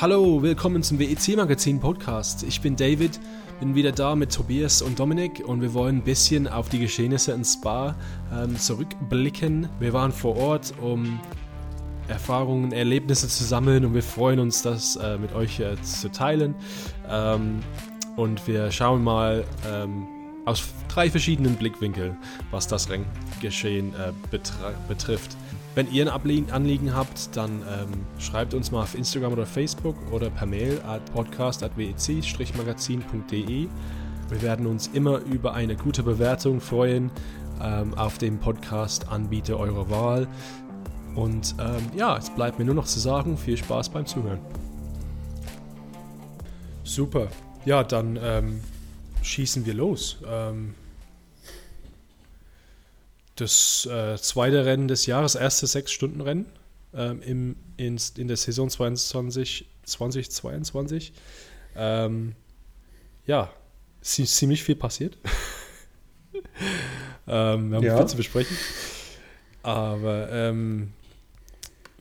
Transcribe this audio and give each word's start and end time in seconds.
Hallo, 0.00 0.40
willkommen 0.40 0.82
zum 0.82 0.98
WEC 0.98 1.36
Magazin 1.36 1.78
Podcast. 1.78 2.42
Ich 2.44 2.62
bin 2.62 2.74
David, 2.74 3.20
bin 3.58 3.74
wieder 3.74 3.92
da 3.92 4.16
mit 4.16 4.32
Tobias 4.32 4.80
und 4.80 4.98
Dominik 4.98 5.42
und 5.46 5.60
wir 5.60 5.74
wollen 5.74 5.98
ein 5.98 6.02
bisschen 6.02 6.48
auf 6.48 6.70
die 6.70 6.78
Geschehnisse 6.78 7.32
in 7.32 7.44
Spa 7.44 7.94
ähm, 8.32 8.56
zurückblicken. 8.56 9.68
Wir 9.78 9.92
waren 9.92 10.10
vor 10.10 10.38
Ort, 10.38 10.72
um 10.80 11.20
Erfahrungen, 12.08 12.72
Erlebnisse 12.72 13.28
zu 13.28 13.44
sammeln 13.44 13.84
und 13.84 13.92
wir 13.92 14.02
freuen 14.02 14.40
uns, 14.40 14.62
das 14.62 14.96
äh, 14.96 15.18
mit 15.18 15.34
euch 15.34 15.60
äh, 15.60 15.76
zu 15.82 16.10
teilen. 16.10 16.54
Ähm, 17.06 17.60
und 18.16 18.48
wir 18.48 18.70
schauen 18.70 19.04
mal 19.04 19.44
ähm, 19.70 20.06
aus 20.46 20.62
drei 20.88 21.10
verschiedenen 21.10 21.56
Blickwinkeln, 21.56 22.16
was 22.50 22.66
das 22.66 22.88
Renngeschehen 22.88 23.92
äh, 23.96 24.12
betrifft. 24.88 25.36
Wenn 25.74 25.90
ihr 25.92 26.12
ein 26.12 26.50
Anliegen 26.50 26.94
habt, 26.94 27.36
dann 27.36 27.62
ähm, 27.62 28.04
schreibt 28.18 28.54
uns 28.54 28.72
mal 28.72 28.82
auf 28.82 28.96
Instagram 28.96 29.34
oder 29.34 29.46
Facebook 29.46 29.94
oder 30.10 30.28
per 30.28 30.46
Mail 30.46 30.80
at 30.86 31.04
podcast.wec-magazin.de. 31.12 33.68
Wir 34.28 34.42
werden 34.42 34.66
uns 34.66 34.88
immer 34.88 35.18
über 35.18 35.54
eine 35.54 35.76
gute 35.76 36.02
Bewertung 36.02 36.60
freuen 36.60 37.12
ähm, 37.62 37.94
auf 37.94 38.18
dem 38.18 38.38
Podcast-Anbieter 38.38 39.56
eurer 39.58 39.88
Wahl. 39.90 40.26
Und 41.14 41.54
ähm, 41.60 41.86
ja, 41.96 42.16
es 42.16 42.30
bleibt 42.30 42.58
mir 42.58 42.64
nur 42.64 42.74
noch 42.74 42.86
zu 42.86 42.98
sagen, 42.98 43.36
viel 43.36 43.56
Spaß 43.56 43.90
beim 43.90 44.06
Zuhören. 44.06 44.40
Super. 46.82 47.28
Ja, 47.64 47.84
dann 47.84 48.18
ähm, 48.20 48.60
schießen 49.22 49.64
wir 49.66 49.74
los. 49.74 50.18
Ähm, 50.26 50.74
das 53.40 53.88
äh, 53.90 54.16
zweite 54.16 54.64
Rennen 54.64 54.88
des 54.88 55.06
Jahres, 55.06 55.34
erste 55.34 55.66
Sechs-Stunden-Rennen 55.66 56.46
ähm, 56.94 57.22
im, 57.22 57.56
in, 57.76 57.98
in 58.16 58.28
der 58.28 58.36
Saison 58.36 58.68
22, 58.68 59.66
2022. 59.84 61.12
Ähm, 61.76 62.34
ja, 63.26 63.50
ziemlich 64.02 64.62
viel 64.62 64.76
passiert. 64.76 65.16
ähm, 67.28 67.70
wir 67.70 67.76
haben 67.76 67.84
ja. 67.84 67.96
viel 67.96 68.06
zu 68.06 68.16
besprechen. 68.16 68.56
Aber 69.62 70.28
ähm, 70.32 70.92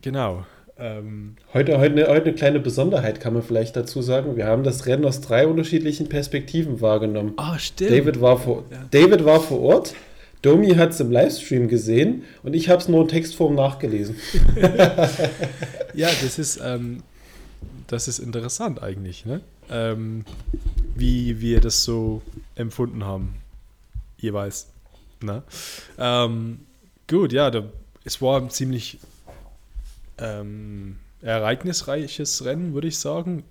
genau. 0.01 0.45
Ähm, 0.77 1.35
heute, 1.53 1.77
heute, 1.77 1.91
eine, 1.91 2.07
heute 2.07 2.27
eine 2.27 2.33
kleine 2.33 2.59
Besonderheit 2.59 3.19
kann 3.19 3.33
man 3.33 3.43
vielleicht 3.43 3.75
dazu 3.75 4.01
sagen. 4.01 4.37
Wir 4.37 4.45
haben 4.45 4.63
das 4.63 4.85
Rennen 4.85 5.03
aus 5.03 5.19
drei 5.19 5.45
unterschiedlichen 5.45 6.07
Perspektiven 6.07 6.79
wahrgenommen. 6.79 7.33
Ah, 7.35 7.55
oh, 7.55 7.59
stimmt. 7.59 7.91
David 7.91 8.21
war 8.21 8.39
vor, 8.39 8.63
ja. 8.71 8.85
David 8.89 9.25
war 9.25 9.41
vor 9.41 9.59
Ort 9.59 9.93
Domi 10.41 10.73
hat 10.75 10.91
es 10.91 10.99
im 10.99 11.11
Livestream 11.11 11.67
gesehen 11.67 12.23
und 12.43 12.53
ich 12.53 12.69
habe 12.69 12.81
es 12.81 12.87
nur 12.87 13.01
in 13.01 13.07
Textform 13.09 13.55
nachgelesen. 13.55 14.15
ja, 15.93 16.07
das 16.21 16.39
ist, 16.39 16.59
ähm, 16.63 17.03
das 17.87 18.07
ist 18.07 18.19
interessant 18.19 18.81
eigentlich, 18.81 19.25
ne? 19.25 19.41
Ähm, 19.69 20.23
wie 20.95 21.41
wir 21.41 21.59
das 21.59 21.83
so 21.83 22.21
empfunden 22.55 23.03
haben, 23.03 23.35
jeweils. 24.17 24.67
Ne? 25.21 25.43
Ähm, 25.97 26.59
gut, 27.07 27.33
ja, 27.33 27.51
da, 27.51 27.65
es 28.05 28.21
war 28.21 28.41
ein 28.41 28.49
ziemlich 28.49 28.99
ähm, 30.17 30.97
ereignisreiches 31.21 32.45
Rennen, 32.45 32.73
würde 32.73 32.87
ich 32.87 32.97
sagen. 32.97 33.43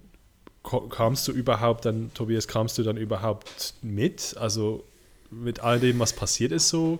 Kamst 0.90 1.28
du 1.28 1.32
überhaupt 1.32 1.84
dann, 1.84 2.12
Tobias, 2.14 2.48
kamst 2.48 2.78
du 2.78 2.82
dann 2.82 2.96
überhaupt 2.96 3.74
mit? 3.82 4.36
Also 4.38 4.84
mit 5.30 5.60
all 5.60 5.80
dem, 5.80 5.98
was 5.98 6.12
passiert 6.12 6.52
ist, 6.52 6.68
so 6.68 6.98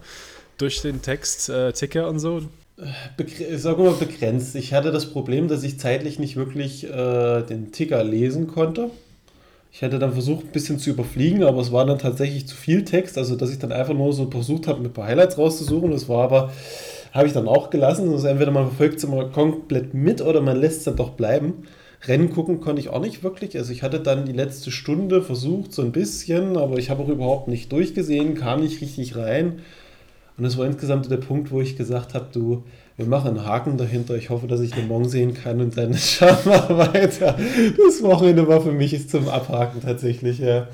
durch 0.59 0.83
den 0.83 1.03
Text, 1.03 1.49
äh, 1.49 1.73
Ticker 1.73 2.09
und 2.09 2.19
so? 2.19 2.43
Begr 3.17 3.59
sagen 3.59 3.83
wir 3.83 3.91
mal 3.91 3.97
begrenzt. 3.97 4.55
Ich 4.55 4.73
hatte 4.73 4.93
das 4.93 5.07
Problem, 5.07 5.49
dass 5.49 5.65
ich 5.65 5.81
zeitlich 5.81 6.19
nicht 6.19 6.37
wirklich 6.37 6.85
äh, 6.85 7.43
den 7.43 7.73
Ticker 7.73 8.05
lesen 8.05 8.47
konnte. 8.47 8.91
Ich 9.73 9.83
hätte 9.83 9.99
dann 9.99 10.13
versucht, 10.13 10.47
ein 10.47 10.53
bisschen 10.53 10.79
zu 10.79 10.91
überfliegen, 10.91 11.43
aber 11.43 11.61
es 11.61 11.73
war 11.73 11.85
dann 11.85 11.99
tatsächlich 11.99 12.47
zu 12.47 12.57
viel 12.57 12.85
Text, 12.85 13.19
also 13.19 13.37
dass 13.37 13.51
ich 13.51 13.59
dann 13.59 13.73
einfach 13.73 13.95
nur 13.95 14.13
so 14.13 14.31
versucht 14.31 14.67
habe, 14.67 14.83
ein 14.83 14.93
paar 14.93 15.07
Highlights 15.07 15.39
rauszusuchen. 15.39 15.91
Das 15.91 16.09
war 16.09 16.25
aber, 16.25 16.53
habe 17.13 17.27
ich 17.27 17.33
dann 17.33 17.49
auch 17.49 17.71
gelassen. 17.71 18.11
Also 18.11 18.29
entweder 18.29 18.51
man 18.51 18.69
verfolgt 18.69 18.99
es 18.99 19.05
immer 19.05 19.25
komplett 19.27 19.93
mit 19.93 20.21
oder 20.21 20.41
man 20.41 20.57
lässt 20.57 20.79
es 20.79 20.85
dann 20.85 20.97
doch 20.97 21.11
bleiben. 21.11 21.65
Rennen 22.07 22.31
gucken 22.31 22.61
konnte 22.61 22.81
ich 22.81 22.91
auch 22.91 23.01
nicht 23.01 23.23
wirklich. 23.23 23.57
Also 23.57 23.73
ich 23.73 23.83
hatte 23.83 24.01
dann 24.01 24.25
die 24.25 24.33
letzte 24.33 24.71
Stunde 24.71 25.23
versucht, 25.23 25.73
so 25.73 25.83
ein 25.83 25.93
bisschen, 25.93 26.57
aber 26.57 26.79
ich 26.79 26.91
habe 26.91 27.03
auch 27.03 27.09
überhaupt 27.09 27.49
nicht 27.49 27.73
durchgesehen, 27.73 28.35
kam 28.35 28.61
nicht 28.61 28.81
richtig 28.81 29.17
rein. 29.17 29.61
Und 30.37 30.45
das 30.45 30.57
war 30.57 30.67
insgesamt 30.67 31.11
der 31.11 31.17
Punkt, 31.17 31.51
wo 31.51 31.61
ich 31.61 31.77
gesagt 31.77 32.15
habe, 32.15 32.29
du, 32.33 32.63
wir 32.97 33.07
machen 33.07 33.31
einen 33.31 33.45
Haken 33.45 33.77
dahinter. 33.77 34.15
Ich 34.15 34.31
hoffe, 34.31 34.47
dass 34.47 34.61
ich 34.61 34.71
den 34.71 34.87
morgen 34.87 35.09
sehen 35.09 35.35
kann 35.35 35.61
und 35.61 35.77
dann 35.77 35.95
schauen 35.99 36.45
wir 36.45 36.79
weiter. 36.79 37.37
Das 37.77 38.03
Wochenende 38.03 38.47
war 38.47 38.61
für 38.61 38.73
mich 38.73 38.95
ist 38.95 39.11
zum 39.11 39.29
Abhaken 39.29 39.81
tatsächlich, 39.81 40.39
ja. 40.39 40.69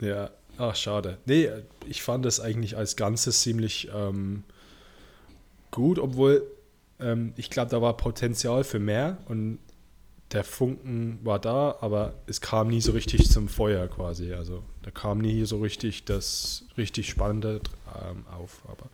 Ja, 0.00 0.30
ach 0.56 0.76
schade. 0.76 1.18
Nee, 1.26 1.48
ich 1.88 2.02
fand 2.02 2.24
das 2.24 2.38
eigentlich 2.38 2.76
als 2.76 2.94
Ganzes 2.94 3.42
ziemlich 3.42 3.90
ähm, 3.92 4.44
gut, 5.72 5.98
obwohl 5.98 6.46
ähm, 7.00 7.32
ich 7.36 7.50
glaube, 7.50 7.72
da 7.72 7.82
war 7.82 7.96
Potenzial 7.96 8.62
für 8.62 8.78
mehr 8.78 9.18
und 9.28 9.58
der 10.34 10.44
Funken 10.44 11.20
war 11.22 11.38
da, 11.38 11.76
aber 11.80 12.14
es 12.26 12.40
kam 12.40 12.68
nie 12.68 12.80
so 12.80 12.92
richtig 12.92 13.30
zum 13.30 13.48
Feuer 13.48 13.86
quasi. 13.86 14.32
Also 14.32 14.62
da 14.82 14.90
kam 14.90 15.18
nie 15.18 15.44
so 15.44 15.60
richtig 15.60 16.04
das 16.04 16.64
richtig 16.76 17.08
Spannende 17.08 17.60
ähm, 17.94 18.24
auf. 18.26 18.62
Aber 18.66 18.88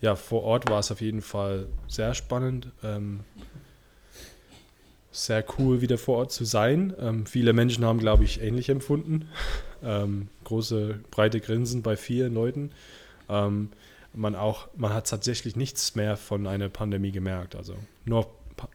ja, 0.00 0.14
vor 0.14 0.44
Ort 0.44 0.70
war 0.70 0.78
es 0.78 0.92
auf 0.92 1.00
jeden 1.00 1.20
Fall 1.20 1.66
sehr 1.88 2.14
spannend. 2.14 2.68
Ähm, 2.84 3.20
sehr 5.10 5.44
cool, 5.58 5.80
wieder 5.80 5.98
vor 5.98 6.18
Ort 6.18 6.32
zu 6.32 6.44
sein. 6.44 6.94
Ähm, 7.00 7.26
viele 7.26 7.52
Menschen 7.52 7.84
haben, 7.84 7.98
glaube 7.98 8.24
ich, 8.24 8.40
ähnlich 8.40 8.68
empfunden. 8.68 9.28
Ähm, 9.84 10.28
große, 10.44 11.00
breite 11.10 11.38
Grinsen 11.38 11.82
bei 11.82 11.96
vielen 11.96 12.32
Leuten. 12.32 12.72
Ähm, 13.28 13.68
man 14.14 14.34
auch, 14.34 14.68
man 14.74 14.92
hat 14.94 15.06
tatsächlich 15.06 15.54
nichts 15.54 15.94
mehr 15.94 16.16
von 16.16 16.46
einer 16.46 16.70
Pandemie 16.70 17.12
gemerkt. 17.12 17.54
Also 17.54 17.76
nur 18.06 18.26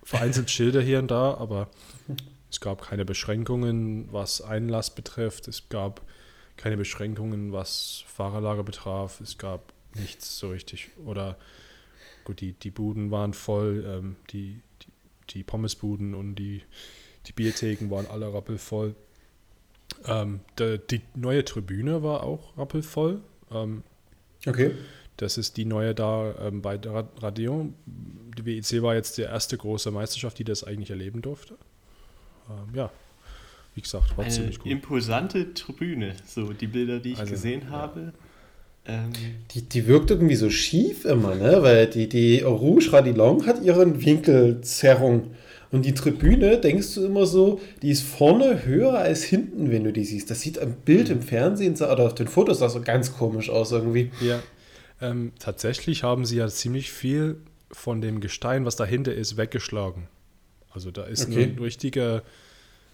vereinzelt 0.03 0.49
Schilder 0.49 0.81
hier 0.81 0.99
und 0.99 1.09
da, 1.09 1.35
aber 1.35 1.69
es 2.49 2.59
gab 2.59 2.81
keine 2.81 3.05
Beschränkungen, 3.05 4.11
was 4.11 4.41
Einlass 4.41 4.93
betrifft. 4.93 5.47
Es 5.47 5.69
gab 5.69 6.01
keine 6.57 6.77
Beschränkungen, 6.77 7.53
was 7.53 8.03
Fahrerlager 8.07 8.63
betraf. 8.63 9.21
Es 9.21 9.37
gab 9.37 9.73
nichts 9.95 10.37
so 10.37 10.49
richtig. 10.49 10.89
Oder 11.05 11.37
gut, 12.25 12.41
die, 12.41 12.53
die 12.53 12.71
Buden 12.71 13.09
waren 13.09 13.33
voll, 13.33 13.85
ähm, 13.87 14.15
die, 14.31 14.61
die, 14.81 14.87
die, 15.29 15.43
Pommesbuden 15.43 16.13
und 16.13 16.35
die, 16.35 16.61
die 17.27 17.33
Biertheken 17.33 17.89
waren 17.89 18.05
alle 18.07 18.33
rappelvoll. 18.33 18.95
Ähm, 20.05 20.41
die, 20.59 20.79
die 20.89 21.01
neue 21.15 21.45
Tribüne 21.45 22.03
war 22.03 22.23
auch 22.23 22.57
rappelvoll. 22.57 23.21
Ähm, 23.51 23.83
okay. 24.45 24.75
Das 25.17 25.37
ist 25.37 25.57
die 25.57 25.65
neue 25.65 25.93
da 25.93 26.35
ähm, 26.39 26.61
bei 26.61 26.79
Radion. 26.83 27.75
Die 28.37 28.45
WEC 28.45 28.81
war 28.81 28.95
jetzt 28.95 29.17
die 29.17 29.23
erste 29.23 29.57
große 29.57 29.91
Meisterschaft, 29.91 30.39
die 30.39 30.43
das 30.43 30.63
eigentlich 30.63 30.89
erleben 30.89 31.21
durfte. 31.21 31.55
Ähm, 32.49 32.75
ja, 32.75 32.91
wie 33.75 33.81
gesagt, 33.81 34.17
war 34.17 34.25
Eine 34.25 34.33
ziemlich 34.33 34.59
gut. 34.59 34.71
Imposante 34.71 35.53
Tribüne, 35.53 36.15
so 36.25 36.53
die 36.53 36.67
Bilder, 36.67 36.99
die 36.99 37.13
ich 37.13 37.19
also, 37.19 37.31
gesehen 37.31 37.69
habe. 37.69 38.13
Ähm, 38.85 39.11
die, 39.51 39.61
die 39.61 39.87
wirkt 39.87 40.09
irgendwie 40.09 40.35
so 40.35 40.49
schief 40.49 41.05
immer, 41.05 41.35
ne? 41.35 41.61
Weil 41.61 41.87
die, 41.87 42.09
die 42.09 42.41
Rouge 42.41 42.91
Radillon 42.91 43.45
hat 43.45 43.61
ihren 43.61 44.03
Winkelzerrung. 44.03 45.35
Und 45.71 45.85
die 45.85 45.93
Tribüne, 45.93 46.57
denkst 46.57 46.95
du 46.95 47.05
immer 47.05 47.25
so, 47.25 47.61
die 47.81 47.91
ist 47.91 48.03
vorne 48.03 48.65
höher 48.65 48.97
als 48.97 49.23
hinten, 49.23 49.71
wenn 49.71 49.85
du 49.85 49.93
die 49.93 50.03
siehst. 50.03 50.29
Das 50.29 50.41
sieht 50.41 50.59
am 50.59 50.73
Bild 50.73 51.09
im 51.09 51.21
Fernsehen 51.21 51.75
oder 51.75 52.07
auf 52.07 52.15
den 52.15 52.27
Fotos 52.27 52.59
so 52.59 52.81
ganz 52.81 53.15
komisch 53.15 53.49
aus 53.49 53.71
irgendwie. 53.71 54.11
Ja, 54.19 54.41
ähm, 55.01 55.31
tatsächlich 55.39 56.03
haben 56.03 56.25
sie 56.25 56.37
ja 56.37 56.47
ziemlich 56.47 56.91
viel 56.91 57.37
von 57.71 58.01
dem 58.01 58.19
Gestein, 58.19 58.65
was 58.65 58.75
dahinter 58.75 59.13
ist, 59.13 59.37
weggeschlagen. 59.37 60.07
Also 60.71 60.91
da 60.91 61.03
ist 61.03 61.27
okay. 61.27 61.43
ein 61.43 61.59
richtiger, 61.59 62.23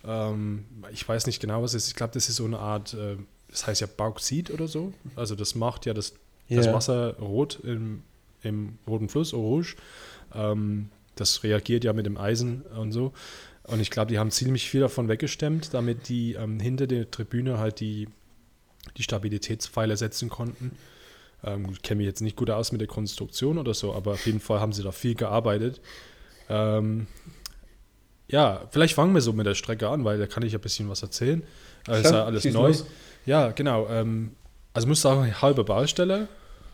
ähm, 0.05 0.65
ich 0.91 1.07
weiß 1.07 1.27
nicht 1.27 1.39
genau, 1.39 1.61
was 1.61 1.73
es 1.73 1.83
ist. 1.83 1.89
Ich 1.89 1.95
glaube, 1.95 2.13
das 2.13 2.29
ist 2.29 2.37
so 2.37 2.45
eine 2.45 2.59
Art, 2.59 2.93
äh, 2.93 3.17
das 3.49 3.67
heißt 3.67 3.81
ja 3.81 3.87
Bauxit 3.87 4.49
oder 4.51 4.67
so. 4.67 4.93
Also 5.15 5.35
das 5.35 5.55
macht 5.55 5.85
ja 5.85 5.93
das, 5.93 6.13
yeah. 6.49 6.61
das 6.61 6.73
Wasser 6.73 7.17
rot 7.17 7.59
im, 7.63 8.03
im 8.41 8.77
roten 8.87 9.09
Fluss, 9.09 9.33
Orange. 9.33 9.75
Ähm, 10.33 10.89
das 11.15 11.43
reagiert 11.43 11.83
ja 11.83 11.93
mit 11.93 12.05
dem 12.05 12.17
Eisen 12.17 12.61
und 12.61 12.91
so. 12.91 13.13
Und 13.63 13.81
ich 13.81 13.91
glaube, 13.91 14.09
die 14.09 14.19
haben 14.19 14.31
ziemlich 14.31 14.69
viel 14.69 14.81
davon 14.81 15.09
weggestemmt, 15.09 15.73
damit 15.73 16.09
die 16.09 16.33
ähm, 16.33 16.59
hinter 16.59 16.87
der 16.87 17.11
Tribüne 17.11 17.57
halt 17.57 17.79
die, 17.79 18.07
die 18.95 19.03
Stabilitätspfeiler 19.03 19.97
setzen 19.97 20.29
konnten. 20.29 20.71
Ähm, 21.43 21.67
ich 21.71 21.81
kenne 21.81 21.99
mich 21.99 22.07
jetzt 22.07 22.21
nicht 22.21 22.35
gut 22.35 22.49
aus 22.49 22.71
mit 22.71 22.81
der 22.81 22.87
Konstruktion 22.87 23.57
oder 23.57 23.73
so, 23.73 23.93
aber 23.93 24.13
auf 24.13 24.25
jeden 24.25 24.39
Fall 24.39 24.59
haben 24.59 24.73
sie 24.73 24.83
da 24.83 24.91
viel 24.91 25.15
gearbeitet. 25.15 25.81
Ähm, 26.49 27.07
ja, 28.27 28.67
vielleicht 28.71 28.93
fangen 28.93 29.13
wir 29.13 29.21
so 29.21 29.33
mit 29.33 29.45
der 29.45 29.55
Strecke 29.55 29.87
an, 29.89 30.03
weil 30.03 30.17
da 30.19 30.27
kann 30.27 30.43
ich 30.43 30.53
ein 30.53 30.61
bisschen 30.61 30.89
was 30.89 31.01
erzählen. 31.01 31.43
Das 31.85 31.99
ist 31.99 32.11
ja 32.11 32.25
alles 32.25 32.45
neu. 32.45 32.67
Los. 32.67 32.85
Ja, 33.25 33.51
genau. 33.51 33.87
Ähm, 33.87 34.31
also 34.73 34.85
ich 34.85 34.89
muss 34.89 35.01
sagen, 35.01 35.41
halbe 35.41 35.63
Baustelle. 35.63 36.27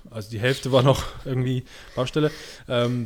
Also 0.09 0.29
die 0.31 0.39
Hälfte 0.39 0.71
war 0.71 0.83
noch 0.83 1.03
irgendwie 1.25 1.63
Baustelle. 1.95 2.31
Ähm, 2.67 3.05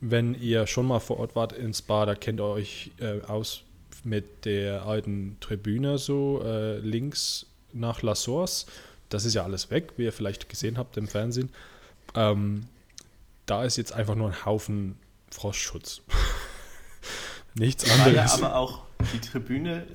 wenn 0.00 0.34
ihr 0.34 0.66
schon 0.66 0.86
mal 0.86 1.00
vor 1.00 1.18
Ort 1.18 1.34
wart 1.34 1.52
ins 1.52 1.82
Bar, 1.82 2.06
da 2.06 2.14
kennt 2.14 2.40
ihr 2.40 2.44
euch 2.44 2.92
äh, 2.98 3.20
aus 3.26 3.62
mit 4.04 4.44
der 4.44 4.86
alten 4.86 5.36
Tribüne 5.40 5.98
so 5.98 6.42
äh, 6.44 6.78
links 6.78 7.46
nach 7.72 8.02
La 8.02 8.14
Source. 8.14 8.66
Das 9.08 9.24
ist 9.24 9.34
ja 9.34 9.44
alles 9.44 9.70
weg, 9.70 9.92
wie 9.96 10.04
ihr 10.04 10.12
vielleicht 10.12 10.48
gesehen 10.48 10.78
habt 10.78 10.96
im 10.96 11.08
Fernsehen. 11.08 11.50
Ähm, 12.14 12.66
da 13.46 13.64
ist 13.64 13.76
jetzt 13.76 13.92
einfach 13.92 14.14
nur 14.14 14.28
ein 14.28 14.44
Haufen 14.44 14.96
Frostschutz. 15.30 16.02
Nichts 17.54 17.88
anderes. 17.90 18.14
War 18.16 18.40
ja 18.40 18.46
aber 18.46 18.56
auch 18.56 18.82
die 19.12 19.20
Tribüne 19.20 19.86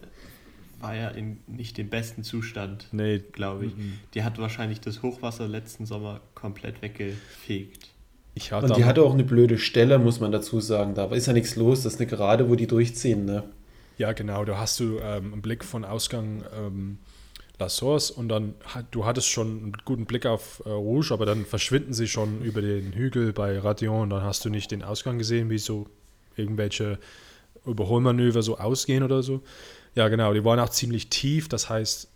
war 0.81 0.95
ja 0.95 1.09
in 1.09 1.37
nicht 1.47 1.77
dem 1.77 1.89
besten 1.89 2.23
Zustand, 2.23 2.87
nee. 2.91 3.19
glaube 3.31 3.67
ich. 3.67 3.75
Mhm. 3.75 3.99
Die 4.13 4.23
hat 4.23 4.39
wahrscheinlich 4.39 4.81
das 4.81 5.03
Hochwasser 5.03 5.47
letzten 5.47 5.85
Sommer 5.85 6.21
komplett 6.33 6.81
weggefegt. 6.81 7.89
Ich 8.33 8.51
hatte 8.51 8.67
Und 8.67 8.77
die 8.77 8.85
hatte 8.85 9.03
auch 9.03 9.13
eine 9.13 9.23
blöde 9.23 9.57
Stelle, 9.57 9.99
muss 9.99 10.19
man 10.19 10.31
dazu 10.31 10.59
sagen. 10.59 10.95
Da 10.95 11.05
ist 11.07 11.27
ja 11.27 11.33
nichts 11.33 11.55
los. 11.55 11.83
Das 11.83 11.93
ist 11.93 11.99
eine 11.99 12.09
Gerade, 12.09 12.49
wo 12.49 12.55
die 12.55 12.67
durchziehen. 12.67 13.25
Ne? 13.25 13.43
Ja, 13.97 14.13
genau. 14.13 14.45
Da 14.45 14.57
hast 14.57 14.79
du 14.79 14.99
ähm, 14.99 15.33
einen 15.33 15.41
Blick 15.41 15.63
von 15.63 15.85
Ausgang 15.85 16.43
ähm, 16.57 16.97
La 17.61 17.69
Source 17.69 18.11
und 18.11 18.27
dann 18.27 18.55
du 18.89 19.05
hattest 19.05 19.29
schon 19.29 19.47
einen 19.47 19.73
guten 19.85 20.05
Blick 20.05 20.25
auf 20.25 20.63
äh, 20.65 20.69
Rouge, 20.69 21.13
aber 21.13 21.25
dann 21.25 21.45
verschwinden 21.45 21.93
sie 21.93 22.07
schon 22.07 22.41
über 22.41 22.61
den 22.61 22.93
Hügel 22.93 23.33
bei 23.33 23.57
Radion 23.59 24.01
und 24.01 24.09
dann 24.09 24.23
hast 24.23 24.43
du 24.43 24.49
nicht 24.49 24.71
den 24.71 24.83
Ausgang 24.83 25.17
gesehen, 25.19 25.49
wie 25.49 25.59
so 25.59 25.87
irgendwelche 26.35 26.97
Überholmanöver 27.65 28.41
so 28.41 28.57
ausgehen 28.57 29.03
oder 29.03 29.21
so. 29.21 29.41
Ja, 29.93 30.07
genau, 30.07 30.33
die 30.33 30.43
waren 30.43 30.59
auch 30.59 30.69
ziemlich 30.69 31.09
tief, 31.09 31.49
das 31.49 31.69
heißt, 31.69 32.09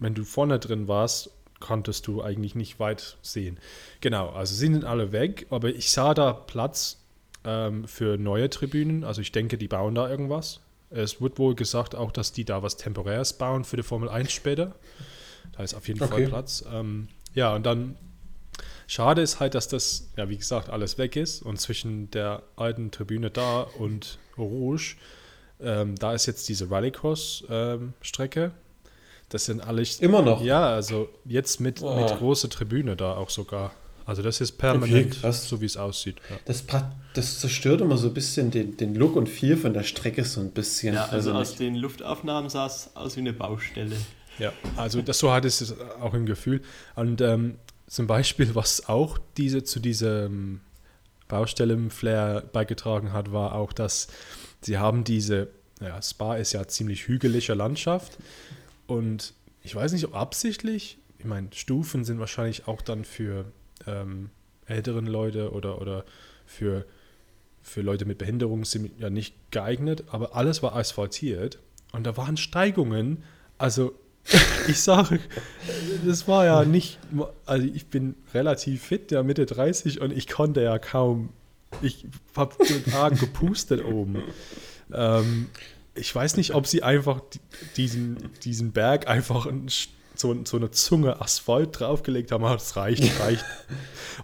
wenn 0.00 0.14
du 0.14 0.24
vorne 0.24 0.58
drin 0.58 0.88
warst, 0.88 1.30
konntest 1.60 2.06
du 2.06 2.22
eigentlich 2.22 2.54
nicht 2.54 2.80
weit 2.80 3.18
sehen. 3.22 3.58
Genau, 4.00 4.30
also 4.30 4.54
sie 4.54 4.66
sind 4.66 4.84
alle 4.84 5.12
weg, 5.12 5.46
aber 5.50 5.68
ich 5.68 5.90
sah 5.90 6.14
da 6.14 6.32
Platz 6.32 7.04
ähm, 7.44 7.86
für 7.86 8.18
neue 8.18 8.50
Tribünen, 8.50 9.04
also 9.04 9.20
ich 9.20 9.30
denke, 9.30 9.56
die 9.56 9.68
bauen 9.68 9.94
da 9.94 10.10
irgendwas. 10.10 10.60
Es 10.90 11.20
wird 11.20 11.38
wohl 11.38 11.54
gesagt 11.54 11.94
auch, 11.94 12.10
dass 12.10 12.32
die 12.32 12.44
da 12.44 12.62
was 12.62 12.76
Temporäres 12.76 13.34
bauen 13.34 13.64
für 13.64 13.76
die 13.76 13.82
Formel 13.82 14.08
1 14.08 14.32
später. 14.32 14.74
Da 15.52 15.62
ist 15.62 15.74
auf 15.74 15.86
jeden 15.88 16.02
okay. 16.02 16.12
Fall 16.12 16.26
Platz. 16.26 16.64
Ähm, 16.72 17.08
ja, 17.34 17.54
und 17.54 17.64
dann 17.64 17.96
schade 18.86 19.22
ist 19.22 19.38
halt, 19.40 19.54
dass 19.54 19.68
das, 19.68 20.10
ja, 20.16 20.28
wie 20.28 20.36
gesagt, 20.36 20.68
alles 20.68 20.98
weg 20.98 21.16
ist 21.16 21.42
und 21.42 21.60
zwischen 21.60 22.10
der 22.10 22.42
alten 22.56 22.90
Tribüne 22.90 23.30
da 23.30 23.62
und 23.62 24.18
Rouge, 24.36 24.96
ähm, 25.60 25.94
da 25.96 26.12
ist 26.12 26.26
jetzt 26.26 26.48
diese 26.48 26.70
Rallycross-Strecke. 26.70 28.42
Ähm, 28.42 28.52
das 29.28 29.44
sind 29.44 29.60
alle. 29.60 29.84
Immer 30.00 30.22
noch? 30.22 30.42
Ja, 30.42 30.70
also 30.70 31.08
jetzt 31.24 31.60
mit, 31.60 31.82
oh. 31.82 31.94
mit 31.94 32.08
großer 32.18 32.50
Tribüne 32.50 32.96
da 32.96 33.14
auch 33.14 33.30
sogar. 33.30 33.72
Also 34.10 34.22
das 34.22 34.40
ist 34.40 34.58
permanent, 34.58 35.18
okay, 35.22 35.32
so 35.32 35.60
wie 35.60 35.66
es 35.66 35.76
aussieht. 35.76 36.16
Ja. 36.28 36.36
Das, 36.44 36.64
das 37.14 37.38
zerstört 37.38 37.80
immer 37.80 37.96
so 37.96 38.08
ein 38.08 38.14
bisschen 38.14 38.50
den, 38.50 38.76
den 38.76 38.96
Look 38.96 39.14
und 39.14 39.28
Feel 39.28 39.56
von 39.56 39.72
der 39.72 39.84
Strecke 39.84 40.24
so 40.24 40.40
ein 40.40 40.50
bisschen. 40.50 40.94
Ja, 40.94 41.04
also, 41.04 41.30
also 41.30 41.34
aus 41.34 41.54
den 41.54 41.76
Luftaufnahmen 41.76 42.50
sah 42.50 42.66
es 42.66 42.90
aus 42.94 43.14
wie 43.14 43.20
eine 43.20 43.32
Baustelle. 43.32 43.94
Ja, 44.40 44.52
also 44.76 45.00
das 45.00 45.20
so 45.20 45.30
hat 45.30 45.44
es 45.44 45.72
auch 46.00 46.12
im 46.14 46.26
Gefühl. 46.26 46.60
Und 46.96 47.20
ähm, 47.20 47.58
zum 47.86 48.08
Beispiel, 48.08 48.52
was 48.56 48.88
auch 48.88 49.16
diese 49.36 49.62
zu 49.62 49.78
diesem 49.78 50.60
Baustellen-Flair 51.28 52.42
beigetragen 52.52 53.12
hat, 53.12 53.30
war 53.30 53.54
auch, 53.54 53.72
dass 53.72 54.08
sie 54.60 54.76
haben 54.76 55.04
diese, 55.04 55.50
ja, 55.80 56.02
Spa 56.02 56.34
ist 56.34 56.52
ja 56.52 56.66
ziemlich 56.66 57.06
hügelige 57.06 57.54
Landschaft 57.54 58.18
und 58.88 59.34
ich 59.62 59.72
weiß 59.72 59.92
nicht, 59.92 60.04
ob 60.04 60.16
absichtlich, 60.16 60.98
ich 61.20 61.26
meine, 61.26 61.46
Stufen 61.52 62.02
sind 62.02 62.18
wahrscheinlich 62.18 62.66
auch 62.66 62.82
dann 62.82 63.04
für 63.04 63.44
ähm, 63.86 64.30
älteren 64.66 65.06
Leute 65.06 65.52
oder, 65.52 65.80
oder 65.80 66.04
für, 66.46 66.84
für 67.62 67.82
Leute 67.82 68.04
mit 68.04 68.18
Behinderung 68.18 68.64
sind 68.64 68.98
ja 68.98 69.10
nicht 69.10 69.34
geeignet, 69.50 70.04
aber 70.10 70.34
alles 70.34 70.62
war 70.62 70.76
asphaltiert 70.76 71.58
und 71.92 72.04
da 72.04 72.16
waren 72.16 72.36
Steigungen, 72.36 73.22
also 73.58 73.94
ich 74.68 74.80
sage, 74.80 75.18
das 76.06 76.28
war 76.28 76.44
ja 76.44 76.64
nicht, 76.64 76.98
also 77.46 77.66
ich 77.66 77.86
bin 77.86 78.14
relativ 78.34 78.82
fit, 78.82 79.10
ja 79.10 79.22
Mitte 79.22 79.46
30 79.46 80.00
und 80.00 80.12
ich 80.12 80.28
konnte 80.28 80.62
ja 80.62 80.78
kaum, 80.78 81.30
ich 81.80 82.06
habe 82.36 82.54
arg 82.92 83.18
gepustet 83.18 83.82
oben. 83.84 84.22
Ähm, 84.92 85.46
ich 85.94 86.14
weiß 86.14 86.36
nicht, 86.36 86.54
ob 86.54 86.66
sie 86.66 86.82
einfach 86.82 87.22
diesen, 87.76 88.18
diesen 88.44 88.72
Berg 88.72 89.08
einfach 89.08 89.46
ein 89.46 89.68
so, 90.20 90.36
so 90.44 90.56
eine 90.56 90.70
Zunge 90.70 91.20
Asphalt 91.20 91.80
draufgelegt 91.80 92.32
haben, 92.32 92.44
das 92.44 92.76
reicht, 92.76 93.20
reicht. 93.20 93.44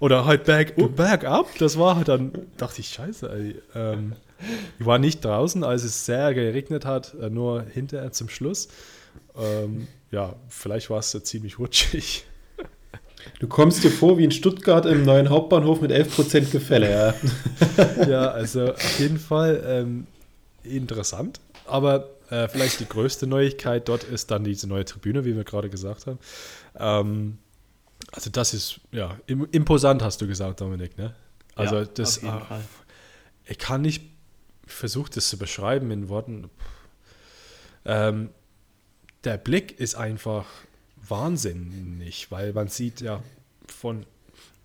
Oder 0.00 0.25
halt 0.25 0.44
berg, 0.44 0.75
oh, 0.76 0.88
bergab, 0.88 1.46
das 1.58 1.78
war 1.78 1.96
halt 1.96 2.08
dann, 2.08 2.32
dachte 2.56 2.81
ich, 2.81 2.88
scheiße, 2.88 3.31
ey. 3.31 3.62
Ähm, 3.75 4.12
ich 4.78 4.84
war 4.84 4.98
nicht 4.98 5.25
draußen, 5.25 5.64
als 5.64 5.82
es 5.82 6.04
sehr 6.04 6.34
geregnet 6.34 6.84
hat, 6.84 7.14
äh, 7.14 7.31
nur 7.31 7.62
hinterher 7.62 8.12
zum 8.12 8.28
Schluss. 8.28 8.69
Ähm, 9.37 9.88
ja, 10.10 10.34
vielleicht 10.48 10.90
war 10.90 10.98
es 10.98 11.12
ja 11.12 11.22
ziemlich 11.22 11.58
rutschig. 11.58 12.25
Du 13.40 13.49
kommst 13.49 13.82
dir 13.82 13.90
vor 13.90 14.19
wie 14.19 14.25
in 14.25 14.31
Stuttgart 14.31 14.87
im 14.87 15.04
neuen 15.04 15.31
Hauptbahnhof 15.31 15.81
mit 15.81 15.90
11% 15.90 16.50
Gefälle, 16.52 16.90
ja. 16.90 18.06
ja, 18.08 18.31
also 18.31 18.72
auf 18.72 19.00
jeden 19.00 19.19
Fall 19.19 19.64
ähm, 19.66 20.06
interessant. 20.62 21.40
Aber 21.66 22.08
äh, 22.31 22.49
vielleicht 22.49 22.81
die 22.81 22.88
größte 22.88 23.26
Neuigkeit 23.26 23.88
dort 23.88 24.05
ist 24.05 24.31
dann 24.31 24.44
diese 24.44 24.67
neue 24.67 24.84
Tribüne, 24.84 25.25
wie 25.25 25.37
wir 25.37 25.44
gerade 25.44 25.70
gesagt 25.70 26.06
haben. 26.06 26.19
Ähm, 26.78 27.38
also 28.12 28.31
das 28.31 28.55
ist, 28.55 28.81
ja, 28.93 29.19
imposant 29.26 30.02
hast 30.02 30.20
du 30.20 30.26
gesagt, 30.26 30.61
Dominik, 30.61 30.96
ne? 30.96 31.14
Also 31.55 31.76
ja, 31.76 31.84
das, 31.84 32.19
äh, 32.19 32.31
ich 33.46 33.58
kann 33.58 33.82
nicht, 33.82 34.02
versuchen, 34.67 35.11
das 35.14 35.28
zu 35.28 35.38
beschreiben 35.38 35.90
in 35.90 36.08
Worten. 36.08 36.50
Ähm, 37.84 38.31
der 39.25 39.38
Blick 39.38 39.78
ist 39.78 39.94
einfach 39.94 40.46
wahnsinnig, 40.96 42.31
weil 42.31 42.52
man 42.52 42.69
sieht 42.69 43.00
ja 43.00 43.23
von 43.67 44.06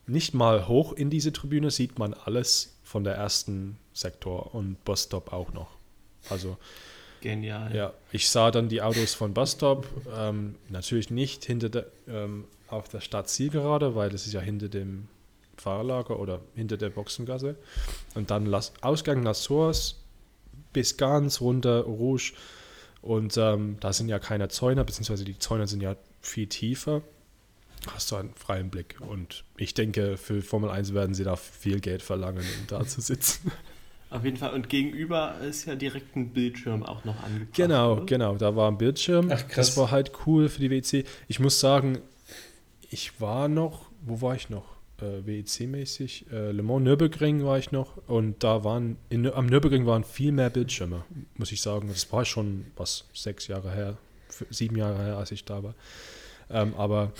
nicht 0.07 0.33
mal 0.33 0.67
hoch 0.67 0.93
in 0.93 1.09
diese 1.09 1.31
Tribüne 1.31 1.71
sieht 1.71 1.99
man 1.99 2.13
alles 2.13 2.75
von 2.83 3.03
der 3.03 3.15
ersten 3.15 3.77
Sektor 3.93 4.53
und 4.53 4.83
Busstop 4.83 5.31
auch 5.31 5.53
noch. 5.53 5.69
Also 6.29 6.57
Genial. 7.21 7.73
Ja, 7.75 7.93
ich 8.11 8.29
sah 8.29 8.51
dann 8.51 8.67
die 8.67 8.81
Autos 8.81 9.13
von 9.13 9.33
Busstop, 9.33 9.87
ähm, 10.17 10.55
natürlich 10.69 11.09
nicht 11.11 11.45
hinter 11.45 11.69
der, 11.69 11.85
ähm, 12.07 12.45
auf 12.67 12.89
der 12.89 12.99
Stadtzielgerade, 12.99 13.95
weil 13.95 14.13
es 14.13 14.25
ist 14.25 14.33
ja 14.33 14.41
hinter 14.41 14.69
dem 14.69 15.07
Fahrerlager 15.57 16.19
oder 16.19 16.41
hinter 16.55 16.77
der 16.77 16.89
Boxengasse. 16.89 17.55
Und 18.15 18.31
dann 18.31 18.45
Las, 18.45 18.73
Ausgang 18.81 19.23
Las 19.23 19.43
Source 19.43 20.01
bis 20.73 20.97
ganz 20.97 21.41
runter 21.41 21.81
Rouge. 21.81 22.33
Und 23.01 23.37
ähm, 23.37 23.77
da 23.79 23.93
sind 23.93 24.09
ja 24.09 24.19
keine 24.19 24.49
Zäune, 24.49 24.83
beziehungsweise 24.83 25.23
die 25.23 25.37
Zäune 25.37 25.67
sind 25.67 25.81
ja 25.81 25.95
viel 26.21 26.47
tiefer. 26.47 27.01
Hast 27.87 28.11
du 28.11 28.15
einen 28.15 28.33
freien 28.35 28.69
Blick. 28.69 28.99
Und 29.01 29.43
ich 29.57 29.73
denke, 29.73 30.17
für 30.17 30.41
Formel 30.41 30.69
1 30.69 30.93
werden 30.93 31.15
sie 31.15 31.23
da 31.23 31.35
viel 31.35 31.79
Geld 31.79 32.01
verlangen, 32.01 32.45
um 32.59 32.67
da 32.67 32.85
zu 32.85 33.01
sitzen. 33.01 33.51
Auf 34.11 34.25
jeden 34.25 34.35
Fall. 34.35 34.53
Und 34.53 34.67
gegenüber 34.67 35.37
ist 35.39 35.65
ja 35.65 35.75
direkt 35.75 36.17
ein 36.17 36.33
Bildschirm 36.33 36.83
auch 36.83 37.05
noch 37.05 37.23
angebracht. 37.23 37.55
Genau, 37.55 37.93
oder? 37.93 38.05
genau. 38.05 38.35
Da 38.35 38.55
war 38.57 38.69
ein 38.69 38.77
Bildschirm. 38.77 39.29
Ach, 39.31 39.47
krass. 39.47 39.67
Das 39.67 39.77
war 39.77 39.89
halt 39.89 40.11
cool 40.25 40.49
für 40.49 40.59
die 40.59 40.69
WC. 40.69 41.05
Ich 41.29 41.39
muss 41.39 41.61
sagen, 41.61 41.99
ich 42.89 43.21
war 43.21 43.47
noch, 43.47 43.85
wo 44.01 44.21
war 44.21 44.35
ich 44.35 44.49
noch? 44.49 44.65
Äh, 45.01 45.25
WEC-mäßig. 45.25 46.29
Äh, 46.29 46.51
Le 46.51 46.61
Mans 46.61 46.83
Nürburgring 46.83 47.45
war 47.45 47.57
ich 47.57 47.71
noch. 47.71 48.05
Und 48.07 48.43
da 48.43 48.65
waren, 48.65 48.97
in, 49.09 49.31
am 49.31 49.45
Nürburgring 49.45 49.85
waren 49.85 50.03
viel 50.03 50.33
mehr 50.33 50.49
Bildschirme, 50.49 51.05
muss 51.37 51.53
ich 51.53 51.61
sagen. 51.61 51.87
Das 51.87 52.11
war 52.11 52.25
schon, 52.25 52.65
was, 52.75 53.05
sechs 53.13 53.47
Jahre 53.47 53.71
her, 53.71 53.97
sieben 54.49 54.75
Jahre 54.75 55.01
her, 55.01 55.17
als 55.17 55.31
ich 55.31 55.45
da 55.45 55.63
war. 55.63 55.73
Ähm, 56.49 56.73
aber 56.75 57.13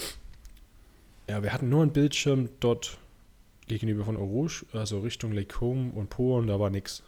ja, 1.30 1.42
wir 1.42 1.54
hatten 1.54 1.70
nur 1.70 1.84
einen 1.84 1.94
Bildschirm 1.94 2.50
dort 2.60 2.98
gegenüber 3.80 4.06
von 4.06 4.18
Orange, 4.18 4.66
also 4.74 5.00
Richtung 5.00 5.32
Lake 5.32 5.60
Home 5.62 5.92
und 5.94 6.10
Polen, 6.10 6.48
da 6.48 6.60
war 6.60 6.70
nichts. 6.70 7.04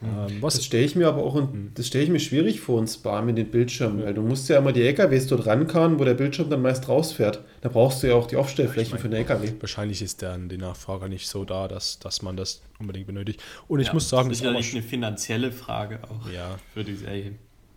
Hm. 0.00 0.08
Ähm, 0.30 0.40
das 0.40 0.64
stelle 0.64 0.84
ich 0.84 0.94
mir 0.94 1.08
aber 1.08 1.24
auch, 1.24 1.34
in, 1.36 1.52
hm. 1.52 1.70
das 1.74 1.88
stelle 1.88 2.04
ich 2.04 2.10
mir 2.10 2.20
schwierig 2.20 2.60
vor, 2.60 2.80
ein 2.80 2.86
Spa 2.86 3.20
mit 3.22 3.36
den 3.36 3.50
Bildschirmen, 3.50 4.04
weil 4.04 4.14
du 4.14 4.22
musst 4.22 4.48
ja 4.48 4.58
immer 4.58 4.72
die 4.72 4.82
LKWs 4.82 5.26
dort 5.26 5.46
rankarren, 5.46 5.98
wo 5.98 6.04
der 6.04 6.14
Bildschirm 6.14 6.50
dann 6.50 6.62
meist 6.62 6.88
rausfährt. 6.88 7.42
Da 7.60 7.68
brauchst 7.68 8.02
du 8.02 8.06
ja 8.06 8.14
auch 8.14 8.26
die 8.26 8.36
Aufstellflächen 8.36 8.86
ich 8.86 8.92
mein, 8.92 9.00
für 9.00 9.08
den 9.08 9.18
LKW. 9.18 9.52
Wahrscheinlich 9.60 10.00
ist 10.02 10.22
dann 10.22 10.48
die 10.48 10.58
Nachfrage 10.58 11.08
nicht 11.08 11.28
so 11.28 11.44
da, 11.44 11.66
dass, 11.66 11.98
dass 11.98 12.22
man 12.22 12.36
das 12.36 12.62
unbedingt 12.78 13.06
benötigt. 13.06 13.42
Und 13.66 13.80
ich 13.80 13.88
ja, 13.88 13.94
muss 13.94 14.08
sagen, 14.08 14.28
das 14.28 14.38
ist 14.38 14.44
ja 14.44 14.52
nicht 14.52 14.72
eine 14.72 14.82
finanzielle 14.82 15.50
Frage 15.50 16.00
auch 16.04 16.30
ja. 16.30 16.58
für 16.74 16.84
die 16.84 16.94
Serie. 16.94 17.32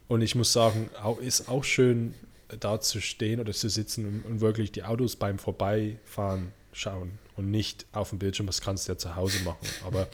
Und 0.07 0.21
ich 0.21 0.35
muss 0.35 0.53
sagen, 0.53 0.89
ist 1.21 1.49
auch 1.49 1.63
schön, 1.63 2.13
da 2.59 2.79
zu 2.81 2.99
stehen 2.99 3.39
oder 3.39 3.53
zu 3.53 3.69
sitzen 3.69 4.23
und 4.27 4.41
wirklich 4.41 4.71
die 4.71 4.83
Autos 4.83 5.15
beim 5.15 5.39
Vorbeifahren 5.39 6.51
schauen 6.73 7.19
und 7.35 7.51
nicht 7.51 7.85
auf 7.91 8.09
dem 8.09 8.19
Bildschirm. 8.19 8.47
Das 8.47 8.61
kannst 8.61 8.87
du 8.87 8.93
ja 8.93 8.97
zu 8.97 9.15
Hause 9.15 9.43
machen. 9.43 9.67
Aber 9.85 10.07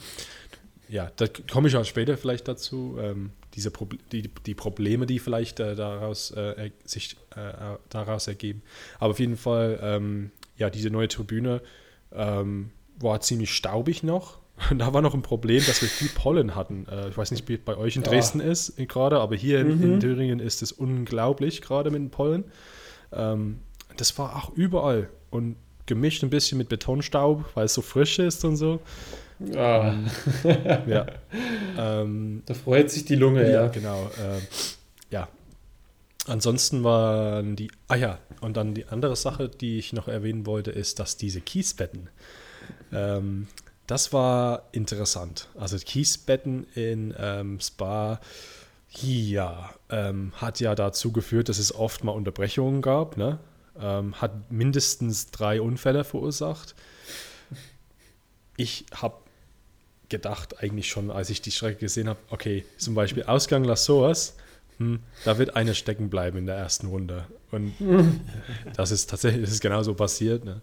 ja, 0.88 1.10
da 1.16 1.26
komme 1.50 1.68
ich 1.68 1.76
auch 1.76 1.84
später 1.84 2.16
vielleicht 2.16 2.48
dazu. 2.48 2.98
Ähm, 3.00 3.30
diese 3.54 3.70
Proble 3.70 3.98
die, 4.12 4.30
die 4.46 4.54
Probleme, 4.54 5.06
die 5.06 5.18
vielleicht 5.18 5.60
äh, 5.60 5.74
daraus 5.74 6.30
äh, 6.30 6.70
sich 6.84 7.16
äh, 7.36 7.76
daraus 7.88 8.26
ergeben. 8.26 8.62
Aber 8.98 9.10
auf 9.10 9.20
jeden 9.20 9.36
Fall, 9.36 9.78
ähm, 9.82 10.30
ja, 10.56 10.70
diese 10.70 10.90
neue 10.90 11.08
Tribüne 11.08 11.62
ähm, 12.12 12.70
war 12.98 13.20
ziemlich 13.20 13.52
staubig 13.52 14.02
noch. 14.02 14.38
Und 14.70 14.78
da 14.78 14.92
war 14.92 15.02
noch 15.02 15.14
ein 15.14 15.22
Problem, 15.22 15.62
dass 15.66 15.82
wir 15.82 15.88
viel 15.88 16.08
Pollen 16.08 16.54
hatten. 16.54 16.86
Äh, 16.88 17.08
ich 17.10 17.18
weiß 17.18 17.30
nicht, 17.30 17.48
wie 17.48 17.54
es 17.54 17.60
bei 17.60 17.76
euch 17.76 17.96
in 17.96 18.02
Dresden 18.02 18.40
ja. 18.40 18.46
ist 18.46 18.76
gerade, 18.88 19.20
aber 19.20 19.36
hier 19.36 19.64
mhm. 19.64 19.70
in, 19.70 19.82
in 19.94 20.00
Thüringen 20.00 20.40
ist 20.40 20.62
es 20.62 20.72
unglaublich, 20.72 21.60
gerade 21.62 21.90
mit 21.90 22.00
den 22.00 22.10
Pollen. 22.10 22.44
Ähm, 23.12 23.60
das 23.96 24.16
war 24.18 24.36
auch 24.36 24.50
überall 24.54 25.10
und 25.30 25.56
gemischt 25.88 26.22
ein 26.22 26.30
bisschen 26.30 26.58
mit 26.58 26.68
Betonstaub, 26.68 27.44
weil 27.54 27.64
es 27.64 27.74
so 27.74 27.82
frisch 27.82 28.20
ist 28.20 28.44
und 28.44 28.56
so. 28.56 28.80
Ah. 29.56 29.94
ja. 30.86 31.06
Ähm, 31.76 32.42
da 32.46 32.54
freut 32.54 32.90
sich 32.90 33.04
die 33.04 33.16
Lunge, 33.16 33.42
ja. 33.42 33.62
ja. 33.62 33.68
Genau. 33.68 34.04
Äh, 34.04 34.40
ja. 35.10 35.28
Ansonsten 36.26 36.84
waren 36.84 37.56
die. 37.56 37.70
Ah 37.88 37.96
ja, 37.96 38.18
und 38.40 38.56
dann 38.56 38.74
die 38.74 38.86
andere 38.86 39.16
Sache, 39.16 39.48
die 39.48 39.78
ich 39.78 39.92
noch 39.92 40.08
erwähnen 40.08 40.46
wollte, 40.46 40.70
ist, 40.70 40.98
dass 40.98 41.16
diese 41.16 41.40
Kiesbetten. 41.40 42.10
Ähm, 42.92 43.48
das 43.86 44.12
war 44.12 44.64
interessant. 44.72 45.48
Also 45.58 45.78
Kiesbetten 45.78 46.66
in 46.74 47.14
ähm, 47.18 47.58
Spa, 47.60 48.20
ja, 48.90 49.70
ähm, 49.90 50.32
hat 50.36 50.60
ja 50.60 50.74
dazu 50.74 51.12
geführt, 51.12 51.48
dass 51.48 51.58
es 51.58 51.74
oft 51.74 52.04
mal 52.04 52.12
Unterbrechungen 52.12 52.82
gab. 52.82 53.16
Ne? 53.16 53.38
Ähm, 53.80 54.20
hat 54.20 54.50
mindestens 54.50 55.30
drei 55.30 55.60
Unfälle 55.60 56.04
verursacht. 56.04 56.74
Ich 58.56 58.86
habe 58.92 59.16
gedacht, 60.08 60.62
eigentlich 60.62 60.88
schon, 60.88 61.10
als 61.10 61.30
ich 61.30 61.42
die 61.42 61.50
Strecke 61.50 61.80
gesehen 61.80 62.08
habe, 62.08 62.18
okay, 62.30 62.64
zum 62.76 62.94
Beispiel 62.94 63.24
Ausgang 63.24 63.64
Las 63.64 63.84
Soas, 63.84 64.36
hm, 64.78 65.00
da 65.24 65.38
wird 65.38 65.56
einer 65.56 65.74
stecken 65.74 66.08
bleiben 66.08 66.38
in 66.38 66.46
der 66.46 66.56
ersten 66.56 66.86
Runde. 66.86 67.26
Und 67.50 67.74
das 68.76 68.90
ist 68.90 69.10
tatsächlich, 69.10 69.42
das 69.42 69.52
ist 69.52 69.60
genauso 69.60 69.94
passiert. 69.94 70.44
Ne? 70.44 70.60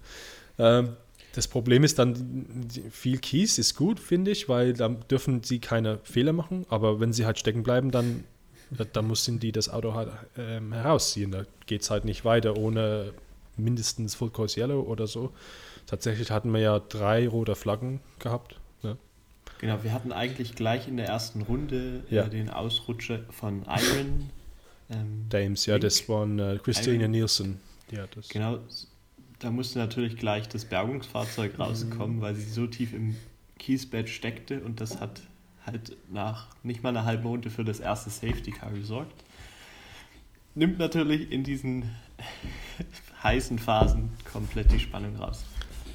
Ähm, 0.57 0.97
das 1.33 1.47
Problem 1.47 1.83
ist 1.83 1.99
dann, 1.99 2.67
viel 2.91 3.17
Kies 3.17 3.57
ist 3.57 3.75
gut, 3.75 3.99
finde 3.99 4.31
ich, 4.31 4.47
weil 4.47 4.73
da 4.73 4.87
dürfen 4.87 5.43
sie 5.43 5.59
keine 5.59 5.99
Fehler 6.03 6.31
machen, 6.31 6.65
aber 6.69 7.01
wenn 7.01 7.11
sie 7.11 7.25
halt 7.25 7.37
stecken 7.37 7.61
bleiben, 7.61 7.91
dann, 7.91 8.23
dann 8.69 9.07
müssen 9.07 9.39
die 9.39 9.51
das 9.51 9.69
Auto 9.69 9.93
halt 9.93 10.11
ähm, 10.37 10.73
herausziehen. 10.73 11.31
Da 11.31 11.45
geht 11.65 11.81
es 11.81 11.89
halt 11.89 12.05
nicht 12.05 12.25
weiter 12.25 12.57
ohne 12.57 13.13
mindestens 13.57 14.15
Full 14.15 14.31
Course 14.31 14.59
Yellow 14.59 14.81
oder 14.81 15.07
so. 15.07 15.31
Tatsächlich 15.85 16.31
hatten 16.31 16.51
wir 16.51 16.59
ja 16.59 16.79
drei 16.79 17.27
rote 17.27 17.55
Flaggen 17.55 17.99
gehabt. 18.19 18.59
Ne? 18.81 18.97
Genau, 19.59 19.83
wir 19.83 19.93
hatten 19.93 20.11
eigentlich 20.11 20.55
gleich 20.55 20.87
in 20.87 20.97
der 20.97 21.07
ersten 21.07 21.43
Runde 21.43 22.03
äh, 22.09 22.15
ja. 22.15 22.23
äh, 22.23 22.29
den 22.29 22.49
Ausrutscher 22.49 23.19
von 23.29 23.63
Iron. 23.63 24.29
Ähm, 24.89 25.25
Dames, 25.29 25.65
ja, 25.65 25.79
das 25.79 26.07
waren 26.09 26.39
äh, 26.39 26.59
Christina 26.61 27.07
Nielsen. 27.07 27.59
Ja, 27.91 28.05
das. 28.13 28.29
Genau, 28.29 28.59
da 29.39 29.51
musste 29.51 29.79
natürlich 29.79 30.17
gleich 30.17 30.49
das 30.49 30.65
Bergungsfahrzeug 30.65 31.59
rauskommen, 31.59 32.17
mhm. 32.17 32.21
weil 32.21 32.35
sie 32.35 32.49
so 32.49 32.67
tief 32.67 32.93
im 32.93 33.15
Kiesbett 33.59 34.09
steckte 34.09 34.61
und 34.61 34.81
das 34.81 34.99
hat 34.99 35.21
halt 35.65 35.97
nach 36.11 36.47
nicht 36.63 36.83
mal 36.83 36.89
einer 36.89 37.05
halben 37.05 37.27
Runde 37.27 37.49
für 37.49 37.63
das 37.63 37.79
erste 37.79 38.09
Safety 38.09 38.51
Car 38.51 38.71
gesorgt. 38.71 39.23
Nimmt 40.53 40.79
natürlich 40.79 41.31
in 41.31 41.43
diesen 41.43 41.95
heißen 43.23 43.59
Phasen 43.59 44.09
komplett 44.31 44.71
die 44.71 44.79
Spannung 44.79 45.15
raus. 45.17 45.43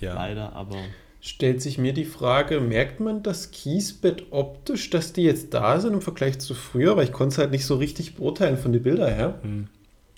Ja. 0.00 0.14
Leider, 0.14 0.52
aber. 0.54 0.76
Stellt 1.22 1.60
sich 1.60 1.76
mir 1.76 1.92
die 1.92 2.06
Frage, 2.06 2.60
merkt 2.60 3.00
man 3.00 3.22
das 3.22 3.50
Kiesbett 3.50 4.28
optisch, 4.30 4.88
dass 4.88 5.12
die 5.12 5.22
jetzt 5.22 5.52
da 5.52 5.78
sind 5.78 5.92
im 5.92 6.00
Vergleich 6.00 6.38
zu 6.38 6.54
früher? 6.54 6.96
Weil 6.96 7.04
ich 7.04 7.12
konnte 7.12 7.34
es 7.34 7.38
halt 7.38 7.50
nicht 7.50 7.66
so 7.66 7.76
richtig 7.76 8.14
beurteilen 8.14 8.56
von 8.56 8.72
den 8.72 8.82
Bildern 8.82 9.12
her, 9.12 9.38
hm. 9.42 9.68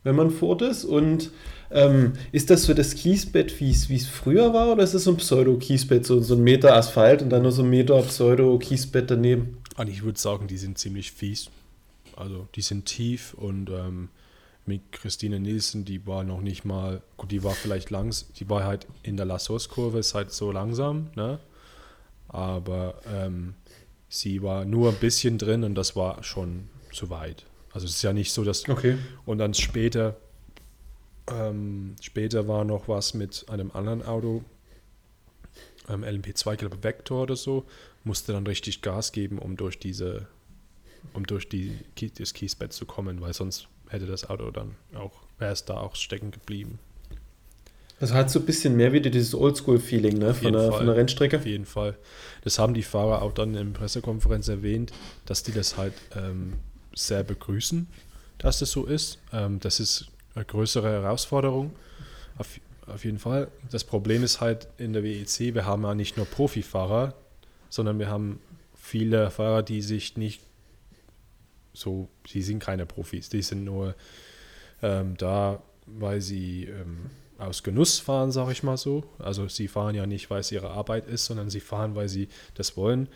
Wenn 0.05 0.17
man 0.17 0.31
fort 0.31 0.63
ist. 0.63 0.85
Und 0.85 1.31
ähm, 1.71 2.13
ist 2.33 2.51
das 2.51 2.65
so 2.65 2.75
das 2.75 2.95
Kiesbett, 2.95 3.61
wie 3.61 3.71
es 3.71 4.07
früher 4.07 4.53
war, 4.53 4.73
oder 4.73 4.83
ist 4.83 4.95
es 4.95 5.05
so 5.05 5.13
ein 5.13 5.17
Pseudo-Kiesbett, 5.17 6.05
so, 6.07 6.21
so 6.21 6.35
ein 6.35 6.43
Meter 6.43 6.75
Asphalt 6.77 7.23
und 7.23 7.31
dann 7.31 7.43
nur 7.43 7.53
so 7.53 7.63
ein 7.63 7.71
Meter 7.71 8.01
Pseudo-Kiesbett 8.03 9.11
daneben? 9.11 9.59
Also 9.77 9.93
ich 9.93 10.03
würde 10.03 10.19
sagen, 10.19 10.47
die 10.49 10.59
sind 10.59 10.79
ziemlich 10.79 11.13
fies. 11.13 11.51
Also 12.17 12.47
die 12.55 12.63
sind 12.63 12.85
tief 12.85 13.35
und 13.35 13.71
ähm, 13.71 14.09
mit 14.67 14.93
Christine 14.93 15.41
Nielsen, 15.41 15.85
die 15.85 16.07
war 16.07 16.25
noch 16.25 16.41
nicht 16.41 16.65
mal, 16.65 17.03
gut, 17.17 17.31
die 17.31 17.43
war 17.43 17.53
vielleicht 17.53 17.91
langs, 17.91 18.33
die 18.35 18.49
war 18.49 18.65
halt 18.65 18.87
in 19.03 19.17
der 19.17 19.27
Lassos-Kurve, 19.27 19.99
ist 19.99 20.15
halt 20.15 20.33
so 20.33 20.53
langsam, 20.53 21.09
ne? 21.17 21.41
Aber 22.29 22.95
ähm, 23.13 23.55
sie 24.09 24.43
war 24.43 24.65
nur 24.65 24.91
ein 24.91 24.97
bisschen 24.97 25.39
drin 25.39 25.65
und 25.65 25.75
das 25.75 25.97
war 25.97 26.23
schon 26.23 26.69
zu 26.93 27.11
weit. 27.11 27.45
Also 27.73 27.87
es 27.87 27.97
ist 27.97 28.03
ja 28.03 28.13
nicht 28.13 28.33
so, 28.33 28.45
dass. 28.45 28.69
Okay. 28.69 28.99
Und 29.25 29.39
dann 29.39 29.55
später, 29.55 30.17
ähm, 31.29 31.97
später 32.01 32.49
war 32.49 32.65
noch 32.65 32.89
was 32.89 33.15
mit 33.15 33.47
einem 33.49 33.71
anderen 33.73 34.03
Auto, 34.03 34.45
ähm, 35.89 36.05
LMP2, 36.05 36.57
glaube 36.57 36.83
Vector 36.83 37.23
oder 37.23 37.37
so, 37.37 37.65
musste 38.05 38.33
dann 38.33 38.47
richtig 38.47 38.83
Gas 38.83 39.13
geben, 39.13 39.39
um 39.39 39.57
durch 39.57 39.79
diese, 39.79 40.27
um 41.15 41.27
durch 41.27 41.49
die, 41.49 41.79
das 42.19 42.35
Kiesbett 42.35 42.73
zu 42.73 42.87
kommen, 42.87 43.21
weil 43.21 43.33
sonst 43.33 43.69
hätte 43.89 44.07
das 44.07 44.29
Auto 44.29 44.51
dann 44.51 44.75
auch, 44.95 45.13
wäre 45.39 45.53
es 45.53 45.65
da 45.65 45.79
auch 45.79 45.97
stecken 45.97 46.31
geblieben. 46.31 46.79
Das 48.01 48.13
hat 48.13 48.31
so 48.31 48.41
ein 48.41 48.47
bisschen 48.47 48.77
mehr 48.77 48.93
wieder 48.93 49.11
dieses 49.11 49.33
Oldschool-Feeling 49.33 50.19
ne? 50.19 50.35
von, 50.35 50.53
der, 50.53 50.73
von 50.73 50.87
der 50.87 50.97
Rennstrecke. 50.97 51.37
Auf 51.37 51.47
jeden 51.47 51.67
Fall. 51.67 51.97
Das 52.43 52.59
haben 52.59 52.75
die 52.75 52.83
Fahrer 52.83 53.23
auch 53.23 53.33
dann 53.33 53.55
in 53.55 53.73
der 53.73 53.79
Pressekonferenz 53.79 54.49
erwähnt, 54.49 54.93
dass 55.25 55.45
die 55.45 55.53
das 55.53 55.77
halt 55.77 55.93
ähm, 56.17 56.55
sehr 56.95 57.23
begrüßen, 57.23 57.89
dass 58.39 58.59
das 58.59 58.71
so 58.71 58.87
ist. 58.87 59.19
Ähm, 59.33 59.61
das 59.61 59.81
ist 59.81 60.09
eine 60.35 60.45
größere 60.45 60.91
Herausforderung. 60.91 61.73
Auf, 62.39 62.61
auf 62.87 63.05
jeden 63.05 63.19
Fall. 63.19 63.49
Das 63.71 63.85
Problem 63.85 64.23
ist 64.25 64.41
halt 64.41 64.69
in 64.79 64.93
der 64.93 65.03
WEC, 65.03 65.55
wir 65.55 65.67
haben 65.67 65.83
ja 65.85 65.95
nicht 65.95 66.17
nur 66.17 66.27
Profifahrer, 66.27 67.15
sondern 67.69 67.99
wir 67.99 68.09
haben 68.09 68.41
viele 68.75 69.31
Fahrer, 69.31 69.63
die 69.63 69.83
sich 69.83 70.17
nicht 70.17 70.43
so, 71.73 72.09
sie 72.27 72.43
sind 72.43 72.59
keine 72.59 72.85
Profis, 72.85 73.29
die 73.29 73.43
sind 73.43 73.65
nur 73.65 73.95
ähm, 74.83 75.17
da, 75.17 75.63
weil 75.87 76.21
sie 76.21 76.65
ähm, 76.65 77.11
aus 77.39 77.63
Genuss 77.63 77.99
fahren, 77.99 78.31
sage 78.31 78.53
ich 78.53 78.63
mal 78.63 78.77
so. 78.77 79.05
Also 79.19 79.49
sie 79.49 79.69
fahren 79.69 79.95
ja 79.95 80.07
nicht, 80.07 80.31
weil 80.31 80.41
es 80.41 80.53
ihre 80.53 80.71
Arbeit 80.71 81.07
ist, 81.07 81.25
sondern 81.27 81.51
sie 81.51 81.61
fahren, 81.61 81.95
weil 81.95 82.09
sie 82.09 82.29
das 82.55 82.77
wollen. 82.77 83.09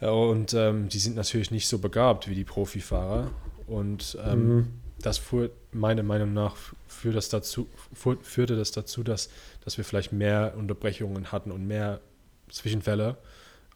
Und 0.00 0.54
ähm, 0.54 0.88
die 0.88 0.98
sind 0.98 1.16
natürlich 1.16 1.50
nicht 1.50 1.66
so 1.66 1.78
begabt 1.78 2.28
wie 2.28 2.34
die 2.34 2.44
Profifahrer. 2.44 3.30
Und 3.66 4.16
ähm, 4.24 4.56
mhm. 4.56 4.68
das 5.00 5.18
führt 5.18 5.52
meiner 5.72 6.02
Meinung 6.02 6.32
nach 6.32 6.56
führt 6.86 7.16
das 7.16 7.28
dazu, 7.28 7.68
führte 7.94 8.56
das 8.56 8.72
dazu, 8.72 9.02
dass, 9.02 9.30
dass 9.64 9.76
wir 9.76 9.84
vielleicht 9.84 10.12
mehr 10.12 10.54
Unterbrechungen 10.56 11.30
hatten 11.30 11.52
und 11.52 11.66
mehr 11.66 12.00
Zwischenfälle, 12.48 13.16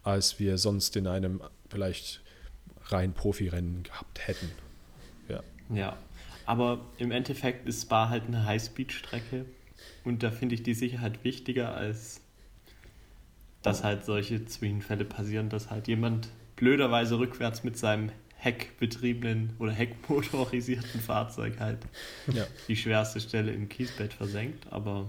als 0.03 0.39
wir 0.39 0.57
sonst 0.57 0.95
in 0.95 1.07
einem 1.07 1.41
vielleicht 1.69 2.21
rein 2.85 3.13
Profirennen 3.13 3.83
gehabt 3.83 4.27
hätten. 4.27 4.51
Ja. 5.29 5.41
ja, 5.73 5.97
aber 6.45 6.81
im 6.97 7.11
Endeffekt 7.11 7.67
ist 7.67 7.83
Spa 7.83 8.09
halt 8.09 8.25
eine 8.27 8.45
Highspeed-Strecke 8.45 9.45
und 10.03 10.23
da 10.23 10.31
finde 10.31 10.55
ich 10.55 10.63
die 10.63 10.73
Sicherheit 10.73 11.23
wichtiger, 11.23 11.73
als 11.75 12.19
dass 13.63 13.83
halt 13.83 14.05
solche 14.05 14.45
Zwischenfälle 14.45 15.05
passieren, 15.05 15.49
dass 15.49 15.71
halt 15.71 15.87
jemand 15.87 16.27
blöderweise 16.55 17.17
rückwärts 17.17 17.63
mit 17.63 17.77
seinem 17.77 18.11
heckbetriebenen 18.37 19.55
oder 19.57 19.71
heckmotorisierten 19.71 20.99
Fahrzeug 20.99 21.59
halt 21.59 21.79
ja. 22.31 22.45
die 22.67 22.75
schwerste 22.75 23.21
Stelle 23.21 23.51
im 23.51 23.69
Kiesbett 23.69 24.13
versenkt, 24.13 24.67
aber 24.69 25.07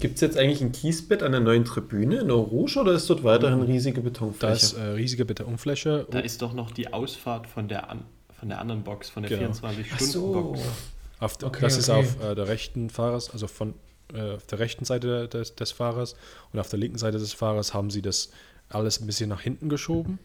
Gibt 0.00 0.14
es 0.14 0.20
jetzt 0.20 0.38
eigentlich 0.38 0.60
ein 0.60 0.70
Kiesbett 0.70 1.24
an 1.24 1.32
der 1.32 1.40
neuen 1.40 1.64
Tribüne 1.64 2.18
in 2.18 2.30
Rouge 2.30 2.78
oder 2.78 2.92
ist 2.92 3.10
dort 3.10 3.24
weiterhin 3.24 3.62
riesige 3.62 4.00
Betonfläche? 4.00 4.46
Da 4.46 4.52
ist 4.52 4.72
äh, 4.74 4.82
riesige 4.90 5.24
Betonfläche. 5.24 6.06
Da 6.08 6.20
ist 6.20 6.40
doch 6.40 6.54
noch 6.54 6.70
die 6.70 6.92
Ausfahrt 6.92 7.48
von 7.48 7.66
der, 7.66 7.90
an, 7.90 8.04
von 8.38 8.48
der 8.48 8.60
anderen 8.60 8.84
Box, 8.84 9.10
von 9.10 9.24
der 9.24 9.36
genau. 9.36 9.50
24-Stunden-Box. 9.50 10.12
So. 10.12 11.46
okay, 11.46 11.58
das 11.60 11.72
okay. 11.72 11.78
ist 11.80 11.90
auf 11.90 12.22
äh, 12.22 12.36
der 12.36 12.46
rechten 12.46 12.90
Fahrers, 12.90 13.30
also 13.30 13.48
von 13.48 13.74
äh, 14.14 14.34
auf 14.34 14.46
der 14.46 14.58
rechten 14.58 14.84
Seite 14.84 15.28
des, 15.28 15.54
des, 15.54 15.72
Fahrers 15.72 16.14
und 16.52 16.60
auf 16.60 16.68
der 16.68 16.78
linken 16.78 16.98
Seite 16.98 17.18
des 17.18 17.32
Fahrers 17.32 17.74
haben 17.74 17.90
sie 17.90 18.02
das 18.02 18.30
alles 18.68 19.00
ein 19.00 19.06
bisschen 19.06 19.28
nach 19.28 19.40
hinten 19.40 19.68
geschoben. 19.68 20.18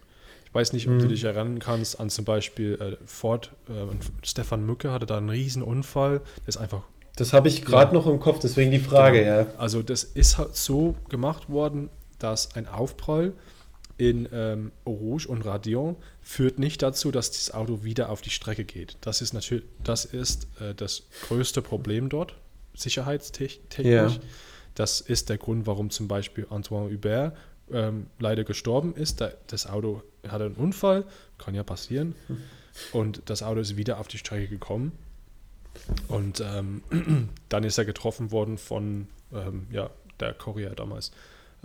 Ich 0.45 0.53
weiß 0.53 0.73
nicht, 0.73 0.87
ob 0.87 0.93
mhm. 0.93 0.99
du 0.99 1.07
dich 1.07 1.23
erinnern 1.23 1.59
kannst 1.59 1.99
an 1.99 2.09
zum 2.09 2.25
Beispiel 2.25 2.79
äh, 2.79 3.05
Ford, 3.05 3.51
äh, 3.69 3.71
Stefan 4.23 4.65
Mücke 4.65 4.91
hatte 4.91 5.05
da 5.05 5.17
einen 5.17 5.29
riesen 5.29 5.63
Unfall, 5.63 6.21
der 6.41 6.47
ist 6.47 6.57
einfach 6.57 6.83
das 7.15 7.31
habe 7.31 7.47
ich 7.47 7.63
gerade 7.63 7.91
ja. 7.91 7.99
noch 7.99 8.07
im 8.07 8.19
Kopf, 8.19 8.39
deswegen 8.39 8.71
die 8.71 8.79
Frage, 8.79 9.19
genau. 9.19 9.37
ja. 9.41 9.47
Also 9.57 9.83
das 9.83 10.03
ist 10.03 10.37
halt 10.37 10.55
so 10.55 10.95
gemacht 11.09 11.49
worden, 11.49 11.89
dass 12.17 12.55
ein 12.55 12.67
Aufprall 12.67 13.33
in 13.97 14.27
ähm, 14.33 14.71
Rouge 14.85 15.27
und 15.27 15.45
Radion 15.45 15.95
führt 16.21 16.57
nicht 16.57 16.81
dazu, 16.81 17.11
dass 17.11 17.29
das 17.31 17.53
Auto 17.53 17.83
wieder 17.83 18.09
auf 18.09 18.21
die 18.21 18.31
Strecke 18.31 18.63
geht. 18.63 18.97
Das 19.01 19.21
ist 19.21 19.33
natürlich, 19.33 19.65
das 19.83 20.05
ist 20.05 20.47
äh, 20.59 20.73
das 20.73 21.03
größte 21.27 21.61
Problem 21.61 22.09
dort, 22.09 22.35
sicherheitstechnisch. 22.73 23.85
Ja. 23.85 24.11
Das 24.75 25.01
ist 25.01 25.29
der 25.29 25.37
Grund, 25.37 25.67
warum 25.67 25.89
zum 25.89 26.07
Beispiel 26.07 26.47
Antoine 26.49 26.91
Hubert 26.91 27.37
ähm, 27.71 28.07
leider 28.19 28.43
gestorben 28.43 28.95
ist. 28.95 29.21
Da, 29.21 29.31
das 29.47 29.67
Auto 29.67 30.01
hatte 30.27 30.45
einen 30.45 30.55
Unfall, 30.55 31.05
kann 31.37 31.55
ja 31.55 31.63
passieren. 31.63 32.15
Hm. 32.27 32.37
Und 32.91 33.21
das 33.25 33.43
Auto 33.43 33.59
ist 33.59 33.77
wieder 33.77 33.99
auf 33.99 34.07
die 34.07 34.17
Strecke 34.17 34.47
gekommen. 34.47 34.93
Und 36.07 36.41
ähm, 36.41 36.83
dann 37.49 37.63
ist 37.63 37.77
er 37.77 37.85
getroffen 37.85 38.31
worden 38.31 38.57
von 38.57 39.07
ähm, 39.31 39.67
ja, 39.71 39.89
der 40.19 40.33
Korea 40.33 40.71
damals. 40.71 41.11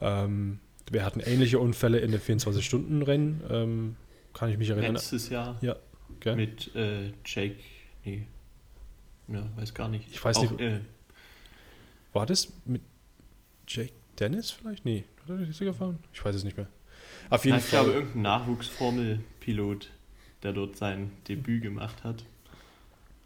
Ähm, 0.00 0.60
wir 0.90 1.04
hatten 1.04 1.20
ähnliche 1.20 1.58
Unfälle 1.58 1.98
in 1.98 2.12
den 2.12 2.20
24-Stunden-Rennen. 2.20 3.42
Ähm, 3.50 3.96
kann 4.32 4.50
ich 4.50 4.58
mich 4.58 4.70
erinnern? 4.70 4.94
Letztes 4.94 5.28
Jahr. 5.28 5.58
Ja. 5.60 5.76
Okay. 6.16 6.36
Mit 6.36 6.74
äh, 6.74 7.12
Jake. 7.24 7.56
Nee. 8.04 8.26
Ja, 9.28 9.46
weiß 9.56 9.74
gar 9.74 9.88
nicht. 9.88 10.08
Ich 10.10 10.24
weiß 10.24 10.38
Auch, 10.38 10.50
nicht. 10.50 10.60
Äh, 10.60 10.80
war 12.18 12.26
das 12.26 12.52
mit 12.64 12.82
Jake 13.68 13.92
Dennis 14.18 14.50
vielleicht? 14.50 14.84
Nee. 14.84 15.04
Hat 15.22 15.30
er 15.30 15.36
die 15.36 15.64
gefahren? 15.64 16.00
Ich 16.12 16.24
weiß 16.24 16.34
es 16.34 16.42
nicht 16.42 16.56
mehr. 16.56 16.66
Auf 17.30 17.44
jeden 17.44 17.58
ja, 17.58 17.62
ich 17.62 17.70
Fall. 17.70 17.78
Ich 17.78 17.84
glaube, 17.84 17.96
irgendein 17.96 18.22
Nachwuchsformelpilot, 18.22 19.90
der 20.42 20.52
dort 20.52 20.76
sein 20.76 21.12
Debüt 21.28 21.62
gemacht 21.62 22.02
hat. 22.02 22.24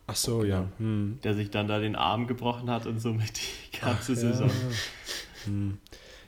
Ach 0.06 0.16
so, 0.16 0.44
ja. 0.44 0.58
Genau. 0.58 0.72
Hm. 0.78 1.18
Der 1.24 1.32
sich 1.32 1.48
dann 1.48 1.68
da 1.68 1.78
den 1.78 1.96
Arm 1.96 2.26
gebrochen 2.26 2.68
hat 2.68 2.84
und 2.84 3.00
somit 3.00 3.32
die 3.38 3.78
ganze 3.80 4.12
Ach, 4.12 4.16
Saison. 4.16 4.48
Ja. 4.48 5.46
Hm. 5.46 5.78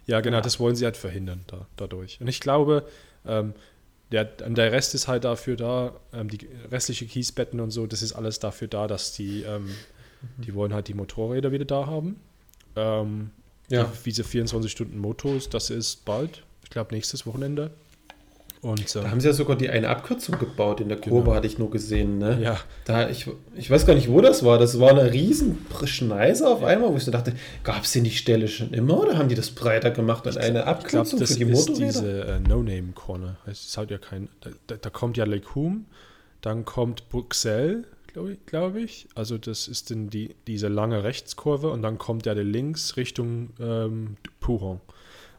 ja, 0.07 0.21
genau, 0.23 0.39
ja. 0.39 0.41
das 0.41 0.59
wollen 0.59 0.75
sie 0.75 0.87
halt 0.87 0.97
verhindern 0.97 1.45
da, 1.47 1.67
dadurch. 1.77 2.19
Und 2.19 2.29
ich 2.29 2.41
glaube, 2.41 2.89
ähm, 3.27 3.53
der, 4.11 4.25
der 4.25 4.73
Rest 4.73 4.95
ist 4.95 5.07
halt 5.07 5.25
dafür 5.25 5.57
da, 5.57 6.01
ähm, 6.15 6.29
die 6.29 6.49
restliche 6.71 7.05
Kiesbetten 7.05 7.61
und 7.61 7.73
so, 7.73 7.87
das 7.87 8.01
ist 8.01 8.15
alles 8.15 8.39
dafür 8.39 8.69
da, 8.69 8.87
dass 8.87 9.13
die, 9.13 9.43
ähm, 9.43 9.69
die 10.39 10.55
wollen 10.55 10.73
halt 10.73 10.89
die 10.89 10.95
Motorräder 10.95 11.53
wieder 11.53 11.67
da 11.67 11.87
haben. 11.87 12.19
Ähm, 12.77 13.31
ja. 13.69 13.85
Die, 13.85 14.05
diese 14.07 14.25
24 14.25 14.71
Stunden 14.71 14.99
Motos, 14.99 15.49
das 15.49 15.71
ist 15.71 16.05
bald, 16.05 16.43
ich 16.63 16.71
glaube 16.71 16.95
nächstes 16.95 17.27
Wochenende. 17.27 17.71
Und, 18.65 18.95
da 18.95 19.11
haben 19.11 19.21
sie 19.21 19.27
ja 19.27 19.35
sogar 19.35 19.57
die 19.57 19.69
eine 19.69 19.91
Abkürzung 19.91 20.39
gebaut 20.39 20.81
in 20.81 20.89
der 20.89 20.99
Kurve, 20.99 21.25
genau. 21.25 21.37
hatte 21.37 21.47
ich 21.47 21.59
nur 21.59 21.71
gesehen. 21.71 22.17
Ne? 22.17 22.39
Ja. 22.41 22.59
Da, 22.87 23.11
ich, 23.11 23.27
ich 23.55 23.71
weiß 23.71 23.85
gar 23.85 23.95
nicht, 23.95 24.11
wo 24.11 24.23
das 24.23 24.43
war. 24.43 24.59
Das 24.59 24.81
war 24.81 24.89
eine 24.89 25.13
riesen 25.13 25.59
Schneise 25.85 26.49
auf 26.49 26.65
einmal, 26.65 26.91
wo 26.91 26.97
ich 26.97 27.05
so 27.05 27.11
dachte, 27.11 27.35
gab 27.63 27.83
es 27.83 27.93
denn 27.93 28.05
die 28.05 28.11
Stelle 28.11 28.49
schon 28.49 28.73
immer 28.73 28.99
oder 28.99 29.19
haben 29.19 29.29
die 29.29 29.35
das 29.35 29.51
breiter 29.51 29.91
gemacht 29.91 30.27
und 30.27 30.39
eine 30.39 30.67
Abkürzung 30.67 31.19
glaub, 31.19 31.29
für 31.29 31.35
die 31.35 31.45
Motorräder? 31.45 31.87
Das 31.87 31.97
ist 31.97 32.03
diese 32.03 32.25
äh, 32.25 32.41
No-Name-Corner. 32.41 33.37
Es 33.45 33.77
hat 33.77 33.91
ja 33.91 33.99
kein, 33.99 34.31
da, 34.67 34.77
da, 34.77 34.89
kommt 34.89 35.19
ja 35.19 35.27
Lecum, 35.27 35.85
dann 36.41 36.65
kommt 36.65 37.11
Bruxelles, 37.11 37.85
glaube 38.15 38.33
ich, 38.33 38.47
glaub 38.47 38.77
ich. 38.77 39.09
Also 39.15 39.37
das 39.39 39.69
ist 39.69 39.91
dann 39.91 40.09
die, 40.09 40.35
diese 40.47 40.69
lange 40.69 41.03
Rechtskurve 41.03 41.71
und 41.71 41.83
dann 41.83 41.99
kommt 41.99 42.27
ja 42.27 42.35
der 42.35 42.45
links 42.45 42.97
Richtung 42.97 43.51
ähm, 43.61 44.17
Pouron. 44.41 44.81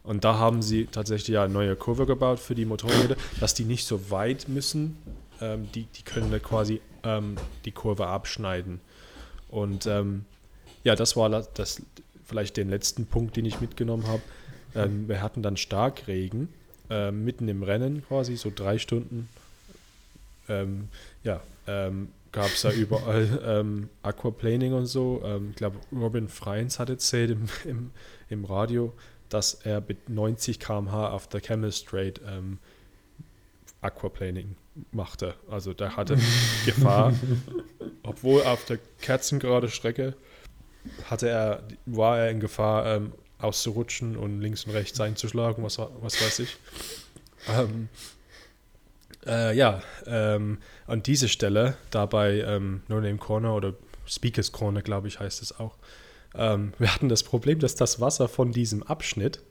Und 0.03 0.23
da 0.23 0.37
haben 0.37 0.61
sie 0.61 0.85
tatsächlich 0.85 1.29
ja 1.29 1.45
eine 1.45 1.53
neue 1.53 1.75
Kurve 1.75 2.05
gebaut 2.05 2.39
für 2.39 2.53
die 2.53 2.65
Motorräder, 2.65 3.15
dass 3.39 3.53
die 3.53 3.63
nicht 3.63 3.85
so 3.85 4.11
weit 4.11 4.47
müssen. 4.49 4.97
Ähm, 5.41 5.67
die, 5.73 5.85
die 5.85 6.03
können 6.03 6.31
quasi 6.43 6.81
ähm, 7.03 7.37
die 7.63 7.71
Kurve 7.71 8.07
abschneiden. 8.07 8.81
Und 9.49 9.87
ähm, 9.87 10.25
ja, 10.83 10.95
das 10.95 11.15
war 11.15 11.29
das, 11.29 11.81
vielleicht 12.25 12.57
den 12.57 12.69
letzten 12.69 13.05
Punkt, 13.05 13.37
den 13.37 13.45
ich 13.45 13.61
mitgenommen 13.61 14.05
habe. 14.07 14.21
Ähm, 14.75 15.07
wir 15.07 15.21
hatten 15.21 15.41
dann 15.41 15.55
Starkregen 15.55 16.49
äh, 16.89 17.11
mitten 17.11 17.47
im 17.47 17.63
Rennen 17.63 18.03
quasi, 18.05 18.35
so 18.35 18.51
drei 18.53 18.77
Stunden. 18.77 19.29
Ähm, 20.49 20.89
ja, 21.23 21.41
ähm, 21.67 22.09
gab 22.35 22.47
es 22.47 22.63
ja 22.63 22.71
überall 22.71 23.41
ähm, 23.45 23.89
Aquaplaning 24.03 24.73
und 24.73 24.87
so. 24.87 25.21
Ähm, 25.23 25.51
ich 25.51 25.55
glaube, 25.55 25.79
Robin 25.91 26.27
Freins 26.27 26.79
hat 26.79 26.89
erzählt 26.89 27.31
im, 27.31 27.47
im, 27.63 27.91
im 28.29 28.43
Radio, 28.43 28.93
dass 29.29 29.53
er 29.53 29.81
mit 29.81 30.09
90 30.09 30.59
km/h 30.59 31.09
auf 31.11 31.27
der 31.27 31.39
Camel 31.39 31.71
Straight 31.71 32.19
ähm, 32.27 32.59
Aquaplaning 33.79 34.57
machte. 34.91 35.35
Also 35.49 35.73
der 35.73 35.95
hatte 35.95 36.17
Gefahr, 36.65 37.13
obwohl 38.03 38.43
auf 38.43 38.65
der 38.65 38.79
kerzengerade 38.99 39.69
Strecke 39.69 40.13
hatte 41.05 41.29
er, 41.29 41.63
war 41.85 42.19
er 42.19 42.31
in 42.31 42.41
Gefahr, 42.41 42.85
ähm, 42.85 43.13
auszurutschen 43.39 44.17
und 44.17 44.41
links 44.41 44.65
und 44.65 44.73
rechts 44.73 44.99
einzuschlagen, 44.99 45.63
was, 45.63 45.77
was 45.77 46.21
weiß 46.21 46.39
ich. 46.39 46.57
Ähm, 47.47 47.89
äh, 49.25 49.55
ja, 49.55 49.81
ähm, 50.05 50.59
an 50.87 51.03
diese 51.03 51.27
Stelle, 51.27 51.77
da 51.91 52.05
bei 52.05 52.41
ähm, 52.41 52.83
No 52.87 52.99
Name 52.99 53.17
Corner 53.17 53.55
oder 53.55 53.73
Speakers 54.07 54.51
Corner, 54.51 54.81
glaube 54.81 55.07
ich, 55.07 55.19
heißt 55.19 55.41
es 55.41 55.59
auch, 55.59 55.77
ähm, 56.35 56.73
wir 56.77 56.93
hatten 56.93 57.09
das 57.09 57.23
Problem, 57.23 57.59
dass 57.59 57.75
das 57.75 58.01
Wasser 58.01 58.27
von 58.27 58.51
diesem 58.51 58.83
Abschnitt 58.83 59.41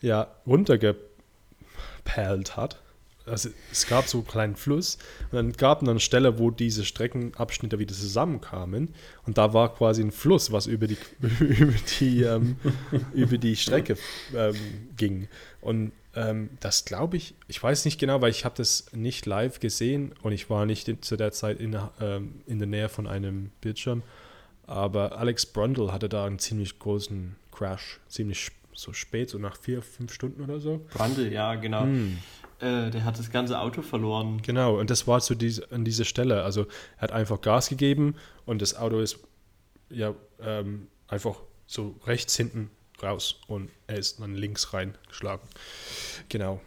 ja 0.00 0.28
runtergeperlt 0.46 2.56
hat. 2.56 2.80
Also 3.26 3.50
es 3.70 3.86
gab 3.86 4.08
so 4.08 4.18
einen 4.18 4.26
kleinen 4.26 4.56
Fluss 4.56 4.98
und 5.30 5.36
dann 5.36 5.52
gab 5.52 5.82
es 5.82 5.88
eine 5.88 6.00
Stelle, 6.00 6.38
wo 6.38 6.50
diese 6.50 6.84
Streckenabschnitte 6.84 7.78
wieder 7.78 7.94
zusammenkamen 7.94 8.94
und 9.26 9.38
da 9.38 9.54
war 9.54 9.74
quasi 9.74 10.02
ein 10.02 10.12
Fluss, 10.12 10.50
was 10.50 10.66
über 10.66 10.86
die, 10.86 10.96
über 11.40 11.74
die, 12.00 12.22
ähm, 12.22 12.56
über 13.14 13.38
die 13.38 13.56
Strecke 13.56 13.96
ähm, 14.34 14.56
ging. 14.96 15.28
Und 15.60 15.92
ähm, 16.14 16.50
das 16.60 16.84
glaube 16.84 17.16
ich, 17.16 17.34
ich 17.48 17.62
weiß 17.62 17.84
nicht 17.84 17.98
genau, 17.98 18.20
weil 18.20 18.30
ich 18.30 18.44
habe 18.44 18.54
das 18.56 18.86
nicht 18.92 19.26
live 19.26 19.60
gesehen 19.60 20.12
und 20.22 20.32
ich 20.32 20.50
war 20.50 20.66
nicht 20.66 20.88
in, 20.88 21.00
zu 21.02 21.16
der 21.16 21.32
Zeit 21.32 21.60
in, 21.60 21.78
ähm, 22.00 22.42
in 22.46 22.58
der 22.58 22.68
Nähe 22.68 22.88
von 22.88 23.06
einem 23.06 23.50
Bildschirm. 23.60 24.02
Aber 24.66 25.18
Alex 25.18 25.46
Brundle 25.46 25.92
hatte 25.92 26.08
da 26.08 26.24
einen 26.24 26.38
ziemlich 26.38 26.78
großen 26.78 27.36
Crash, 27.50 28.00
ziemlich 28.08 28.50
so 28.74 28.92
spät, 28.92 29.30
so 29.30 29.38
nach 29.38 29.56
vier, 29.56 29.82
fünf 29.82 30.12
Stunden 30.12 30.42
oder 30.42 30.60
so. 30.60 30.84
Brundle, 30.92 31.30
ja, 31.30 31.54
genau. 31.54 31.82
Hm. 31.82 32.18
Äh, 32.62 32.90
der 32.90 33.04
hat 33.04 33.18
das 33.18 33.30
ganze 33.30 33.58
Auto 33.58 33.82
verloren. 33.82 34.40
Genau, 34.42 34.78
und 34.78 34.88
das 34.88 35.08
war 35.08 35.20
zu 35.20 35.34
dies, 35.34 35.60
an 35.72 35.84
dieser 35.84 36.04
Stelle. 36.04 36.44
Also 36.44 36.66
er 36.96 37.02
hat 37.02 37.12
einfach 37.12 37.40
Gas 37.40 37.68
gegeben 37.68 38.14
und 38.46 38.62
das 38.62 38.76
Auto 38.76 39.00
ist 39.00 39.18
ja 39.90 40.14
ähm, 40.40 40.86
einfach 41.08 41.40
so 41.66 41.96
rechts 42.06 42.36
hinten 42.36 42.70
raus 43.02 43.40
und 43.48 43.68
er 43.88 43.98
ist 43.98 44.20
dann 44.20 44.36
links 44.36 44.72
reingeschlagen. 44.72 45.42
Genau. 46.28 46.60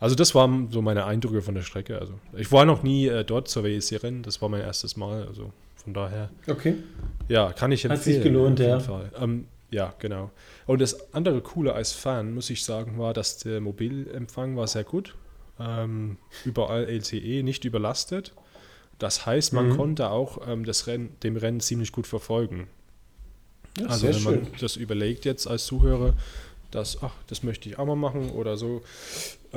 Also 0.00 0.16
das 0.16 0.34
waren 0.34 0.70
so 0.72 0.82
meine 0.82 1.04
Eindrücke 1.04 1.40
von 1.42 1.54
der 1.54 1.62
Strecke. 1.62 2.00
Also 2.00 2.14
ich 2.36 2.50
war 2.50 2.64
noch 2.64 2.82
nie 2.82 3.06
äh, 3.06 3.24
dort 3.24 3.46
zur 3.46 3.62
WEC-Rennen, 3.62 4.24
das 4.24 4.42
war 4.42 4.48
mein 4.48 4.62
erstes 4.62 4.96
Mal. 4.96 5.28
Also 5.28 5.52
von 5.76 5.94
daher. 5.94 6.28
Okay. 6.48 6.74
Ja, 7.28 7.52
kann 7.52 7.70
ich 7.70 7.84
empfehlen. 7.84 7.98
Hat 7.98 8.04
sich 8.04 8.22
gelohnt, 8.22 8.58
ja. 8.58 8.82
Ähm, 9.20 9.46
ja, 9.70 9.94
genau. 10.00 10.32
Und 10.66 10.80
das 10.80 11.14
andere 11.14 11.40
Coole 11.40 11.72
als 11.72 11.92
Fan, 11.92 12.34
muss 12.34 12.50
ich 12.50 12.64
sagen, 12.64 12.98
war, 12.98 13.14
dass 13.14 13.38
der 13.38 13.60
Mobilempfang 13.60 14.56
war 14.56 14.66
sehr 14.66 14.82
gut. 14.82 15.14
Ähm, 15.58 16.18
überall 16.44 16.84
LTE, 16.84 17.42
nicht 17.42 17.64
überlastet. 17.64 18.32
Das 18.98 19.26
heißt, 19.26 19.52
man 19.52 19.70
mhm. 19.70 19.76
konnte 19.76 20.10
auch 20.10 20.46
ähm, 20.46 20.64
das 20.64 20.86
Rennen, 20.86 21.16
dem 21.22 21.36
Rennen 21.36 21.60
ziemlich 21.60 21.92
gut 21.92 22.06
verfolgen. 22.06 22.68
Ja, 23.78 23.86
also 23.86 24.08
wenn 24.08 24.22
man 24.22 24.34
schön. 24.34 24.46
das 24.60 24.76
überlegt 24.76 25.24
jetzt 25.24 25.46
als 25.46 25.66
Zuhörer, 25.66 26.14
dass, 26.70 27.02
ach, 27.02 27.12
das 27.26 27.42
möchte 27.42 27.68
ich 27.68 27.78
auch 27.78 27.86
mal 27.86 27.96
machen 27.96 28.30
oder 28.30 28.56
so, 28.56 28.82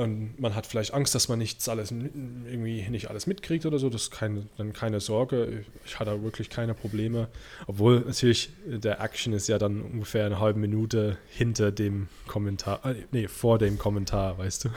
und 0.00 0.40
man 0.40 0.54
hat 0.54 0.66
vielleicht 0.66 0.94
Angst, 0.94 1.14
dass 1.14 1.28
man 1.28 1.38
nichts 1.38 1.68
alles 1.68 1.90
irgendwie 1.90 2.88
nicht 2.88 3.10
alles 3.10 3.26
mitkriegt 3.26 3.66
oder 3.66 3.78
so. 3.78 3.90
Das 3.90 4.04
ist 4.04 4.10
keine, 4.10 4.46
dann 4.56 4.72
keine 4.72 4.98
Sorge. 5.00 5.64
Ich 5.84 5.98
hatte 5.98 6.22
wirklich 6.22 6.48
keine 6.48 6.72
Probleme. 6.72 7.28
Obwohl 7.66 8.00
natürlich 8.00 8.48
der 8.64 9.00
Action 9.00 9.34
ist 9.34 9.48
ja 9.48 9.58
dann 9.58 9.82
ungefähr 9.82 10.24
eine 10.24 10.40
halbe 10.40 10.58
Minute 10.58 11.18
hinter 11.28 11.70
dem 11.70 12.08
Kommentar, 12.26 12.80
äh, 12.86 12.94
nee, 13.12 13.28
vor 13.28 13.58
dem 13.58 13.76
Kommentar, 13.76 14.38
weißt 14.38 14.64
du. 14.64 14.68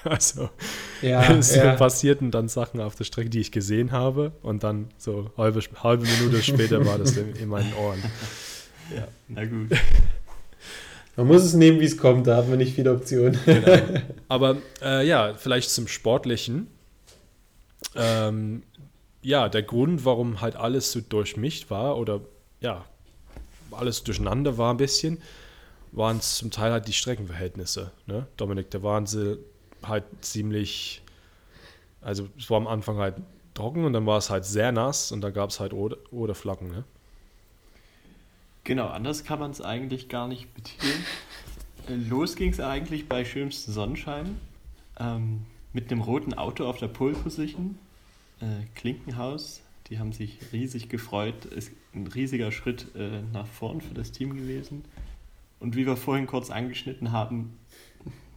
Also 0.04 0.48
ja, 1.02 1.22
es 1.38 1.54
ja. 1.54 1.74
passierten 1.74 2.30
dann 2.30 2.48
Sachen 2.48 2.80
auf 2.80 2.94
der 2.94 3.04
Strecke, 3.04 3.30
die 3.30 3.40
ich 3.40 3.52
gesehen 3.52 3.92
habe 3.92 4.32
und 4.42 4.62
dann 4.62 4.88
so 4.96 5.30
halbe, 5.36 5.60
halbe 5.82 6.06
Minute 6.06 6.42
später 6.42 6.84
war 6.86 6.98
das 6.98 7.16
in, 7.16 7.34
in 7.36 7.48
meinen 7.48 7.72
Ohren. 7.74 8.02
Ja. 8.94 9.06
Na 9.28 9.44
gut. 9.44 9.70
Man 11.16 11.26
muss 11.26 11.42
es 11.42 11.54
nehmen, 11.54 11.80
wie 11.80 11.84
es 11.84 11.98
kommt, 11.98 12.26
da 12.26 12.36
haben 12.36 12.48
wir 12.48 12.56
nicht 12.56 12.74
viele 12.74 12.92
Optionen. 12.92 13.38
Genau. 13.44 14.00
Aber 14.28 14.56
äh, 14.82 15.06
ja, 15.06 15.34
vielleicht 15.36 15.70
zum 15.70 15.86
Sportlichen. 15.86 16.68
Ähm, 17.94 18.62
ja, 19.22 19.48
der 19.48 19.62
Grund, 19.62 20.04
warum 20.04 20.40
halt 20.40 20.56
alles 20.56 20.92
so 20.92 21.00
durchmischt 21.00 21.70
war 21.70 21.98
oder 21.98 22.20
ja, 22.60 22.84
alles 23.70 24.02
durcheinander 24.02 24.56
war 24.56 24.72
ein 24.72 24.76
bisschen, 24.76 25.20
waren 25.92 26.20
zum 26.20 26.50
Teil 26.50 26.72
halt 26.72 26.88
die 26.88 26.92
Streckenverhältnisse. 26.92 27.90
Ne? 28.06 28.26
Dominik, 28.36 28.70
da 28.70 28.82
waren 28.82 29.06
sie 29.06 29.38
halt 29.84 30.04
ziemlich, 30.20 31.02
also 32.00 32.28
es 32.38 32.50
war 32.50 32.56
am 32.56 32.66
Anfang 32.66 32.98
halt 32.98 33.16
trocken 33.54 33.84
und 33.84 33.92
dann 33.92 34.06
war 34.06 34.18
es 34.18 34.30
halt 34.30 34.44
sehr 34.44 34.72
nass 34.72 35.12
und 35.12 35.20
da 35.20 35.30
gab 35.30 35.50
es 35.50 35.60
halt 35.60 35.72
Oder, 35.72 35.96
Oderflacken. 36.10 36.68
Ne? 36.68 36.84
Genau, 38.64 38.88
anders 38.88 39.24
kann 39.24 39.38
man 39.38 39.50
es 39.50 39.60
eigentlich 39.60 40.08
gar 40.08 40.28
nicht 40.28 40.54
betiteln. 40.54 41.04
Äh, 41.88 41.94
los 41.94 42.36
ging 42.36 42.52
es 42.52 42.60
eigentlich 42.60 43.08
bei 43.08 43.24
schönstem 43.24 43.72
Sonnenschein 43.72 44.36
ähm, 44.98 45.46
mit 45.72 45.90
einem 45.90 46.02
roten 46.02 46.34
Auto 46.34 46.66
auf 46.66 46.78
der 46.78 46.88
Pole 46.88 47.14
Position. 47.14 47.78
Äh, 48.40 48.66
Klinkenhaus, 48.74 49.62
die 49.88 49.98
haben 49.98 50.12
sich 50.12 50.38
riesig 50.52 50.88
gefreut. 50.88 51.46
Ist 51.46 51.72
ein 51.94 52.06
riesiger 52.06 52.52
Schritt 52.52 52.94
äh, 52.94 53.22
nach 53.32 53.46
vorn 53.46 53.80
für 53.80 53.94
das 53.94 54.12
Team 54.12 54.36
gewesen. 54.36 54.84
Und 55.58 55.76
wie 55.76 55.86
wir 55.86 55.96
vorhin 55.96 56.26
kurz 56.26 56.50
angeschnitten 56.50 57.12
haben, 57.12 57.56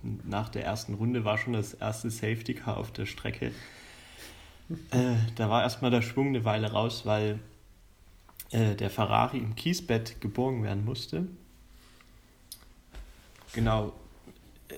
nach 0.04 0.50
der 0.50 0.66
ersten 0.66 0.94
Runde 0.96 1.26
war 1.26 1.38
schon 1.38 1.54
das 1.54 1.74
erste 1.74 2.10
Safety 2.10 2.54
Car 2.54 2.78
auf 2.78 2.92
der 2.92 3.06
Strecke. 3.06 3.52
Äh, 4.92 5.16
da 5.36 5.50
war 5.50 5.64
erstmal 5.64 5.92
der 5.92 6.02
Schwung 6.02 6.30
eine 6.30 6.46
Weile 6.46 6.72
raus, 6.72 7.06
weil 7.06 7.40
äh, 8.52 8.76
der 8.76 8.90
Ferrari 8.90 9.38
im 9.38 9.56
Kiesbett 9.56 10.22
geborgen 10.22 10.64
werden 10.64 10.86
musste. 10.86 11.28
Genau. 13.54 13.94
Äh, 14.70 14.74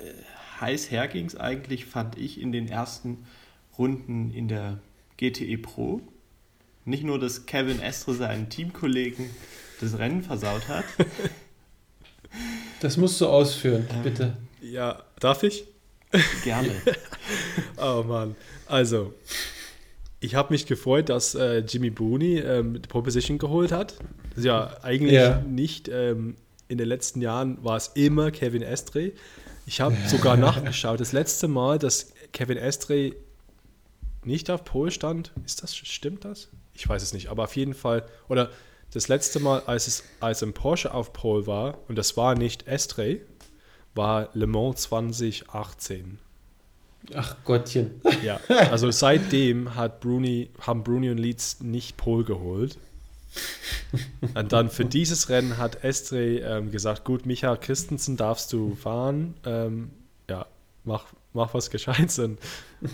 heiß 0.61 0.91
herging 0.91 1.25
es 1.25 1.35
eigentlich, 1.35 1.85
fand 1.85 2.17
ich 2.17 2.39
in 2.39 2.51
den 2.51 2.67
ersten 2.67 3.25
Runden 3.77 4.31
in 4.31 4.47
der 4.47 4.79
GTE 5.17 5.57
Pro. 5.57 6.01
Nicht 6.85 7.03
nur, 7.03 7.19
dass 7.19 7.45
Kevin 7.45 7.81
Estre 7.81 8.13
seinen 8.13 8.49
Teamkollegen 8.49 9.29
das 9.81 9.97
Rennen 9.97 10.23
versaut 10.23 10.67
hat. 10.67 10.85
Das 12.81 12.97
musst 12.97 13.21
du 13.21 13.27
ausführen, 13.27 13.87
ähm, 13.89 14.03
bitte. 14.03 14.37
Ja, 14.71 15.03
darf 15.19 15.43
ich? 15.43 15.65
Gerne. 16.43 16.71
oh 17.77 18.03
Mann. 18.03 18.35
Also, 18.65 19.13
ich 20.19 20.35
habe 20.35 20.53
mich 20.53 20.65
gefreut, 20.65 21.09
dass 21.09 21.35
äh, 21.35 21.59
Jimmy 21.59 21.91
Booney 21.91 22.39
ähm, 22.39 22.81
die 22.81 22.87
Pole 22.87 23.03
Position 23.03 23.37
geholt 23.37 23.71
hat. 23.71 23.95
Ja 24.37 24.77
eigentlich 24.81 25.13
ja. 25.13 25.41
nicht, 25.41 25.87
ähm, 25.87 26.35
in 26.67 26.77
den 26.77 26.87
letzten 26.87 27.21
Jahren 27.21 27.63
war 27.63 27.77
es 27.77 27.91
immer 27.93 28.31
Kevin 28.31 28.63
Estre. 28.63 29.11
Ich 29.67 29.81
habe 29.81 29.95
sogar 30.07 30.35
nachgeschaut. 30.37 30.99
Das 30.99 31.11
letzte 31.11 31.47
Mal, 31.47 31.77
dass 31.77 32.11
Kevin 32.31 32.57
Estre 32.57 33.13
nicht 34.23 34.49
auf 34.49 34.63
Pole 34.63 34.91
stand, 34.91 35.31
ist 35.45 35.61
das, 35.61 35.75
stimmt 35.75 36.25
das? 36.25 36.49
Ich 36.73 36.89
weiß 36.89 37.03
es 37.03 37.13
nicht, 37.13 37.27
aber 37.27 37.43
auf 37.43 37.55
jeden 37.55 37.75
Fall, 37.75 38.05
oder 38.27 38.49
das 38.91 39.07
letzte 39.07 39.39
Mal, 39.39 39.61
als 39.67 39.87
es 39.87 40.03
als 40.19 40.41
ein 40.41 40.53
Porsche 40.53 40.93
auf 40.93 41.13
Pole 41.13 41.45
war, 41.45 41.77
und 41.87 41.97
das 41.97 42.17
war 42.17 42.35
nicht 42.35 42.67
Estre, 42.67 43.19
war 43.95 44.29
Le 44.33 44.47
Mans 44.47 44.81
2018. 44.83 46.19
Ach 47.13 47.35
Gottchen. 47.43 48.01
Ja, 48.23 48.39
also 48.71 48.89
seitdem 48.91 49.75
hat 49.75 50.01
Bruni, 50.01 50.49
haben 50.61 50.83
Bruni 50.83 51.09
und 51.09 51.17
Leeds 51.17 51.61
nicht 51.61 51.97
Pole 51.97 52.23
geholt. 52.23 52.77
Und 54.33 54.53
dann 54.53 54.69
für 54.69 54.85
dieses 54.85 55.29
Rennen 55.29 55.57
hat 55.57 55.83
Estre 55.83 56.39
ähm, 56.39 56.71
gesagt, 56.71 57.03
gut, 57.03 57.25
Micha 57.25 57.55
Christensen 57.57 58.17
darfst 58.17 58.51
du 58.53 58.75
fahren. 58.75 59.35
Ähm, 59.45 59.91
ja, 60.29 60.45
mach, 60.83 61.05
mach 61.33 61.53
was 61.53 61.69
Gescheites 61.69 62.17
und 62.19 62.39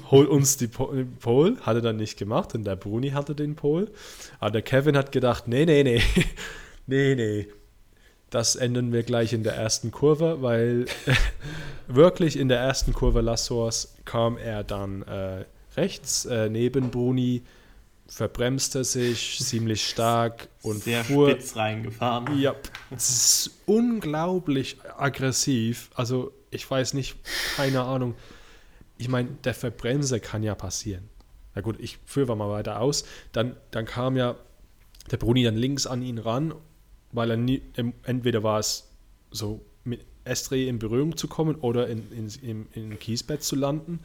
hol 0.10 0.26
uns 0.26 0.58
die 0.58 0.68
Pole. 0.68 1.58
Hat 1.62 1.76
er 1.76 1.82
dann 1.82 1.98
nicht 1.98 2.18
gemacht 2.18 2.56
und 2.56 2.64
der 2.64 2.76
Bruni 2.76 3.12
hatte 3.12 3.36
den 3.36 3.56
Pole. 3.56 3.90
Aber 4.40 4.52
der 4.52 4.62
Kevin 4.62 4.98
hat 4.98 5.12
gedacht, 5.12 5.48
nee, 5.48 5.66
nee, 5.66 5.84
nee, 5.84 6.02
nee, 6.88 7.16
nee. 7.16 7.48
Das 8.32 8.56
ändern 8.56 8.94
wir 8.94 9.04
gleich 9.04 9.34
in 9.34 9.44
der 9.44 9.56
ersten 9.56 9.92
Kurve, 9.92 10.42
weil 10.42 10.86
wirklich 11.88 12.38
in 12.38 12.48
der 12.48 12.60
ersten 12.60 12.94
Kurve 12.94 13.22
Lassors 13.22 13.94
kam 14.06 14.38
er 14.38 14.64
dann 14.64 15.04
äh, 15.04 15.46
rechts 15.76 16.26
äh, 16.26 16.50
neben 16.50 16.92
Bruni 16.92 17.44
verbremste 18.08 18.84
sich 18.84 19.40
ziemlich 19.42 19.88
stark 19.88 20.50
und 20.62 20.84
sehr 20.84 21.04
fuhr, 21.04 21.32
spitz 21.32 21.56
reingefahren. 21.56 22.40
Ja, 22.40 22.56
es 22.90 23.10
ist 23.10 23.52
unglaublich 23.66 24.78
aggressiv. 24.98 25.90
Also 25.96 26.32
ich 26.52 26.70
weiß 26.70 26.94
nicht, 26.94 27.16
keine 27.56 27.84
Ahnung. 27.84 28.16
Ich 28.98 29.10
meine, 29.10 29.30
der 29.44 29.54
Verbremser 29.54 30.20
kann 30.20 30.44
ja 30.44 30.56
passieren. 30.56 31.10
Na 31.56 31.62
gut, 31.62 31.78
ich 31.80 32.00
führe 32.06 32.36
mal 32.36 32.50
weiter 32.50 32.80
aus. 32.80 33.04
Dann, 33.34 33.58
dann 33.72 33.86
kam 33.86 34.16
ja 34.16 34.36
der 35.10 35.18
Bruni 35.18 35.44
dann 35.44 35.56
links 35.56 35.88
an 35.88 36.02
ihn 36.02 36.18
ran, 36.18 36.54
weil 37.12 37.32
er 37.32 37.38
nie, 37.38 37.62
entweder 38.04 38.44
war 38.44 38.60
es 38.60 38.90
so 39.32 39.62
mit 39.84 40.02
Estre 40.24 40.58
in 40.58 40.80
Berührung 40.80 41.18
zu 41.18 41.28
kommen 41.28 41.56
oder 41.56 41.88
in, 41.88 42.12
in, 42.12 42.30
in, 42.42 42.68
in 42.74 43.00
Kiesbett 43.00 43.44
zu 43.44 43.56
landen. 43.56 44.00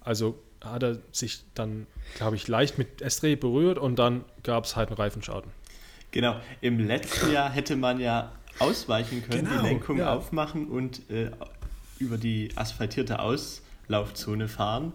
Also 0.00 0.38
hat 0.62 0.82
er 0.82 0.98
sich 1.12 1.42
dann, 1.54 1.86
glaube 2.16 2.36
ich, 2.36 2.48
leicht 2.48 2.78
mit 2.78 3.02
Estre 3.02 3.36
berührt 3.36 3.78
und 3.78 3.98
dann 3.98 4.24
gab 4.42 4.64
es 4.64 4.76
halt 4.76 4.88
einen 4.88 4.96
Reifenschaden. 4.96 5.50
Genau, 6.10 6.40
im 6.60 6.80
letzten 6.80 7.32
Jahr 7.32 7.50
hätte 7.50 7.76
man 7.76 8.00
ja 8.00 8.32
ausweichen 8.58 9.22
können, 9.22 9.46
genau, 9.46 9.62
die 9.62 9.68
Lenkung 9.68 9.98
ja. 9.98 10.14
aufmachen 10.14 10.68
und 10.68 11.08
äh, 11.10 11.30
über 11.98 12.18
die 12.18 12.50
asphaltierte 12.56 13.20
Auslaufzone 13.20 14.48
fahren. 14.48 14.92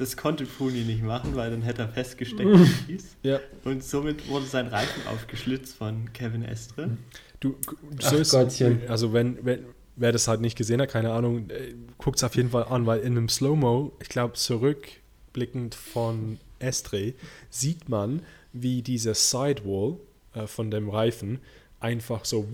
Das 0.00 0.16
konnte 0.16 0.46
Puni 0.46 0.80
nicht 0.80 1.02
machen, 1.02 1.36
weil 1.36 1.50
dann 1.50 1.60
hätte 1.60 1.82
er 1.82 1.88
festgesteckt 1.88 2.56
hieß. 2.86 3.16
Ja. 3.22 3.38
Und 3.64 3.84
somit 3.84 4.26
wurde 4.28 4.46
sein 4.46 4.66
Reifen 4.66 5.06
aufgeschlitzt 5.06 5.76
von 5.76 6.10
Kevin 6.14 6.42
Estre. 6.42 6.96
Du, 7.38 7.56
so 7.98 8.06
Ach 8.06 8.12
ist, 8.12 8.30
Gottchen. 8.30 8.80
also 8.88 9.12
wenn, 9.12 9.44
wenn, 9.44 9.66
wer 9.96 10.10
das 10.10 10.26
halt 10.26 10.40
nicht 10.40 10.56
gesehen 10.56 10.80
hat, 10.80 10.88
keine 10.88 11.12
Ahnung, 11.12 11.50
äh, 11.50 11.74
guckt 11.98 12.16
es 12.16 12.24
auf 12.24 12.34
jeden 12.34 12.48
Fall 12.48 12.64
an, 12.64 12.86
weil 12.86 13.00
in 13.00 13.18
einem 13.18 13.28
Slow-Mo, 13.28 13.92
ich 14.00 14.08
glaube, 14.08 14.34
zurückblickend 14.34 15.74
von 15.74 16.38
Estre, 16.60 17.12
sieht 17.50 17.90
man, 17.90 18.22
wie 18.54 18.80
dieser 18.80 19.14
Sidewall 19.14 19.98
äh, 20.32 20.46
von 20.46 20.70
dem 20.70 20.88
Reifen 20.88 21.40
einfach 21.78 22.24
so 22.24 22.48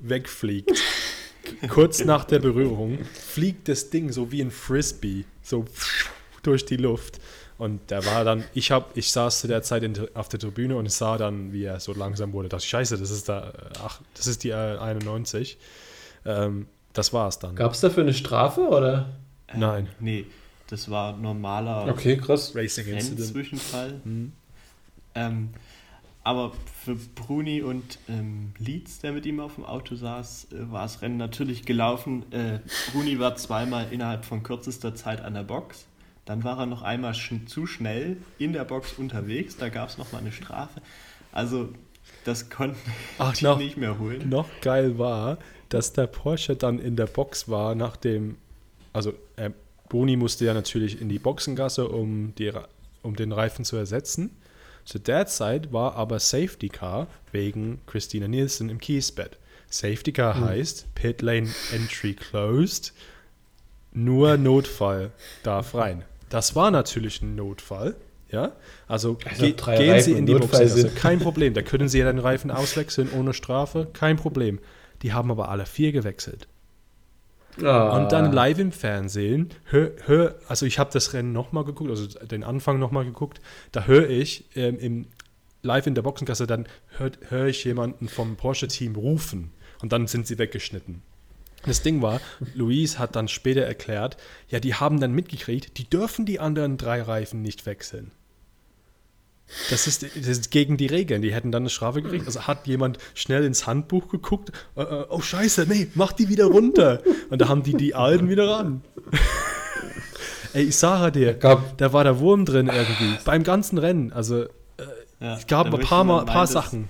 wegfliegt. 0.00 0.72
Kurz 1.68 2.02
nach 2.02 2.24
der 2.24 2.38
Berührung 2.38 2.98
fliegt 3.04 3.68
das 3.68 3.90
Ding 3.90 4.10
so 4.10 4.32
wie 4.32 4.40
ein 4.40 4.50
Frisbee, 4.50 5.24
so 5.42 5.66
durch 6.42 6.64
die 6.64 6.76
Luft. 6.76 7.20
Und 7.58 7.90
der 7.90 8.06
war 8.06 8.24
dann, 8.24 8.44
ich 8.54 8.70
habe, 8.70 8.86
ich 8.94 9.12
saß 9.12 9.40
zu 9.40 9.48
der 9.48 9.62
Zeit 9.62 9.82
in, 9.82 9.94
auf 10.14 10.28
der 10.28 10.40
Tribüne 10.40 10.76
und 10.76 10.90
sah 10.90 11.18
dann, 11.18 11.52
wie 11.52 11.64
er 11.64 11.78
so 11.78 11.92
langsam 11.92 12.32
wurde. 12.32 12.48
Das 12.48 12.64
Scheiße, 12.64 12.96
das 12.96 13.10
ist 13.10 13.28
da, 13.28 13.52
ach, 13.84 14.00
das 14.14 14.26
ist 14.26 14.44
die 14.44 14.50
äh, 14.50 14.78
91. 14.78 15.58
Ähm, 16.24 16.66
das 16.92 17.12
war 17.12 17.28
es 17.28 17.38
dann. 17.38 17.56
Gab 17.56 17.72
es 17.72 17.80
dafür 17.80 18.02
eine 18.02 18.14
Strafe 18.14 18.62
oder? 18.62 19.10
Äh, 19.46 19.58
Nein. 19.58 19.88
Nee, 20.00 20.26
das 20.68 20.90
war 20.90 21.16
normaler 21.16 21.88
okay, 21.88 22.16
krass. 22.16 22.54
Racing 22.54 22.98
Zwischenfall. 23.18 24.00
Mhm. 24.04 24.32
Ähm, 25.14 25.50
aber 26.22 26.52
für 26.84 26.94
Bruni 26.94 27.62
und 27.62 27.98
ähm, 28.08 28.52
Leeds, 28.58 29.00
der 29.00 29.12
mit 29.12 29.24
ihm 29.26 29.40
auf 29.40 29.54
dem 29.54 29.64
Auto 29.64 29.96
saß, 29.96 30.48
äh, 30.52 30.70
war 30.70 30.82
das 30.82 31.02
Rennen 31.02 31.16
natürlich 31.16 31.64
gelaufen. 31.64 32.24
Äh, 32.32 32.60
Bruni 32.92 33.18
war 33.18 33.36
zweimal 33.36 33.88
innerhalb 33.90 34.24
von 34.24 34.42
kürzester 34.42 34.94
Zeit 34.94 35.22
an 35.22 35.34
der 35.34 35.42
Box. 35.42 35.86
Dann 36.30 36.44
war 36.44 36.60
er 36.60 36.66
noch 36.66 36.82
einmal 36.82 37.12
sch 37.12 37.32
zu 37.46 37.66
schnell 37.66 38.16
in 38.38 38.52
der 38.52 38.62
Box 38.62 38.92
unterwegs. 38.92 39.56
Da 39.56 39.68
gab 39.68 39.88
es 39.88 39.98
nochmal 39.98 40.20
eine 40.20 40.30
Strafe. 40.30 40.80
Also, 41.32 41.70
das 42.24 42.50
konnten 42.50 42.78
Ach, 43.18 43.40
noch, 43.42 43.58
nicht 43.58 43.76
mehr 43.76 43.98
holen. 43.98 44.28
Noch 44.28 44.46
geil 44.60 44.96
war, 44.96 45.38
dass 45.70 45.92
der 45.92 46.06
Porsche 46.06 46.54
dann 46.54 46.78
in 46.78 46.94
der 46.94 47.06
Box 47.06 47.48
war, 47.48 47.74
nachdem, 47.74 48.36
also 48.92 49.12
äh, 49.34 49.50
Boni 49.88 50.14
musste 50.14 50.44
ja 50.44 50.54
natürlich 50.54 51.00
in 51.00 51.08
die 51.08 51.18
Boxengasse, 51.18 51.88
um, 51.88 52.32
die, 52.38 52.52
um 53.02 53.16
den 53.16 53.32
Reifen 53.32 53.64
zu 53.64 53.74
ersetzen. 53.76 54.30
Zu 54.84 55.00
der 55.00 55.26
Zeit 55.26 55.72
war 55.72 55.96
aber 55.96 56.20
Safety 56.20 56.68
Car 56.68 57.08
wegen 57.32 57.80
Christina 57.86 58.28
Nielsen 58.28 58.68
im 58.68 58.78
Kiesbett. 58.78 59.36
Safety 59.68 60.12
Car 60.12 60.36
hm. 60.36 60.44
heißt 60.44 60.94
Pit 60.94 61.22
Lane 61.22 61.52
Entry 61.72 62.14
closed, 62.14 62.92
nur 63.92 64.36
Notfall 64.36 65.10
darf 65.42 65.74
rein. 65.74 66.04
Das 66.30 66.56
war 66.56 66.70
natürlich 66.70 67.20
ein 67.20 67.34
Notfall. 67.34 67.96
Ja, 68.30 68.52
also, 68.86 69.18
also 69.28 69.42
ge 69.42 69.52
gehen 69.52 69.90
Reifen 69.90 70.02
Sie 70.04 70.12
in 70.12 70.24
die 70.24 70.34
Boxengasse, 70.34 70.90
kein 70.90 71.18
Problem. 71.18 71.52
Da 71.52 71.62
können 71.62 71.88
Sie 71.88 71.98
ja 71.98 72.06
den 72.06 72.20
Reifen 72.20 72.52
auswechseln 72.52 73.10
ohne 73.10 73.34
Strafe, 73.34 73.88
kein 73.92 74.16
Problem. 74.16 74.60
Die 75.02 75.12
haben 75.12 75.32
aber 75.32 75.48
alle 75.48 75.66
vier 75.66 75.90
gewechselt. 75.90 76.46
Ah. 77.60 77.96
Und 77.96 78.12
dann 78.12 78.32
live 78.32 78.60
im 78.60 78.70
Fernsehen, 78.70 79.50
hör, 79.64 79.90
hör, 80.06 80.36
also 80.46 80.64
ich 80.64 80.78
habe 80.78 80.90
das 80.92 81.12
Rennen 81.12 81.32
nochmal 81.32 81.64
geguckt, 81.64 81.90
also 81.90 82.06
den 82.06 82.44
Anfang 82.44 82.78
nochmal 82.78 83.04
geguckt, 83.04 83.40
da 83.72 83.86
höre 83.86 84.08
ich 84.08 84.44
ähm, 84.54 84.78
im, 84.78 85.06
live 85.62 85.88
in 85.88 85.96
der 85.96 86.02
Boxengasse, 86.02 86.46
dann 86.46 86.66
höre 86.96 87.10
hör 87.28 87.46
ich 87.46 87.64
jemanden 87.64 88.08
vom 88.08 88.36
Porsche-Team 88.36 88.94
rufen 88.94 89.50
und 89.82 89.92
dann 89.92 90.06
sind 90.06 90.28
sie 90.28 90.38
weggeschnitten. 90.38 91.02
Das 91.66 91.82
Ding 91.82 92.00
war, 92.00 92.20
Luis 92.54 92.98
hat 92.98 93.16
dann 93.16 93.28
später 93.28 93.62
erklärt, 93.62 94.16
ja, 94.48 94.60
die 94.60 94.74
haben 94.74 95.00
dann 95.00 95.12
mitgekriegt, 95.12 95.76
die 95.78 95.88
dürfen 95.88 96.24
die 96.24 96.40
anderen 96.40 96.78
drei 96.78 97.02
Reifen 97.02 97.42
nicht 97.42 97.66
wechseln. 97.66 98.12
Das 99.68 99.86
ist, 99.86 100.02
das 100.02 100.14
ist, 100.14 100.50
gegen 100.50 100.76
die 100.76 100.86
Regeln. 100.86 101.22
Die 101.22 101.34
hätten 101.34 101.50
dann 101.50 101.64
eine 101.64 101.70
Strafe 101.70 102.02
gekriegt. 102.02 102.26
Also 102.26 102.46
hat 102.46 102.66
jemand 102.66 102.98
schnell 103.14 103.44
ins 103.44 103.66
Handbuch 103.66 104.08
geguckt. 104.08 104.52
Äh, 104.76 104.82
äh, 104.82 105.06
oh 105.08 105.20
Scheiße, 105.20 105.66
nee, 105.68 105.88
mach 105.94 106.12
die 106.12 106.28
wieder 106.28 106.46
runter. 106.46 107.02
Und 107.30 107.40
da 107.40 107.48
haben 107.48 107.64
die 107.64 107.74
die 107.74 107.94
alten 107.94 108.28
wieder 108.28 108.48
ran. 108.48 108.82
Ey, 110.52 110.64
ich 110.64 110.76
sage 110.76 111.12
dir, 111.12 111.34
gab, 111.34 111.78
da 111.78 111.92
war 111.92 112.04
der 112.04 112.20
Wurm 112.20 112.44
drin 112.44 112.68
irgendwie. 112.68 113.18
Beim 113.24 113.42
ganzen 113.42 113.78
Rennen. 113.78 114.12
Also 114.12 114.44
äh, 114.44 114.48
ja, 115.20 115.36
es 115.36 115.46
gab 115.46 115.72
ein 115.72 115.80
paar, 115.80 116.04
mal, 116.04 116.24
paar 116.24 116.46
Sachen. 116.46 116.88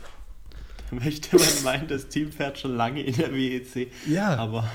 möchte 1.04 1.36
man 1.36 1.46
meinen, 1.64 1.88
das 1.88 2.08
Team 2.08 2.32
fährt 2.32 2.58
schon 2.58 2.76
lange 2.76 3.02
in 3.02 3.14
der 3.14 3.32
WEC. 3.32 3.90
Ja. 4.06 4.36
Aber, 4.36 4.70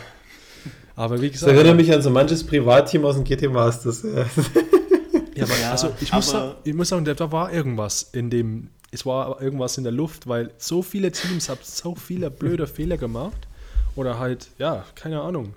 aber 0.96 1.22
wie 1.22 1.30
gesagt. 1.30 1.52
Das 1.52 1.58
erinnert 1.58 1.78
mich 1.78 1.92
an 1.94 2.02
so 2.02 2.10
manches 2.10 2.46
Privatteam 2.46 3.06
aus 3.06 3.16
dem 3.16 3.24
GT 3.24 3.52
Masters. 3.52 4.04
Ja. 4.04 4.26
Ja, 5.36 5.44
aber 5.44 5.60
ja, 5.60 5.72
also 5.72 5.94
ich 6.00 6.14
muss, 6.14 6.30
sagen, 6.30 6.56
ich 6.64 6.74
muss 6.74 6.88
sagen, 6.90 7.04
da 7.04 7.32
war 7.32 7.52
irgendwas 7.52 8.10
in 8.14 8.30
dem, 8.30 8.70
es 8.92 9.06
war 9.06 9.42
irgendwas 9.42 9.78
in 9.78 9.84
der 9.84 9.92
Luft, 9.92 10.28
weil 10.28 10.52
so 10.58 10.82
viele 10.82 11.12
Teams 11.12 11.50
haben 11.50 11.60
so 11.62 11.94
viele 11.94 12.32
blöde 12.32 12.68
Fehler 12.68 12.98
gemacht. 12.98 13.48
Oder 13.98 14.18
halt, 14.18 14.48
ja, 14.58 14.86
keine 14.96 15.22
Ahnung. 15.22 15.54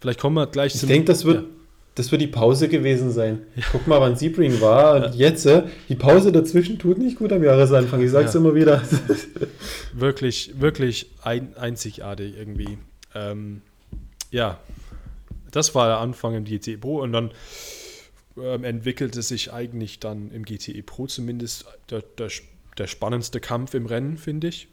Vielleicht 0.00 0.20
kommen 0.20 0.36
wir 0.36 0.46
gleich 0.46 0.74
ich 0.74 0.80
zum. 0.80 0.88
Ich 0.88 0.94
denke, 0.94 1.06
das 1.06 1.24
wird, 1.24 1.44
ja. 1.44 1.48
Das 1.96 2.12
wird 2.12 2.20
die 2.20 2.26
Pause 2.26 2.68
gewesen 2.68 3.10
sein. 3.10 3.40
Ja. 3.56 3.64
Guck 3.72 3.86
mal, 3.86 4.00
wann 4.00 4.16
Sebring 4.16 4.60
war 4.60 5.06
und 5.06 5.14
jetzt, 5.14 5.46
äh, 5.46 5.64
die 5.88 5.94
Pause 5.94 6.30
dazwischen 6.30 6.78
tut 6.78 6.98
nicht 6.98 7.18
gut 7.18 7.32
am 7.32 7.42
Jahresanfang. 7.42 8.02
Ich 8.02 8.10
sag's 8.10 8.34
ja. 8.34 8.40
immer 8.40 8.54
wieder. 8.54 8.82
wirklich, 9.94 10.60
wirklich 10.60 11.10
ein, 11.22 11.56
einzigartig 11.56 12.36
irgendwie. 12.36 12.78
Ähm, 13.14 13.62
ja, 14.30 14.60
das 15.50 15.74
war 15.74 15.88
der 15.88 15.98
Anfang 15.98 16.34
im 16.34 16.44
GTE 16.44 16.76
Pro 16.76 17.00
und 17.00 17.12
dann 17.12 17.30
ähm, 18.38 18.64
entwickelte 18.64 19.22
sich 19.22 19.54
eigentlich 19.54 19.98
dann 19.98 20.30
im 20.32 20.44
GTE 20.44 20.82
Pro 20.82 21.06
zumindest 21.06 21.64
der, 21.90 22.02
der, 22.18 22.28
der 22.76 22.86
spannendste 22.88 23.40
Kampf 23.40 23.72
im 23.72 23.86
Rennen, 23.86 24.18
finde 24.18 24.48
ich. 24.48 24.68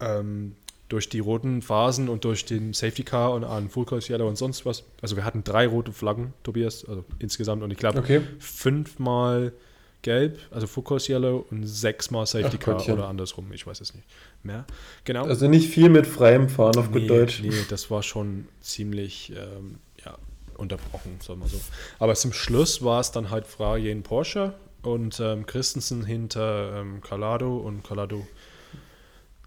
Ähm, 0.00 0.56
durch 0.92 1.08
die 1.08 1.20
roten 1.20 1.62
Phasen 1.62 2.10
und 2.10 2.24
durch 2.24 2.44
den 2.44 2.74
Safety 2.74 3.02
Car 3.02 3.32
und 3.32 3.44
an 3.44 3.70
Full 3.70 3.86
Course 3.86 4.12
Yellow 4.12 4.28
und 4.28 4.36
sonst 4.36 4.66
was. 4.66 4.84
Also 5.00 5.16
wir 5.16 5.24
hatten 5.24 5.42
drei 5.42 5.66
rote 5.66 5.90
Flaggen, 5.90 6.34
Tobias, 6.42 6.84
also 6.86 7.02
insgesamt 7.18 7.62
und 7.62 7.70
ich 7.70 7.78
glaube 7.78 8.00
okay. 8.00 8.20
fünfmal 8.38 9.54
gelb, 10.02 10.38
also 10.50 10.66
Full 10.66 10.84
Course 10.84 11.10
Yellow 11.10 11.46
und 11.50 11.66
sechsmal 11.66 12.26
Safety 12.26 12.58
Ach, 12.60 12.64
Car 12.64 12.74
Gottchen. 12.74 12.94
oder 12.94 13.08
andersrum, 13.08 13.50
ich 13.54 13.66
weiß 13.66 13.80
es 13.80 13.94
nicht 13.94 14.06
mehr. 14.42 14.66
Genau. 15.04 15.24
Also 15.24 15.48
nicht 15.48 15.70
viel 15.70 15.88
mit 15.88 16.06
freiem 16.06 16.50
Fahren 16.50 16.76
auf 16.76 16.90
nee, 16.90 17.00
gut 17.00 17.10
Deutsch. 17.10 17.40
Nee, 17.42 17.52
das 17.70 17.90
war 17.90 18.02
schon 18.02 18.48
ziemlich 18.60 19.32
ähm, 19.34 19.78
ja, 20.04 20.18
unterbrochen, 20.58 21.16
sagen 21.22 21.40
wir 21.40 21.48
so. 21.48 21.60
Aber 22.00 22.14
zum 22.16 22.34
Schluss 22.34 22.84
war 22.84 23.00
es 23.00 23.12
dann 23.12 23.30
halt 23.30 23.46
Frage 23.46 23.90
in 23.90 24.02
Porsche 24.02 24.52
und 24.82 25.20
ähm, 25.20 25.46
Christensen 25.46 26.04
hinter 26.04 26.80
ähm, 26.80 27.00
Calado 27.00 27.56
und 27.56 27.82
Calado 27.82 28.26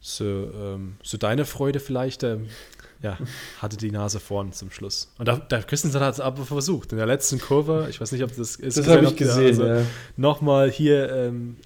so, 0.05 0.23
ähm, 0.23 0.97
so 1.01 1.17
deine 1.17 1.45
Freude 1.45 1.79
vielleicht, 1.79 2.21
ähm, 2.23 2.45
ja, 3.01 3.17
hatte 3.59 3.75
die 3.75 3.89
Nase 3.89 4.19
vorn 4.19 4.53
zum 4.53 4.69
Schluss. 4.69 5.11
Und 5.17 5.27
da, 5.27 5.37
der 5.37 5.63
Christensen 5.63 5.99
hat 5.99 6.13
es 6.13 6.19
aber 6.19 6.45
versucht. 6.45 6.91
In 6.91 6.99
der 6.99 7.07
letzten 7.07 7.39
Kurve, 7.39 7.87
ich 7.89 7.99
weiß 7.99 8.11
nicht, 8.11 8.23
ob 8.23 8.29
das 8.35 8.55
ist. 8.55 8.77
Das 8.77 8.87
habe 8.87 9.05
ich 9.05 9.15
gesehen, 9.15 9.47
also 9.47 9.65
ja. 9.65 9.81
Nochmal 10.15 10.69
hier 10.69 11.11
ähm, 11.11 11.57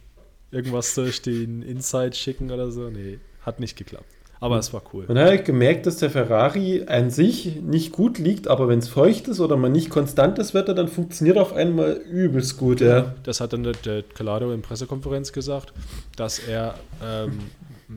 irgendwas 0.51 0.95
durch 0.95 1.21
den 1.21 1.61
Inside 1.61 2.13
schicken 2.13 2.49
oder 2.49 2.71
so. 2.71 2.89
Nee, 2.89 3.19
hat 3.41 3.59
nicht 3.59 3.77
geklappt. 3.77 4.05
Aber 4.41 4.57
es 4.57 4.71
war 4.71 4.83
cool. 4.93 5.03
Man 5.09 5.17
hat 5.17 5.27
halt 5.27 5.45
gemerkt, 5.45 5.85
dass 5.85 5.97
der 5.97 6.09
Ferrari 6.09 6.85
an 6.87 7.09
sich 7.09 7.57
nicht 7.61 7.91
gut 7.91 8.19
liegt, 8.19 8.47
aber 8.47 8.69
wenn 8.69 8.79
es 8.79 8.87
feucht 8.87 9.27
ist 9.27 9.41
oder 9.41 9.57
man 9.57 9.73
nicht 9.73 9.89
konstantes 9.89 10.53
Wetter, 10.53 10.73
dann 10.73 10.87
funktioniert 10.87 11.37
auf 11.37 11.51
einmal 11.51 11.91
übelst 11.91 12.55
gut. 12.55 12.79
Ja. 12.79 13.15
Das 13.23 13.41
hat 13.41 13.51
dann 13.51 13.63
der, 13.63 13.73
der 13.73 14.03
Calado 14.03 14.53
in 14.53 14.61
Pressekonferenz 14.61 15.33
gesagt, 15.33 15.73
dass 16.15 16.39
er 16.39 16.75
ähm, 17.03 17.39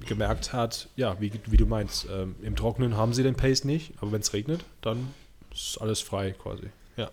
gemerkt 0.06 0.52
hat, 0.52 0.88
ja, 0.96 1.16
wie, 1.20 1.32
wie 1.46 1.56
du 1.56 1.66
meinst, 1.66 2.06
ähm, 2.12 2.34
im 2.42 2.56
Trockenen 2.56 2.96
haben 2.96 3.12
sie 3.12 3.22
den 3.22 3.34
Pace 3.34 3.64
nicht, 3.64 3.92
aber 4.00 4.12
wenn 4.12 4.20
es 4.20 4.32
regnet, 4.32 4.64
dann 4.80 5.08
ist 5.52 5.78
alles 5.80 6.00
frei 6.00 6.32
quasi. 6.32 6.68
Ja. 6.96 7.10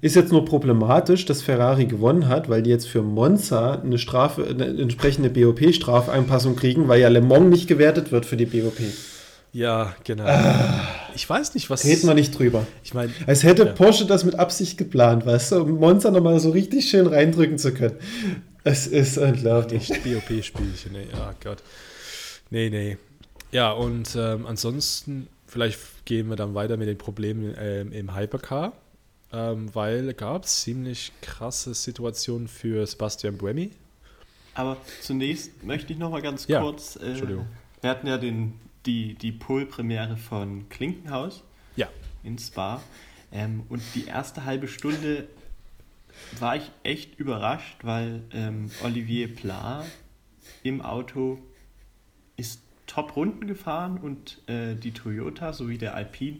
Ist 0.00 0.16
jetzt 0.16 0.32
nur 0.32 0.44
problematisch, 0.44 1.24
dass 1.24 1.40
Ferrari 1.40 1.86
gewonnen 1.86 2.28
hat, 2.28 2.48
weil 2.48 2.62
die 2.62 2.70
jetzt 2.70 2.88
für 2.88 3.02
Monza 3.02 3.80
eine 3.80 3.98
Strafe, 3.98 4.46
eine 4.46 4.66
entsprechende 4.66 5.30
BOP-Strafeinpassung 5.30 6.56
kriegen, 6.56 6.88
weil 6.88 7.00
ja 7.00 7.08
Le 7.08 7.20
Mans 7.20 7.48
nicht 7.48 7.68
gewertet 7.68 8.12
wird 8.12 8.26
für 8.26 8.36
die 8.36 8.46
BOP. 8.46 8.78
Ja, 9.54 9.94
genau. 10.04 10.24
Ah, 10.24 10.80
ich 11.14 11.28
weiß 11.28 11.54
nicht, 11.54 11.68
was. 11.68 11.84
Reden 11.84 12.06
wir 12.06 12.14
nicht 12.14 12.38
drüber. 12.38 12.66
Ich 12.84 12.94
meine. 12.94 13.12
Als 13.26 13.42
hätte 13.42 13.66
ja. 13.66 13.72
Porsche 13.72 14.06
das 14.06 14.24
mit 14.24 14.34
Absicht 14.38 14.78
geplant, 14.78 15.26
weißt 15.26 15.52
du, 15.52 15.56
um 15.62 15.72
Monza 15.78 16.10
nochmal 16.10 16.40
so 16.40 16.50
richtig 16.50 16.88
schön 16.88 17.06
reindrücken 17.06 17.58
zu 17.58 17.74
können. 17.74 17.96
Es 18.64 18.86
ist 18.86 19.18
unglaublich. 19.18 19.88
BOP-Spielchen, 19.88 20.94
ey. 20.94 21.08
Ja, 21.12 21.34
Gott. 21.42 21.62
Nee, 22.50 22.70
nee. 22.70 22.96
Ja, 23.50 23.72
und 23.72 24.14
ähm, 24.16 24.46
ansonsten, 24.46 25.28
vielleicht 25.46 25.78
gehen 26.04 26.28
wir 26.28 26.36
dann 26.36 26.54
weiter 26.54 26.76
mit 26.76 26.88
den 26.88 26.98
Problemen 26.98 27.54
ähm, 27.58 27.92
im 27.92 28.16
Hypercar, 28.16 28.72
ähm, 29.32 29.74
weil 29.74 30.14
gab 30.14 30.44
es 30.44 30.60
ziemlich 30.60 31.12
krasse 31.20 31.74
Situationen 31.74 32.46
für 32.48 32.86
Sebastian 32.86 33.36
Buemi. 33.36 33.70
Aber 34.54 34.76
zunächst 35.00 35.64
möchte 35.64 35.92
ich 35.92 35.98
noch 35.98 36.10
mal 36.10 36.22
ganz 36.22 36.46
ja, 36.46 36.60
kurz. 36.60 36.96
Äh, 36.96 37.06
Entschuldigung. 37.06 37.46
Wir 37.80 37.90
hatten 37.90 38.06
ja 38.06 38.16
den, 38.16 38.54
die, 38.86 39.14
die 39.14 39.32
Pole-Premiere 39.32 40.16
von 40.16 40.68
Klinkenhaus 40.68 41.42
ja. 41.76 41.88
in 42.22 42.38
Spa. 42.38 42.80
Ähm, 43.32 43.64
und 43.70 43.82
die 43.94 44.06
erste 44.06 44.44
halbe 44.44 44.68
Stunde 44.68 45.26
war 46.38 46.56
ich 46.56 46.70
echt 46.82 47.18
überrascht, 47.18 47.78
weil 47.82 48.22
ähm, 48.32 48.70
Olivier 48.82 49.34
Pla 49.34 49.84
im 50.62 50.80
Auto 50.80 51.38
ist 52.36 52.62
Top-Runden 52.86 53.46
gefahren 53.46 53.98
und 53.98 54.40
äh, 54.48 54.74
die 54.74 54.92
Toyota 54.92 55.52
sowie 55.52 55.78
der 55.78 55.94
Alpine 55.94 56.38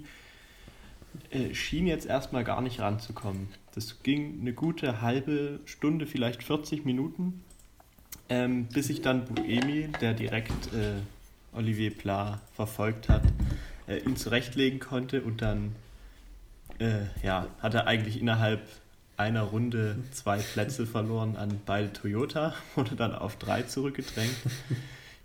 äh, 1.30 1.54
schien 1.54 1.86
jetzt 1.86 2.06
erstmal 2.06 2.44
gar 2.44 2.60
nicht 2.60 2.80
ranzukommen. 2.80 3.48
Das 3.74 4.02
ging 4.02 4.40
eine 4.40 4.52
gute 4.52 5.00
halbe 5.00 5.60
Stunde, 5.64 6.06
vielleicht 6.06 6.42
40 6.42 6.84
Minuten, 6.84 7.42
ähm, 8.28 8.66
bis 8.66 8.90
ich 8.90 9.02
dann 9.02 9.24
Buemi, 9.24 9.88
der 10.00 10.14
direkt 10.14 10.72
äh, 10.74 11.00
Olivier 11.52 11.90
Pla 11.90 12.40
verfolgt 12.54 13.08
hat, 13.08 13.22
äh, 13.86 13.98
ihn 13.98 14.16
zurechtlegen 14.16 14.80
konnte 14.80 15.22
und 15.22 15.42
dann 15.42 15.74
äh, 16.78 17.06
ja, 17.22 17.46
hat 17.60 17.74
er 17.74 17.86
eigentlich 17.86 18.20
innerhalb 18.20 18.60
einer 19.16 19.42
Runde 19.42 19.96
zwei 20.12 20.38
Plätze 20.38 20.86
verloren 20.86 21.36
an 21.36 21.60
beide 21.64 21.92
Toyota, 21.92 22.54
wurde 22.74 22.96
dann 22.96 23.14
auf 23.14 23.36
drei 23.36 23.62
zurückgedrängt. 23.62 24.34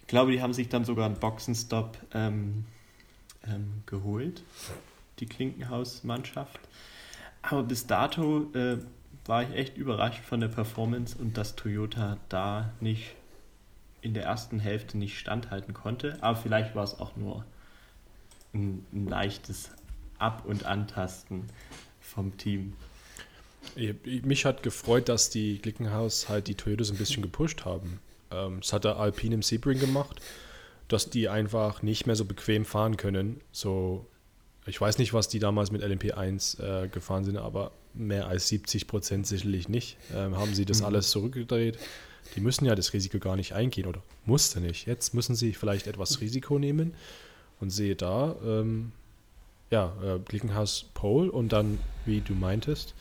Ich 0.02 0.08
glaube, 0.08 0.32
die 0.32 0.42
haben 0.42 0.54
sich 0.54 0.70
dann 0.70 0.86
sogar 0.86 1.06
einen 1.06 1.20
Boxenstopp 1.20 1.98
ähm, 2.14 2.66
ähm, 3.48 3.84
geholt, 3.86 4.44
die 5.20 5.26
Klinkenhaus-Mannschaft. 5.26 6.60
Aber 7.42 7.64
bis 7.64 7.88
dato 7.88 8.52
äh, 8.54 8.78
war 9.26 9.44
ich 9.44 9.52
echt 9.52 9.78
überrascht 9.78 10.24
von 10.24 10.40
der 10.40 10.48
Performance 10.48 11.18
und 11.18 11.38
dass 11.38 11.56
Toyota 11.56 12.18
da 12.30 12.72
nicht 12.80 13.16
in 14.02 14.14
der 14.14 14.24
ersten 14.24 14.60
Hälfte 14.60 14.98
nicht 14.98 15.18
standhalten 15.20 15.74
konnte. 15.74 16.18
Aber 16.22 16.38
vielleicht 16.38 16.76
war 16.76 16.84
es 16.84 17.00
auch 17.00 17.16
nur 17.16 17.46
ein, 18.54 18.86
ein 18.94 19.08
leichtes 19.08 19.72
Ab- 20.18 20.46
und 20.46 20.66
Antasten 20.66 21.46
vom 22.00 22.38
Team. 22.38 22.74
Mich 23.76 24.46
hat 24.46 24.64
gefreut, 24.64 25.10
dass 25.10 25.30
die 25.30 25.60
Glickenhaus 25.60 26.30
halt 26.30 26.48
die 26.48 26.56
Toyota 26.56 26.84
so 26.84 26.94
ein 26.94 26.98
bisschen 26.98 27.24
gepusht 27.24 27.66
haben. 27.66 28.00
Ähm, 28.32 28.60
das 28.62 28.74
hat 28.74 28.84
der 28.84 28.98
Alpine 28.98 29.36
im 29.36 29.42
Sebring 29.42 29.80
gemacht, 29.80 30.22
dass 30.88 31.10
die 31.10 31.30
einfach 31.30 31.82
nicht 31.82 32.08
mehr 32.08 32.16
so 32.16 32.26
bequem 32.26 32.66
fahren 32.66 32.98
können. 32.98 33.42
So, 33.52 34.06
ich 34.66 34.80
weiß 34.80 34.98
nicht, 34.98 35.14
was 35.14 35.28
die 35.28 35.40
damals 35.40 35.72
mit 35.72 35.84
LMP1 35.84 36.62
äh, 36.62 36.88
gefahren 36.88 37.24
sind, 37.24 37.38
aber 37.38 37.72
mehr 37.94 38.28
als 38.28 38.48
70 38.50 38.88
Prozent 38.88 39.28
sicherlich 39.28 39.70
nicht. 39.70 39.98
Ähm, 40.14 40.38
haben 40.38 40.54
sie 40.54 40.66
das 40.66 40.80
mhm. 40.80 40.88
alles 40.88 41.10
zurückgedreht. 41.10 41.78
Die 42.36 42.42
müssen 42.42 42.66
ja 42.66 42.76
das 42.76 42.94
Risiko 42.94 43.20
gar 43.20 43.36
nicht 43.36 43.54
eingehen 43.54 43.86
oder 43.86 44.02
musste 44.26 44.60
nicht. 44.60 44.86
Jetzt 44.86 45.14
müssen 45.14 45.36
sie 45.36 45.54
vielleicht 45.54 45.88
etwas 45.88 46.20
Risiko 46.20 46.60
nehmen 46.60 46.94
und 47.60 47.70
sehe 47.70 47.96
da, 47.96 48.36
ähm, 48.44 48.92
ja, 49.70 49.96
äh, 50.04 50.20
Glickenhaus 50.20 50.86
Pole 50.94 51.32
und 51.32 51.54
dann, 51.54 51.80
wie 52.06 52.22
du 52.22 52.34
meintest, 52.34 52.94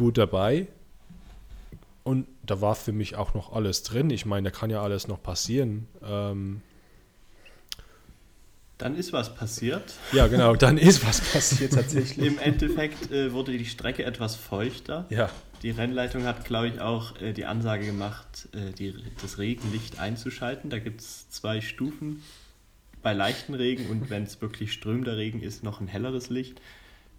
gut 0.00 0.16
dabei. 0.16 0.66
Und 2.04 2.26
da 2.42 2.62
war 2.62 2.74
für 2.74 2.92
mich 2.92 3.16
auch 3.16 3.34
noch 3.34 3.52
alles 3.52 3.82
drin. 3.82 4.08
Ich 4.08 4.24
meine, 4.24 4.50
da 4.50 4.56
kann 4.58 4.70
ja 4.70 4.82
alles 4.82 5.08
noch 5.08 5.22
passieren. 5.22 5.86
Ähm, 6.02 6.62
dann 8.78 8.96
ist 8.96 9.12
was 9.12 9.34
passiert. 9.34 9.92
Ja, 10.12 10.26
genau, 10.26 10.56
dann 10.56 10.78
ist 10.88 11.06
was 11.06 11.20
passiert 11.20 11.74
tatsächlich. 11.74 12.26
Im 12.26 12.38
Endeffekt 12.38 13.12
äh, 13.12 13.30
wurde 13.34 13.52
die 13.52 13.66
Strecke 13.66 14.04
etwas 14.04 14.36
feuchter. 14.36 15.04
Ja. 15.10 15.28
Die 15.62 15.70
Rennleitung 15.70 16.24
hat, 16.24 16.46
glaube 16.46 16.68
ich, 16.68 16.80
auch 16.80 17.20
äh, 17.20 17.34
die 17.34 17.44
Ansage 17.44 17.84
gemacht, 17.84 18.48
äh, 18.52 18.72
die, 18.72 18.94
das 19.20 19.36
Regenlicht 19.36 19.98
einzuschalten. 19.98 20.70
Da 20.70 20.78
gibt 20.78 21.02
es 21.02 21.28
zwei 21.28 21.60
Stufen. 21.60 22.22
Bei 23.02 23.12
leichten 23.12 23.52
Regen 23.52 23.90
und 23.90 24.08
wenn 24.08 24.22
es 24.22 24.40
wirklich 24.40 24.72
strömender 24.72 25.18
Regen 25.18 25.42
ist, 25.42 25.62
noch 25.62 25.82
ein 25.82 25.88
helleres 25.88 26.30
Licht. 26.30 26.58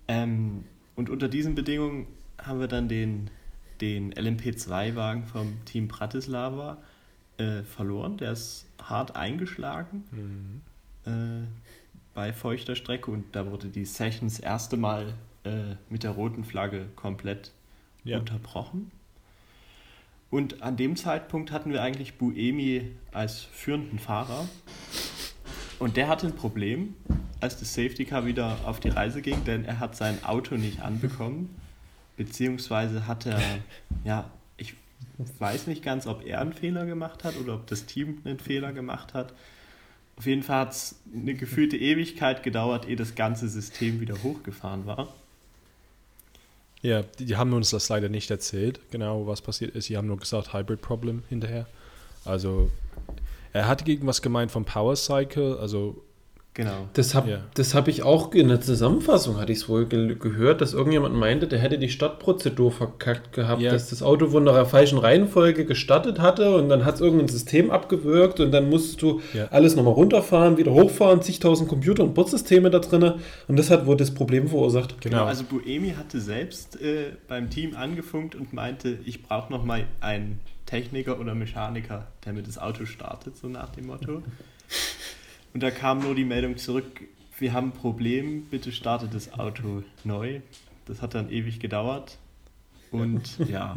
Ähm, 0.07 0.63
und 0.95 1.11
unter 1.11 1.27
diesen 1.27 1.53
Bedingungen 1.53 2.07
haben 2.43 2.59
wir 2.59 2.67
dann 2.67 2.87
den, 2.87 3.29
den 3.79 4.13
LMP2-Wagen 4.13 5.25
vom 5.25 5.63
Team 5.65 5.87
Bratislava 5.87 6.77
äh, 7.37 7.63
verloren. 7.63 8.17
Der 8.17 8.31
ist 8.31 8.67
hart 8.81 9.15
eingeschlagen 9.15 10.03
mhm. 10.11 10.61
äh, 11.05 11.47
bei 12.13 12.33
feuchter 12.33 12.75
Strecke 12.75 13.11
und 13.11 13.35
da 13.35 13.49
wurde 13.49 13.67
die 13.67 13.85
Session 13.85 14.27
das 14.27 14.39
erste 14.39 14.77
Mal 14.77 15.13
äh, 15.43 15.75
mit 15.89 16.03
der 16.03 16.11
roten 16.11 16.43
Flagge 16.43 16.87
komplett 16.95 17.51
ja. 18.03 18.19
unterbrochen. 18.19 18.91
Und 20.29 20.61
an 20.61 20.77
dem 20.77 20.95
Zeitpunkt 20.95 21.51
hatten 21.51 21.71
wir 21.71 21.81
eigentlich 21.81 22.17
Buemi 22.17 22.91
als 23.11 23.41
führenden 23.41 23.99
Fahrer. 23.99 24.47
Und 25.77 25.97
der 25.97 26.07
hatte 26.07 26.27
ein 26.27 26.35
Problem, 26.35 26.95
als 27.41 27.59
das 27.59 27.73
Safety 27.73 28.05
Car 28.05 28.25
wieder 28.25 28.59
auf 28.65 28.79
die 28.79 28.89
Reise 28.89 29.21
ging, 29.21 29.43
denn 29.43 29.65
er 29.65 29.79
hat 29.79 29.97
sein 29.97 30.23
Auto 30.23 30.55
nicht 30.55 30.81
anbekommen 30.81 31.49
beziehungsweise 32.23 33.07
hat 33.07 33.25
er, 33.25 33.41
ja, 34.03 34.29
ich 34.57 34.75
weiß 35.39 35.67
nicht 35.67 35.83
ganz, 35.83 36.07
ob 36.07 36.25
er 36.25 36.41
einen 36.41 36.53
Fehler 36.53 36.85
gemacht 36.85 37.23
hat 37.23 37.37
oder 37.37 37.55
ob 37.55 37.67
das 37.67 37.85
Team 37.85 38.21
einen 38.23 38.39
Fehler 38.39 38.73
gemacht 38.73 39.13
hat. 39.13 39.33
Auf 40.17 40.25
jeden 40.27 40.43
Fall 40.43 40.59
hat 40.59 40.71
es 40.71 40.99
eine 41.13 41.33
gefühlte 41.33 41.77
Ewigkeit 41.77 42.43
gedauert, 42.43 42.87
ehe 42.87 42.95
das 42.95 43.15
ganze 43.15 43.47
System 43.47 44.01
wieder 44.01 44.21
hochgefahren 44.21 44.85
war. 44.85 45.07
Ja, 46.83 47.03
die 47.19 47.35
haben 47.37 47.53
uns 47.53 47.69
das 47.69 47.89
leider 47.89 48.09
nicht 48.09 48.29
erzählt, 48.31 48.79
genau 48.91 49.27
was 49.27 49.41
passiert 49.41 49.75
ist. 49.75 49.85
Sie 49.85 49.97
haben 49.97 50.07
nur 50.07 50.17
gesagt, 50.17 50.53
Hybrid 50.53 50.81
Problem 50.81 51.23
hinterher. 51.29 51.67
Also, 52.25 52.71
er 53.53 53.67
hat 53.67 53.87
irgendwas 53.87 54.21
gemeint 54.21 54.51
vom 54.51 54.65
Power 54.65 54.95
Cycle, 54.95 55.57
also 55.59 56.03
Genau. 56.53 56.89
Das 56.93 57.15
habe 57.15 57.29
ja. 57.29 57.63
hab 57.73 57.87
ich 57.87 58.03
auch 58.03 58.33
in 58.33 58.49
der 58.49 58.59
Zusammenfassung, 58.59 59.39
hatte 59.39 59.53
ich 59.53 59.59
es 59.59 59.69
wohl 59.69 59.85
ge 59.85 60.15
gehört, 60.15 60.59
dass 60.59 60.73
irgendjemand 60.73 61.15
meinte, 61.15 61.47
der 61.47 61.59
hätte 61.59 61.79
die 61.79 61.87
Startprozedur 61.87 62.73
verkackt 62.73 63.31
gehabt, 63.31 63.61
ja. 63.61 63.71
dass 63.71 63.89
das 63.89 64.03
Auto 64.03 64.27
von 64.27 64.43
der 64.43 64.65
falschen 64.65 64.97
Reihenfolge 64.97 65.63
gestartet 65.63 66.19
hatte 66.19 66.53
und 66.55 66.67
dann 66.67 66.83
hat 66.83 66.95
es 66.95 67.01
irgendein 67.01 67.29
System 67.29 67.71
abgewürgt 67.71 68.41
und 68.41 68.51
dann 68.51 68.69
musstest 68.69 69.01
du 69.01 69.21
ja. 69.33 69.47
alles 69.49 69.77
nochmal 69.77 69.93
runterfahren, 69.93 70.57
wieder 70.57 70.73
hochfahren, 70.73 71.21
zigtausend 71.21 71.69
Computer 71.69 72.03
und 72.03 72.15
Bordsysteme 72.15 72.69
da 72.69 72.79
drin 72.79 73.13
und 73.47 73.57
das 73.57 73.69
hat 73.69 73.85
wohl 73.85 73.95
das 73.95 74.11
Problem 74.11 74.49
verursacht. 74.49 74.99
Genau, 74.99 75.19
genau 75.19 75.27
also 75.27 75.45
Buemi 75.45 75.91
hatte 75.97 76.19
selbst 76.19 76.81
äh, 76.81 77.13
beim 77.29 77.49
Team 77.49 77.77
angefunkt 77.77 78.35
und 78.35 78.51
meinte, 78.51 78.97
ich 79.05 79.23
brauche 79.23 79.49
nochmal 79.53 79.85
einen 80.01 80.41
Techniker 80.65 81.17
oder 81.17 81.33
Mechaniker, 81.33 82.07
der 82.25 82.33
mir 82.33 82.43
das 82.43 82.57
Auto 82.57 82.85
startet, 82.85 83.37
so 83.37 83.47
nach 83.47 83.69
dem 83.69 83.87
Motto. 83.87 84.21
Und 85.53 85.63
da 85.63 85.71
kam 85.71 85.99
nur 85.99 86.15
die 86.15 86.25
Meldung 86.25 86.57
zurück, 86.57 87.01
wir 87.37 87.53
haben 87.53 87.69
ein 87.69 87.73
Problem, 87.73 88.45
bitte 88.45 88.71
startet 88.71 89.13
das 89.13 89.33
Auto 89.33 89.83
neu. 90.03 90.41
Das 90.85 91.01
hat 91.01 91.15
dann 91.15 91.29
ewig 91.29 91.59
gedauert. 91.59 92.17
Und 92.91 93.39
ja, 93.49 93.75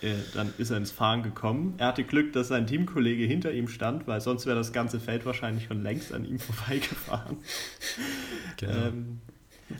äh, 0.00 0.14
dann 0.34 0.52
ist 0.58 0.70
er 0.70 0.78
ins 0.78 0.90
Fahren 0.90 1.22
gekommen. 1.22 1.74
Er 1.78 1.88
hatte 1.88 2.04
Glück, 2.04 2.32
dass 2.32 2.48
sein 2.48 2.66
Teamkollege 2.66 3.24
hinter 3.24 3.52
ihm 3.52 3.68
stand, 3.68 4.06
weil 4.06 4.20
sonst 4.20 4.46
wäre 4.46 4.56
das 4.56 4.72
ganze 4.72 4.98
Feld 4.98 5.24
wahrscheinlich 5.26 5.66
schon 5.66 5.82
längst 5.82 6.12
an 6.12 6.24
ihm 6.24 6.38
vorbeigefahren. 6.40 7.36
Genau. 8.56 8.86
Ähm, 8.88 9.20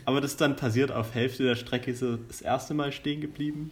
aber 0.05 0.21
das 0.21 0.31
ist 0.31 0.41
dann 0.41 0.55
passiert, 0.55 0.91
auf 0.91 1.13
Hälfte 1.13 1.43
der 1.43 1.55
Strecke 1.55 1.91
ist 1.91 2.01
er 2.01 2.19
das 2.27 2.41
erste 2.41 2.73
Mal 2.73 2.91
stehen 2.91 3.21
geblieben. 3.21 3.71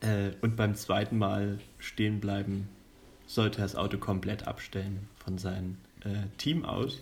Äh, 0.00 0.30
und 0.40 0.56
beim 0.56 0.74
zweiten 0.74 1.18
Mal 1.18 1.58
stehen 1.78 2.20
bleiben 2.20 2.68
sollte 3.26 3.58
er 3.58 3.64
das 3.64 3.76
Auto 3.76 3.98
komplett 3.98 4.48
abstellen 4.48 5.08
von 5.28 5.36
seinem 5.36 5.76
äh, 6.04 6.26
Team 6.38 6.64
aus. 6.64 7.00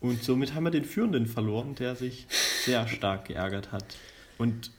Und 0.00 0.22
somit 0.22 0.54
haben 0.54 0.64
wir 0.64 0.70
den 0.70 0.84
Führenden 0.84 1.26
verloren, 1.26 1.74
der 1.76 1.96
sich 1.96 2.26
sehr 2.64 2.86
stark 2.88 3.26
geärgert 3.26 3.72
hat. 3.72 3.84
Und 4.36 4.70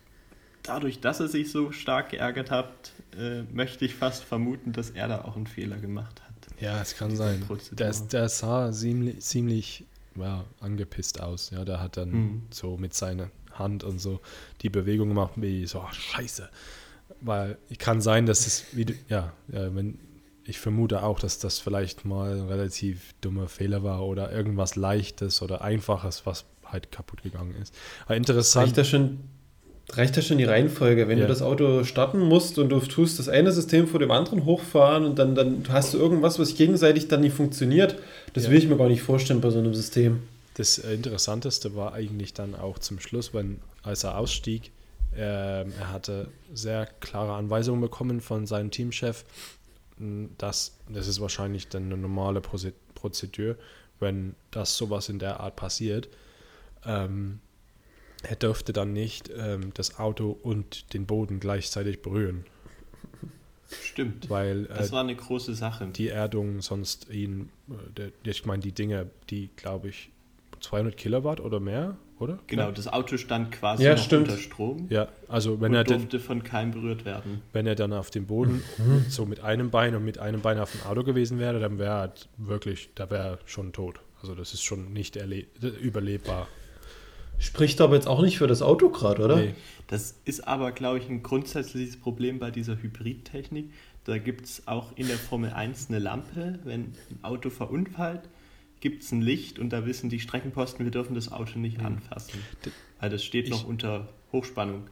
dadurch, 0.61 0.99
dass 0.99 1.19
er 1.19 1.29
sich 1.29 1.51
so 1.51 1.71
stark 1.71 2.09
geärgert 2.09 2.51
hat, 2.51 2.91
äh, 3.17 3.41
möchte 3.53 3.85
ich 3.85 3.95
fast 3.95 4.23
vermuten, 4.23 4.71
dass 4.71 4.91
er 4.91 5.07
da 5.07 5.23
auch 5.23 5.35
einen 5.35 5.47
Fehler 5.47 5.77
gemacht 5.77 6.21
hat. 6.21 6.61
Ja, 6.61 6.79
es 6.79 6.95
kann 6.95 7.15
sein. 7.15 7.43
Der, 7.71 7.91
der, 7.91 8.29
sah 8.29 8.71
ziemlich, 8.71 9.21
ziemlich 9.21 9.85
ja, 10.15 10.45
angepisst 10.59 11.21
aus. 11.21 11.49
Ja, 11.49 11.65
der 11.65 11.79
hat 11.79 11.97
dann 11.97 12.11
mhm. 12.11 12.41
so 12.51 12.77
mit 12.77 12.93
seiner 12.93 13.31
Hand 13.53 13.83
und 13.83 13.99
so 13.99 14.19
die 14.61 14.69
Bewegung 14.69 15.09
gemacht, 15.09 15.33
wie 15.37 15.65
so, 15.65 15.79
ach, 15.79 15.93
scheiße. 15.93 16.49
Weil 17.21 17.57
kann 17.79 17.99
sein, 18.01 18.27
dass 18.27 18.45
es, 18.45 18.65
wie, 18.73 18.85
ja, 19.09 19.33
ja, 19.47 19.73
wenn 19.73 19.97
ich 20.45 20.59
vermute 20.59 21.03
auch, 21.03 21.19
dass 21.19 21.39
das 21.39 21.59
vielleicht 21.59 22.05
mal 22.05 22.33
ein 22.33 22.47
relativ 22.47 23.13
dummer 23.21 23.47
Fehler 23.47 23.83
war 23.83 24.03
oder 24.03 24.31
irgendwas 24.31 24.75
Leichtes 24.75 25.41
oder 25.41 25.61
Einfaches, 25.61 26.25
was 26.25 26.45
halt 26.65 26.91
kaputt 26.91 27.23
gegangen 27.23 27.55
ist. 27.61 27.73
Aber 28.05 28.17
interessant. 28.17 28.67
Reicht 28.67 28.77
das 28.77 28.89
schon, 28.89 29.19
reicht 29.91 30.17
das 30.17 30.25
schon 30.25 30.37
die 30.37 30.43
Reihenfolge? 30.43 31.07
Wenn 31.07 31.17
ja. 31.17 31.25
du 31.25 31.29
das 31.29 31.41
Auto 31.41 31.83
starten 31.83 32.19
musst 32.19 32.59
und 32.59 32.69
du 32.69 32.79
tust 32.79 33.19
das 33.19 33.29
eine 33.29 33.51
System 33.51 33.87
vor 33.87 33.99
dem 33.99 34.11
anderen 34.11 34.43
hochfahren 34.43 35.05
und 35.05 35.17
dann, 35.17 35.35
dann 35.35 35.63
hast 35.69 35.93
du 35.93 35.97
irgendwas, 35.97 36.39
was 36.39 36.55
gegenseitig 36.55 37.07
dann 37.07 37.21
nicht 37.21 37.35
funktioniert, 37.35 37.95
das 38.33 38.45
ja. 38.45 38.49
will 38.51 38.57
ich 38.57 38.67
mir 38.67 38.77
gar 38.77 38.89
nicht 38.89 39.01
vorstellen 39.01 39.39
bei 39.39 39.49
so 39.49 39.59
einem 39.59 39.73
System. 39.73 40.23
Das 40.55 40.77
Interessanteste 40.77 41.75
war 41.75 41.93
eigentlich 41.93 42.33
dann 42.33 42.53
auch 42.53 42.79
zum 42.79 42.99
Schluss, 42.99 43.33
wenn, 43.33 43.59
als 43.81 44.03
er 44.03 44.17
ausstieg, 44.17 44.71
äh, 45.15 45.19
er 45.61 45.91
hatte 45.91 46.27
sehr 46.53 46.87
klare 46.99 47.33
Anweisungen 47.33 47.81
bekommen 47.81 48.21
von 48.21 48.45
seinem 48.45 48.71
Teamchef, 48.71 49.25
das, 50.37 50.77
das 50.89 51.07
ist 51.07 51.21
wahrscheinlich 51.21 51.67
dann 51.67 51.83
eine 51.85 51.97
normale 51.97 52.41
Prozedur, 52.41 53.55
wenn 53.99 54.35
das 54.51 54.75
sowas 54.77 55.09
in 55.09 55.19
der 55.19 55.39
Art 55.39 55.55
passiert. 55.55 56.09
Ähm, 56.85 57.39
er 58.23 58.35
dürfte 58.35 58.73
dann 58.73 58.93
nicht 58.93 59.29
ähm, 59.35 59.71
das 59.73 59.99
Auto 59.99 60.37
und 60.43 60.93
den 60.93 61.05
Boden 61.05 61.39
gleichzeitig 61.39 62.01
berühren. 62.01 62.45
Stimmt. 63.81 64.29
Weil 64.29 64.65
das 64.65 64.89
äh, 64.89 64.91
war 64.93 65.01
eine 65.01 65.15
große 65.15 65.55
Sache. 65.55 65.87
Die 65.87 66.09
Erdung 66.09 66.61
sonst 66.61 67.09
ihn, 67.09 67.49
äh, 67.69 67.91
der, 67.97 68.11
ich 68.23 68.45
meine, 68.45 68.61
die 68.61 68.71
Dinge, 68.71 69.09
die 69.29 69.49
glaube 69.55 69.89
ich 69.89 70.11
200 70.61 70.95
Kilowatt 70.95 71.39
oder 71.39 71.59
mehr 71.59 71.97
oder? 72.19 72.39
Genau, 72.47 72.71
das 72.71 72.87
Auto 72.87 73.17
stand 73.17 73.51
quasi 73.51 73.83
ja, 73.83 73.95
unter 73.95 74.37
Strom. 74.37 74.87
Ja, 74.89 75.07
also 75.27 75.59
wenn 75.61 75.71
und 75.71 75.77
er 75.77 75.83
durfte 75.83 76.17
den, 76.17 76.19
von 76.19 76.43
keinem 76.43 76.71
berührt 76.71 77.05
werden. 77.05 77.41
Wenn 77.51 77.67
er 77.67 77.75
dann 77.75 77.93
auf 77.93 78.09
dem 78.09 78.25
Boden 78.25 78.63
mhm. 78.77 79.05
so 79.09 79.25
mit 79.25 79.41
einem 79.41 79.69
Bein 79.69 79.95
und 79.95 80.05
mit 80.05 80.19
einem 80.19 80.41
Bein 80.41 80.59
auf 80.59 80.71
dem 80.71 80.81
Auto 80.83 81.03
gewesen 81.03 81.39
wäre, 81.39 81.59
dann 81.59 81.79
wäre 81.79 81.91
er 81.91 82.13
wirklich, 82.37 82.89
da 82.95 83.09
wäre 83.09 83.23
er 83.23 83.39
schon 83.45 83.73
tot. 83.73 83.99
Also 84.21 84.35
das 84.35 84.53
ist 84.53 84.63
schon 84.63 84.93
nicht 84.93 85.17
überlebbar. 85.81 86.47
Spricht 87.39 87.81
aber 87.81 87.95
jetzt 87.95 88.07
auch 88.07 88.21
nicht 88.21 88.37
für 88.37 88.47
das 88.47 88.61
Auto 88.61 88.89
gerade, 88.89 89.23
oder? 89.23 89.35
Nee. 89.37 89.55
Das 89.87 90.15
ist 90.23 90.47
aber, 90.47 90.71
glaube 90.71 90.99
ich, 90.99 91.09
ein 91.09 91.23
grundsätzliches 91.23 91.97
Problem 91.97 92.39
bei 92.39 92.51
dieser 92.51 92.81
Hybridtechnik. 92.81 93.71
Da 94.05 94.17
gibt 94.17 94.45
es 94.45 94.67
auch 94.67 94.95
in 94.95 95.07
der 95.07 95.17
Formel 95.17 95.51
1 95.51 95.89
eine 95.89 95.99
Lampe, 95.99 96.59
wenn 96.63 96.93
ein 97.09 97.19
Auto 97.21 97.49
verunfallt 97.49 98.21
gibt 98.83 99.01
es 99.01 99.13
ein 99.13 99.21
Licht 99.21 99.59
und 99.59 99.69
da 99.69 99.85
wissen 99.85 100.09
die 100.09 100.19
Streckenposten, 100.19 100.83
wir 100.83 100.91
dürfen 100.91 101.15
das 101.15 101.31
Auto 101.31 101.57
nicht 101.57 101.79
mhm. 101.79 101.85
anfassen. 101.85 102.37
Weil 102.99 103.09
das 103.09 103.23
steht 103.23 103.45
ich, 103.45 103.51
noch 103.51 103.63
unter 103.63 104.09
Hochspannung. 104.33 104.87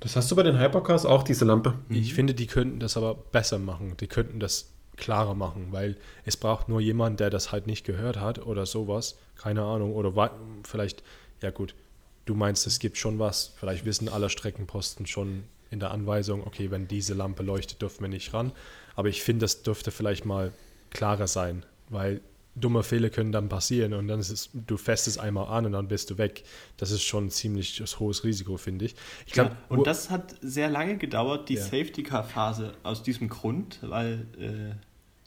Das 0.00 0.16
hast 0.16 0.28
du 0.32 0.34
bei 0.34 0.42
den 0.42 0.58
Hypercars 0.58 1.06
auch, 1.06 1.22
diese 1.22 1.44
Lampe? 1.44 1.78
Ich 1.88 2.10
mhm. 2.10 2.14
finde, 2.16 2.34
die 2.34 2.48
könnten 2.48 2.80
das 2.80 2.96
aber 2.96 3.14
besser 3.14 3.60
machen. 3.60 3.96
Die 4.00 4.08
könnten 4.08 4.40
das 4.40 4.72
klarer 4.96 5.36
machen, 5.36 5.68
weil 5.70 5.96
es 6.24 6.36
braucht 6.36 6.68
nur 6.68 6.80
jemand, 6.80 7.20
der 7.20 7.30
das 7.30 7.52
halt 7.52 7.68
nicht 7.68 7.86
gehört 7.86 8.18
hat 8.18 8.44
oder 8.44 8.66
sowas. 8.66 9.16
Keine 9.36 9.62
Ahnung. 9.62 9.94
Oder 9.94 10.32
vielleicht, 10.64 11.04
ja 11.42 11.50
gut, 11.50 11.76
du 12.24 12.34
meinst, 12.34 12.66
es 12.66 12.80
gibt 12.80 12.98
schon 12.98 13.20
was. 13.20 13.54
Vielleicht 13.56 13.84
wissen 13.84 14.08
alle 14.08 14.30
Streckenposten 14.30 15.06
schon 15.06 15.44
in 15.70 15.78
der 15.78 15.92
Anweisung, 15.92 16.44
okay, 16.44 16.72
wenn 16.72 16.88
diese 16.88 17.14
Lampe 17.14 17.44
leuchtet, 17.44 17.82
dürfen 17.82 18.02
wir 18.02 18.08
nicht 18.08 18.34
ran. 18.34 18.50
Aber 18.96 19.08
ich 19.08 19.22
finde, 19.22 19.44
das 19.44 19.62
dürfte 19.62 19.92
vielleicht 19.92 20.24
mal 20.24 20.52
klarer 20.90 21.28
sein, 21.28 21.64
weil 21.88 22.20
dumme 22.54 22.82
Fehler 22.82 23.08
können 23.08 23.32
dann 23.32 23.48
passieren 23.48 23.94
und 23.94 24.08
dann 24.08 24.20
ist 24.20 24.30
es, 24.30 24.50
du 24.52 24.76
fäst 24.76 25.08
es 25.08 25.18
einmal 25.18 25.46
an 25.48 25.66
und 25.66 25.72
dann 25.72 25.88
bist 25.88 26.10
du 26.10 26.18
weg. 26.18 26.44
Das 26.76 26.90
ist 26.90 27.02
schon 27.02 27.26
ein 27.26 27.30
ziemlich 27.30 27.82
hohes 27.98 28.24
Risiko, 28.24 28.56
finde 28.56 28.84
ich. 28.86 28.94
ich 29.26 29.32
glaub, 29.32 29.50
ja, 29.50 29.56
und 29.68 29.86
das 29.86 30.10
hat 30.10 30.36
sehr 30.42 30.68
lange 30.68 30.98
gedauert, 30.98 31.48
die 31.48 31.54
ja. 31.54 31.62
Safety-Car-Phase, 31.62 32.74
aus 32.82 33.02
diesem 33.02 33.28
Grund, 33.28 33.78
weil 33.82 34.26
äh, 34.38 34.74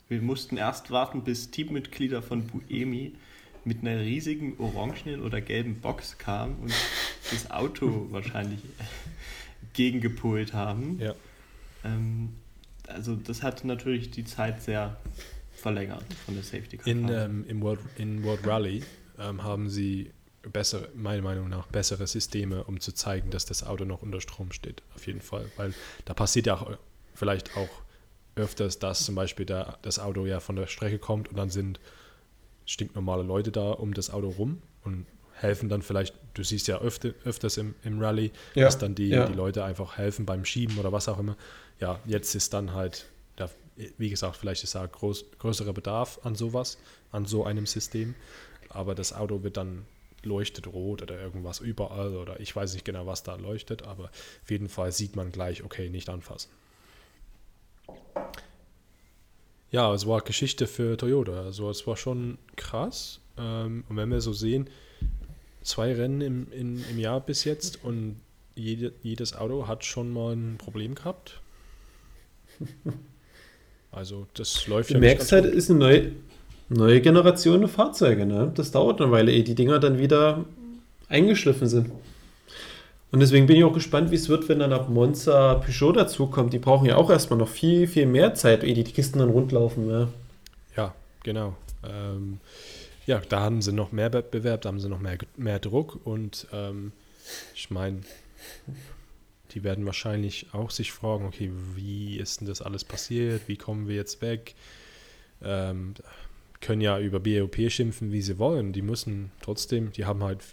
wir 0.08 0.22
mussten 0.22 0.56
erst 0.56 0.90
warten, 0.90 1.24
bis 1.24 1.50
Teammitglieder 1.50 2.22
von 2.22 2.46
Buemi 2.46 3.14
mit 3.64 3.80
einer 3.80 4.00
riesigen 4.00 4.56
orangenen 4.58 5.20
oder 5.22 5.40
gelben 5.40 5.80
Box 5.80 6.18
kamen 6.18 6.56
und 6.62 6.72
das 7.32 7.50
Auto 7.50 8.06
wahrscheinlich 8.10 8.60
gegengepolt 9.72 10.54
haben. 10.54 11.00
Ja. 11.00 11.14
Ähm, 11.84 12.34
also 12.86 13.16
das 13.16 13.42
hat 13.42 13.64
natürlich 13.64 14.12
die 14.12 14.24
Zeit 14.24 14.62
sehr 14.62 14.96
verlängert 15.66 16.04
von 16.24 16.34
der 16.34 16.44
Safety 16.44 16.76
Car. 16.76 16.86
In, 16.86 17.08
ähm, 17.08 17.44
im 17.48 17.60
World, 17.60 17.80
in 17.98 18.22
World 18.22 18.46
Rally 18.46 18.84
ähm, 19.18 19.42
haben 19.42 19.68
sie 19.68 20.12
bessere, 20.52 20.88
meiner 20.94 21.22
Meinung 21.22 21.48
nach, 21.48 21.66
bessere 21.66 22.06
Systeme, 22.06 22.62
um 22.64 22.78
zu 22.78 22.92
zeigen, 22.92 23.30
dass 23.30 23.46
das 23.46 23.64
Auto 23.64 23.84
noch 23.84 24.02
unter 24.02 24.20
Strom 24.20 24.52
steht. 24.52 24.82
Auf 24.94 25.08
jeden 25.08 25.20
Fall. 25.20 25.46
Weil 25.56 25.74
da 26.04 26.14
passiert 26.14 26.46
ja 26.46 26.54
auch 26.54 26.78
vielleicht 27.14 27.56
auch 27.56 27.68
öfters, 28.36 28.78
dass 28.78 29.04
zum 29.04 29.16
Beispiel 29.16 29.44
der, 29.44 29.78
das 29.82 29.98
Auto 29.98 30.24
ja 30.24 30.38
von 30.38 30.54
der 30.54 30.68
Strecke 30.68 31.00
kommt 31.00 31.28
und 31.28 31.36
dann 31.36 31.50
sind 31.50 31.80
stinknormale 32.64 33.24
Leute 33.24 33.50
da 33.50 33.72
um 33.72 33.92
das 33.92 34.10
Auto 34.10 34.28
rum 34.28 34.62
und 34.84 35.06
helfen 35.32 35.68
dann 35.68 35.82
vielleicht, 35.82 36.14
du 36.34 36.44
siehst 36.44 36.68
ja 36.68 36.78
öfter, 36.78 37.10
öfters 37.24 37.56
im, 37.56 37.74
im 37.82 38.00
Rallye, 38.00 38.30
ja, 38.54 38.66
dass 38.66 38.78
dann 38.78 38.94
die, 38.94 39.08
ja. 39.08 39.26
die 39.26 39.34
Leute 39.34 39.64
einfach 39.64 39.98
helfen 39.98 40.26
beim 40.26 40.44
Schieben 40.44 40.78
oder 40.78 40.92
was 40.92 41.08
auch 41.08 41.18
immer. 41.18 41.36
Ja, 41.80 41.98
jetzt 42.06 42.36
ist 42.36 42.54
dann 42.54 42.72
halt 42.72 43.06
wie 43.98 44.10
gesagt, 44.10 44.36
vielleicht 44.36 44.64
ist 44.64 44.74
da 44.74 44.86
groß, 44.86 45.26
größerer 45.38 45.72
Bedarf 45.72 46.20
an 46.22 46.34
sowas, 46.34 46.78
an 47.12 47.26
so 47.26 47.44
einem 47.44 47.66
System. 47.66 48.14
Aber 48.68 48.94
das 48.94 49.12
Auto 49.12 49.42
wird 49.42 49.56
dann 49.56 49.86
leuchtet 50.22 50.66
rot 50.66 51.02
oder 51.02 51.20
irgendwas 51.20 51.60
überall 51.60 52.16
oder 52.16 52.40
ich 52.40 52.54
weiß 52.54 52.74
nicht 52.74 52.84
genau, 52.84 53.06
was 53.06 53.22
da 53.22 53.36
leuchtet, 53.36 53.82
aber 53.82 54.04
auf 54.04 54.50
jeden 54.50 54.68
Fall 54.68 54.90
sieht 54.90 55.14
man 55.14 55.30
gleich, 55.30 55.62
okay, 55.62 55.88
nicht 55.88 56.08
anfassen. 56.08 56.50
Ja, 59.70 59.92
es 59.92 60.06
war 60.06 60.20
Geschichte 60.20 60.66
für 60.66 60.96
Toyota. 60.96 61.42
Also 61.42 61.70
es 61.70 61.86
war 61.86 61.96
schon 61.96 62.38
krass. 62.56 63.20
Ähm, 63.36 63.84
und 63.88 63.96
wenn 63.96 64.10
wir 64.10 64.20
so 64.20 64.32
sehen, 64.32 64.70
zwei 65.62 65.92
Rennen 65.92 66.20
im, 66.20 66.52
in, 66.52 66.84
im 66.88 66.98
Jahr 66.98 67.20
bis 67.20 67.44
jetzt 67.44 67.84
und 67.84 68.20
jede, 68.54 68.92
jedes 69.02 69.36
Auto 69.36 69.66
hat 69.66 69.84
schon 69.84 70.12
mal 70.12 70.34
ein 70.34 70.56
Problem 70.56 70.94
gehabt. 70.94 71.40
Also 73.96 74.26
das 74.34 74.66
läuft 74.66 74.90
du 74.90 74.94
ja 74.94 75.00
merkst 75.00 75.32
halt, 75.32 75.46
ist 75.46 75.70
eine 75.70 75.78
neue, 75.78 76.12
neue 76.68 77.00
Generation 77.00 77.66
Fahrzeuge. 77.66 78.26
Ne? 78.26 78.52
Das 78.54 78.70
dauert 78.70 79.00
eine 79.00 79.10
Weile, 79.10 79.32
ehe 79.32 79.42
die 79.42 79.54
Dinger 79.54 79.78
dann 79.78 79.98
wieder 79.98 80.44
eingeschliffen 81.08 81.66
sind. 81.66 81.90
Und 83.10 83.20
deswegen 83.20 83.46
bin 83.46 83.56
ich 83.56 83.64
auch 83.64 83.72
gespannt, 83.72 84.10
wie 84.10 84.16
es 84.16 84.28
wird, 84.28 84.50
wenn 84.50 84.58
dann 84.58 84.74
ab 84.74 84.90
Monza 84.90 85.54
Peugeot 85.54 85.92
dazukommt. 85.92 86.52
Die 86.52 86.58
brauchen 86.58 86.86
ja 86.86 86.96
auch 86.96 87.08
erstmal 87.08 87.38
noch 87.38 87.48
viel, 87.48 87.86
viel 87.86 88.04
mehr 88.04 88.34
Zeit, 88.34 88.64
ehe 88.64 88.74
die 88.74 88.84
Kisten 88.84 89.18
dann 89.18 89.30
rundlaufen. 89.30 89.88
Ja, 89.88 90.08
ja 90.76 90.94
genau. 91.22 91.56
Ähm, 91.82 92.40
ja, 93.06 93.22
da 93.26 93.40
haben 93.40 93.62
sie 93.62 93.72
noch 93.72 93.92
mehr 93.92 94.12
Wettbewerb, 94.12 94.60
da 94.60 94.68
haben 94.68 94.80
sie 94.80 94.90
noch 94.90 95.00
mehr, 95.00 95.16
mehr 95.38 95.58
Druck 95.58 96.00
und 96.04 96.46
ähm, 96.52 96.92
ich 97.54 97.70
meine, 97.70 98.00
die 99.56 99.64
werden 99.64 99.86
wahrscheinlich 99.86 100.48
auch 100.52 100.70
sich 100.70 100.92
fragen, 100.92 101.24
okay, 101.24 101.50
wie 101.74 102.18
ist 102.18 102.40
denn 102.40 102.46
das 102.46 102.60
alles 102.60 102.84
passiert, 102.84 103.48
wie 103.48 103.56
kommen 103.56 103.88
wir 103.88 103.96
jetzt 103.96 104.20
weg? 104.20 104.54
Ähm, 105.42 105.94
können 106.60 106.82
ja 106.82 107.00
über 107.00 107.20
BOP 107.20 107.56
schimpfen, 107.70 108.12
wie 108.12 108.20
sie 108.20 108.38
wollen. 108.38 108.74
Die 108.74 108.82
müssen 108.82 109.32
trotzdem, 109.40 109.92
die 109.92 110.04
haben 110.04 110.22
halt 110.22 110.44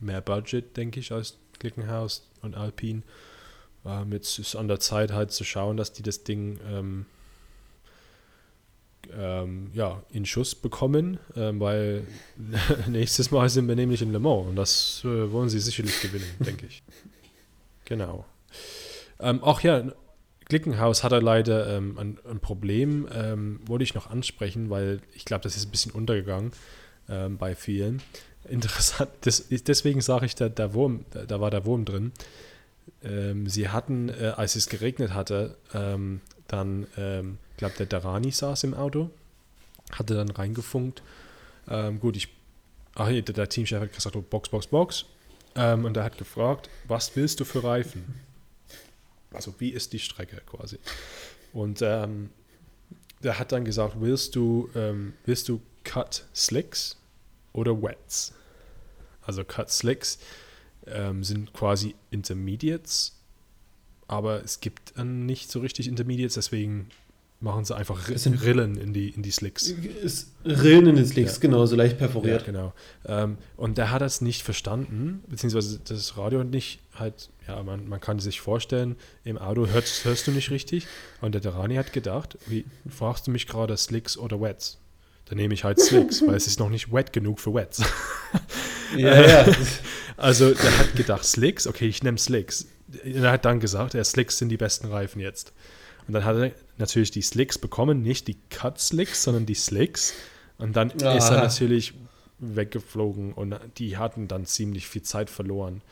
mehr 0.00 0.20
Budget, 0.20 0.76
denke 0.76 1.00
ich, 1.00 1.12
als 1.12 1.38
Klickenhaus 1.58 2.28
und 2.42 2.56
Alpine. 2.56 3.02
Ähm, 3.86 4.12
jetzt 4.12 4.38
ist 4.38 4.54
an 4.54 4.68
der 4.68 4.80
Zeit 4.80 5.12
halt 5.12 5.32
zu 5.32 5.42
schauen, 5.42 5.78
dass 5.78 5.94
die 5.94 6.02
das 6.02 6.22
Ding 6.22 6.60
ähm, 6.68 7.06
ähm, 9.14 9.70
ja, 9.72 10.02
in 10.10 10.26
Schuss 10.26 10.54
bekommen, 10.54 11.18
ähm, 11.36 11.58
weil 11.58 12.06
nächstes 12.86 13.30
Mal 13.30 13.48
sind 13.48 13.66
wir 13.66 13.76
nämlich 13.76 14.02
in 14.02 14.12
Le 14.12 14.18
Mans 14.18 14.46
und 14.46 14.56
das 14.56 15.00
äh, 15.04 15.32
wollen 15.32 15.48
sie 15.48 15.58
sicherlich 15.58 16.02
gewinnen, 16.02 16.28
denke 16.40 16.66
ich. 16.66 16.82
Genau. 17.86 18.26
Ähm, 19.18 19.42
auch 19.42 19.60
ja, 19.60 19.82
Glickenhaus 20.48 21.02
hatte 21.02 21.18
leider 21.18 21.76
ähm, 21.76 21.98
ein, 21.98 22.18
ein, 22.28 22.40
Problem, 22.40 23.08
ähm, 23.12 23.60
wollte 23.66 23.84
ich 23.84 23.94
noch 23.94 24.10
ansprechen, 24.10 24.70
weil 24.70 25.00
ich 25.14 25.24
glaube, 25.24 25.42
das 25.42 25.56
ist 25.56 25.66
ein 25.66 25.70
bisschen 25.70 25.92
untergegangen 25.92 26.52
ähm, 27.08 27.38
bei 27.38 27.54
vielen. 27.54 28.02
Interessant, 28.48 29.10
das, 29.22 29.48
deswegen 29.48 30.00
sage 30.00 30.26
ich, 30.26 30.36
da, 30.36 30.48
der 30.48 30.72
Wurm, 30.74 31.04
da, 31.10 31.40
war 31.40 31.50
der 31.50 31.64
Wurm 31.64 31.84
drin. 31.84 32.12
Ähm, 33.02 33.48
sie 33.48 33.70
hatten, 33.70 34.08
äh, 34.08 34.34
als 34.36 34.54
es 34.54 34.68
geregnet 34.68 35.14
hatte, 35.14 35.56
ähm, 35.74 36.20
dann, 36.46 36.86
ähm, 36.96 37.38
glaube, 37.56 37.74
der 37.78 37.86
Darani 37.86 38.30
saß 38.30 38.62
im 38.64 38.74
Auto, 38.74 39.10
hatte 39.90 40.14
dann 40.14 40.30
reingefunkt. 40.30 41.02
gut, 41.98 42.16
ich, 42.16 42.28
ach, 42.94 43.08
der, 43.08 43.22
der 43.22 43.48
Teamchef 43.48 43.80
hat 43.80 43.92
gesagt, 43.92 44.14
oh, 44.14 44.22
Box, 44.22 44.48
Box, 44.50 44.68
Box. 45.56 45.84
und 45.84 45.96
er 45.96 46.04
hat 46.04 46.18
gefragt, 46.18 46.70
was 46.86 47.14
willst 47.16 47.40
du 47.40 47.44
für 47.44 47.64
Reifen? 47.64 48.04
Also 49.32 49.54
wie 49.58 49.70
ist 49.70 49.92
die 49.92 49.98
Strecke 49.98 50.40
quasi? 50.46 50.78
Und 51.52 51.82
ähm, 51.82 52.30
der 53.22 53.38
hat 53.38 53.52
dann 53.52 53.64
gesagt, 53.64 53.96
willst 54.00 54.36
du, 54.36 54.70
ähm, 54.74 55.14
willst 55.24 55.48
du 55.48 55.60
Cut 55.84 56.24
Slicks 56.34 56.96
oder 57.52 57.82
Wets? 57.82 58.32
Also 59.22 59.44
Cut 59.44 59.70
Slicks 59.70 60.18
ähm, 60.86 61.24
sind 61.24 61.52
quasi 61.52 61.94
Intermediates, 62.10 63.16
aber 64.06 64.44
es 64.44 64.60
gibt 64.60 64.96
nicht 64.98 65.50
so 65.50 65.60
richtig 65.60 65.88
Intermediates, 65.88 66.34
deswegen 66.34 66.88
machen 67.40 67.64
sie 67.64 67.76
einfach 67.76 68.08
Rillen 68.08 68.76
in 68.76 68.92
die, 68.92 69.10
in 69.10 69.22
die 69.22 69.30
Slicks. 69.30 69.74
Rillen 70.44 70.86
in 70.86 70.96
die 70.96 71.04
Slicks, 71.04 71.34
ja. 71.34 71.40
genau, 71.40 71.66
so 71.66 71.76
leicht 71.76 71.98
perforiert. 71.98 72.42
Ja, 72.42 72.46
genau. 72.46 72.72
Ähm, 73.04 73.38
und 73.56 73.78
der 73.78 73.90
hat 73.90 74.00
das 74.00 74.20
nicht 74.20 74.42
verstanden, 74.42 75.22
beziehungsweise 75.28 75.78
das 75.84 76.16
Radio 76.16 76.44
nicht 76.44 76.80
halt, 76.94 77.30
ja, 77.46 77.62
man, 77.62 77.88
man 77.88 78.00
kann 78.00 78.18
sich 78.20 78.40
vorstellen, 78.40 78.96
im 79.24 79.36
Auto 79.36 79.66
hörst, 79.66 80.04
hörst 80.04 80.26
du 80.26 80.32
nicht 80.32 80.50
richtig. 80.50 80.86
Und 81.20 81.32
der 81.32 81.42
Derani 81.42 81.76
hat 81.76 81.92
gedacht, 81.92 82.38
wie 82.46 82.64
fragst 82.88 83.26
du 83.26 83.30
mich 83.30 83.46
gerade 83.46 83.76
Slicks 83.76 84.16
oder 84.16 84.40
Wets? 84.40 84.78
Dann 85.26 85.38
nehme 85.38 85.54
ich 85.54 85.64
halt 85.64 85.80
Slicks, 85.80 86.22
weil 86.26 86.36
es 86.36 86.46
ist 86.46 86.60
noch 86.60 86.70
nicht 86.70 86.92
wet 86.92 87.12
genug 87.12 87.40
für 87.40 87.52
Wets. 87.52 87.82
ja, 88.96 89.20
ja. 89.20 89.46
Also 90.18 90.54
der 90.54 90.78
hat 90.78 90.96
gedacht, 90.96 91.26
Slicks, 91.26 91.66
okay, 91.66 91.86
ich 91.86 92.02
nehme 92.02 92.16
Slicks. 92.16 92.68
Er 93.04 93.32
hat 93.32 93.44
dann 93.44 93.60
gesagt, 93.60 93.92
ja, 93.92 94.02
Slicks 94.02 94.38
sind 94.38 94.48
die 94.48 94.56
besten 94.56 94.86
Reifen 94.86 95.20
jetzt. 95.20 95.52
Und 96.06 96.14
dann 96.14 96.24
hat 96.24 96.36
er 96.36 96.52
natürlich 96.78 97.10
die 97.10 97.22
Slicks 97.22 97.58
bekommen, 97.58 98.02
nicht 98.02 98.28
die 98.28 98.36
Cut 98.50 98.80
Slicks, 98.80 99.24
sondern 99.24 99.46
die 99.46 99.54
Slicks. 99.54 100.14
Und 100.58 100.76
dann 100.76 100.92
Aha. 101.02 101.16
ist 101.16 101.30
er 101.30 101.42
natürlich 101.42 101.94
weggeflogen 102.38 103.32
und 103.32 103.58
die 103.78 103.96
hatten 103.96 104.28
dann 104.28 104.44
ziemlich 104.44 104.86
viel 104.86 105.02
Zeit 105.02 105.30
verloren. 105.30 105.82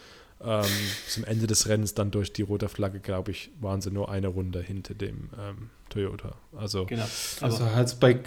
Ähm, 0.42 0.64
zum 1.08 1.24
Ende 1.24 1.46
des 1.46 1.68
Rennens 1.68 1.94
dann 1.94 2.10
durch 2.10 2.32
die 2.32 2.42
rote 2.42 2.68
Flagge, 2.68 3.00
glaube 3.00 3.30
ich, 3.30 3.50
waren 3.60 3.80
sie 3.80 3.90
nur 3.90 4.10
eine 4.10 4.28
Runde 4.28 4.60
hinter 4.60 4.92
dem 4.92 5.30
ähm, 5.40 5.70
Toyota. 5.88 6.34
Also, 6.54 6.84
genau. 6.84 7.06
also 7.40 7.64
hat 7.64 7.86
es 7.86 7.94
bei, 7.94 8.18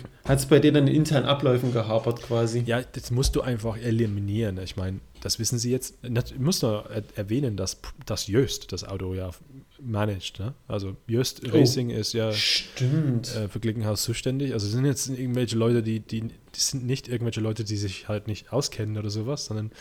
bei 0.49 0.59
denen 0.59 0.88
internen 0.88 1.27
Abläufen 1.27 1.73
gehapert 1.73 2.23
quasi. 2.23 2.63
Ja, 2.65 2.81
das 2.81 3.11
musst 3.11 3.35
du 3.35 3.41
einfach 3.41 3.77
eliminieren. 3.77 4.57
Ich 4.57 4.77
meine, 4.77 4.99
das 5.21 5.38
wissen 5.38 5.59
sie 5.59 5.69
jetzt. 5.69 5.95
Ich 6.01 6.39
muss 6.39 6.63
noch 6.63 6.89
erwähnen, 7.15 7.55
dass, 7.55 7.77
dass 8.05 8.25
Jöst 8.25 8.71
das 8.71 8.83
Auto 8.83 9.13
ja 9.13 9.29
managt. 9.82 10.39
Ne? 10.39 10.53
Also 10.67 10.95
Jöst 11.07 11.41
oh, 11.45 11.49
Racing 11.51 11.89
ist 11.89 12.13
ja 12.13 12.30
äh, 12.30 12.34
für 12.34 13.59
Glickenhaus 13.59 14.03
zuständig. 14.03 14.53
Also 14.53 14.67
sind 14.67 14.86
jetzt 14.86 15.07
irgendwelche 15.09 15.57
Leute, 15.57 15.84
die, 15.84 15.99
die, 15.99 16.21
die 16.21 16.32
sind 16.53 16.86
nicht 16.86 17.07
irgendwelche 17.07 17.41
Leute, 17.41 17.63
die 17.63 17.78
sich 17.78 18.07
halt 18.07 18.28
nicht 18.28 18.51
auskennen 18.51 18.97
oder 18.97 19.09
sowas, 19.09 19.45
sondern 19.45 19.71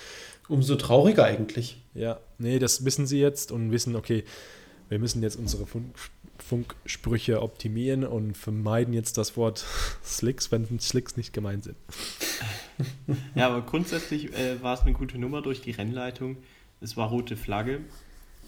Umso 0.49 0.77
trauriger 0.77 1.25
eigentlich. 1.25 1.83
Ja, 1.95 2.21
nee, 2.39 2.59
das 2.59 2.85
wissen 2.85 3.07
sie 3.07 3.19
jetzt 3.19 3.51
und 3.51 3.73
wissen, 3.73 3.97
okay, 3.97 4.25
wir 4.89 4.99
müssen 4.99 5.23
jetzt 5.23 5.37
unsere 5.37 5.67
Funk 5.67 5.95
Funksprüche 6.39 7.41
optimieren 7.41 8.05
und 8.05 8.37
vermeiden 8.37 8.93
jetzt 8.93 9.17
das 9.17 9.39
Wort 9.39 9.65
Slicks, 10.05 10.53
wenn 10.53 10.79
Slicks 10.79 11.17
nicht 11.17 11.33
gemeint 11.33 11.65
sind. 11.65 11.77
Ja, 13.35 13.49
aber 13.49 13.63
grundsätzlich 13.63 14.35
äh, 14.35 14.63
war 14.63 14.75
es 14.75 14.81
eine 14.81 14.93
gute 14.93 15.19
Nummer 15.19 15.41
durch 15.41 15.63
die 15.63 15.71
Rennleitung. 15.71 16.37
Es 16.83 16.97
war 16.97 17.09
rote 17.09 17.37
Flagge 17.37 17.81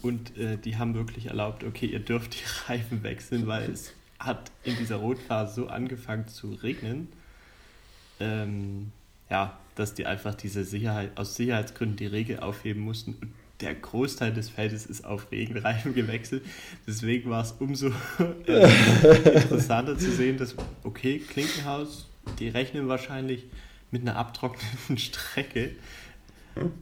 und 0.01 0.37
äh, 0.37 0.57
die 0.57 0.77
haben 0.77 0.95
wirklich 0.95 1.27
erlaubt, 1.27 1.63
okay, 1.63 1.85
ihr 1.85 1.99
dürft 1.99 2.35
die 2.35 2.43
Reifen 2.71 3.03
wechseln, 3.03 3.47
weil 3.47 3.69
es 3.69 3.93
hat 4.19 4.51
in 4.63 4.75
dieser 4.77 4.97
Rotphase 4.97 5.61
so 5.61 5.67
angefangen 5.67 6.27
zu 6.27 6.51
regnen. 6.51 7.07
Ähm, 8.19 8.91
ja, 9.29 9.57
dass 9.75 9.93
die 9.93 10.05
einfach 10.05 10.35
diese 10.35 10.65
Sicherheit, 10.65 11.11
aus 11.15 11.35
Sicherheitsgründen 11.35 11.97
die 11.97 12.05
Regel 12.07 12.39
aufheben 12.39 12.81
mussten. 12.81 13.15
Und 13.21 13.33
der 13.61 13.75
Großteil 13.75 14.33
des 14.33 14.49
Feldes 14.49 14.85
ist 14.85 15.05
auf 15.05 15.31
Regenreifen 15.31 15.93
gewechselt. 15.95 16.43
Deswegen 16.87 17.29
war 17.29 17.43
es 17.43 17.53
umso 17.53 17.87
äh, 18.47 18.69
interessanter 19.35 19.97
zu 19.97 20.11
sehen, 20.11 20.37
dass, 20.37 20.55
okay, 20.83 21.19
Klinkenhaus, 21.19 22.09
die 22.39 22.49
rechnen 22.49 22.87
wahrscheinlich 22.87 23.45
mit 23.91 24.01
einer 24.01 24.17
abtrocknenden 24.17 24.97
Strecke. 24.97 25.71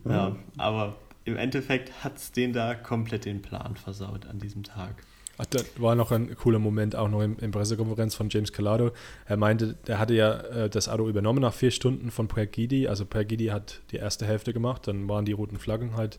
Ja, 0.06 0.36
aber 0.58 0.98
im 1.28 1.36
Endeffekt 1.36 2.04
hat 2.04 2.18
es 2.18 2.32
den 2.32 2.54
da 2.54 2.74
komplett 2.74 3.26
den 3.26 3.42
Plan 3.42 3.76
versaut 3.76 4.26
an 4.28 4.40
diesem 4.40 4.64
Tag. 4.64 5.04
Ach, 5.38 5.46
da 5.46 5.60
war 5.78 5.94
noch 5.94 6.12
ein 6.12 6.34
cooler 6.36 6.58
Moment 6.58 6.96
auch 6.96 7.10
noch 7.10 7.22
in, 7.22 7.38
in 7.40 7.52
Pressekonferenz 7.52 8.16
von 8.16 8.30
James 8.30 8.54
Calado. 8.54 8.92
Er 9.26 9.36
meinte, 9.36 9.76
er 9.86 10.00
hatte 10.00 10.16
ja 10.16 10.40
äh, 10.40 10.70
das 10.70 10.88
Auto 10.88 11.08
übernommen 11.08 11.42
nach 11.42 11.54
vier 11.54 11.72
Stunden 11.72 12.12
von 12.12 12.30
Pergidi. 12.30 12.88
Also 12.88 13.06
Pergidi 13.06 13.48
hat 13.48 13.82
die 13.92 13.98
erste 13.98 14.26
Hälfte 14.26 14.54
gemacht, 14.54 14.88
dann 14.88 15.08
waren 15.10 15.26
die 15.26 15.34
roten 15.34 15.60
Flaggen 15.60 15.98
halt 15.98 16.18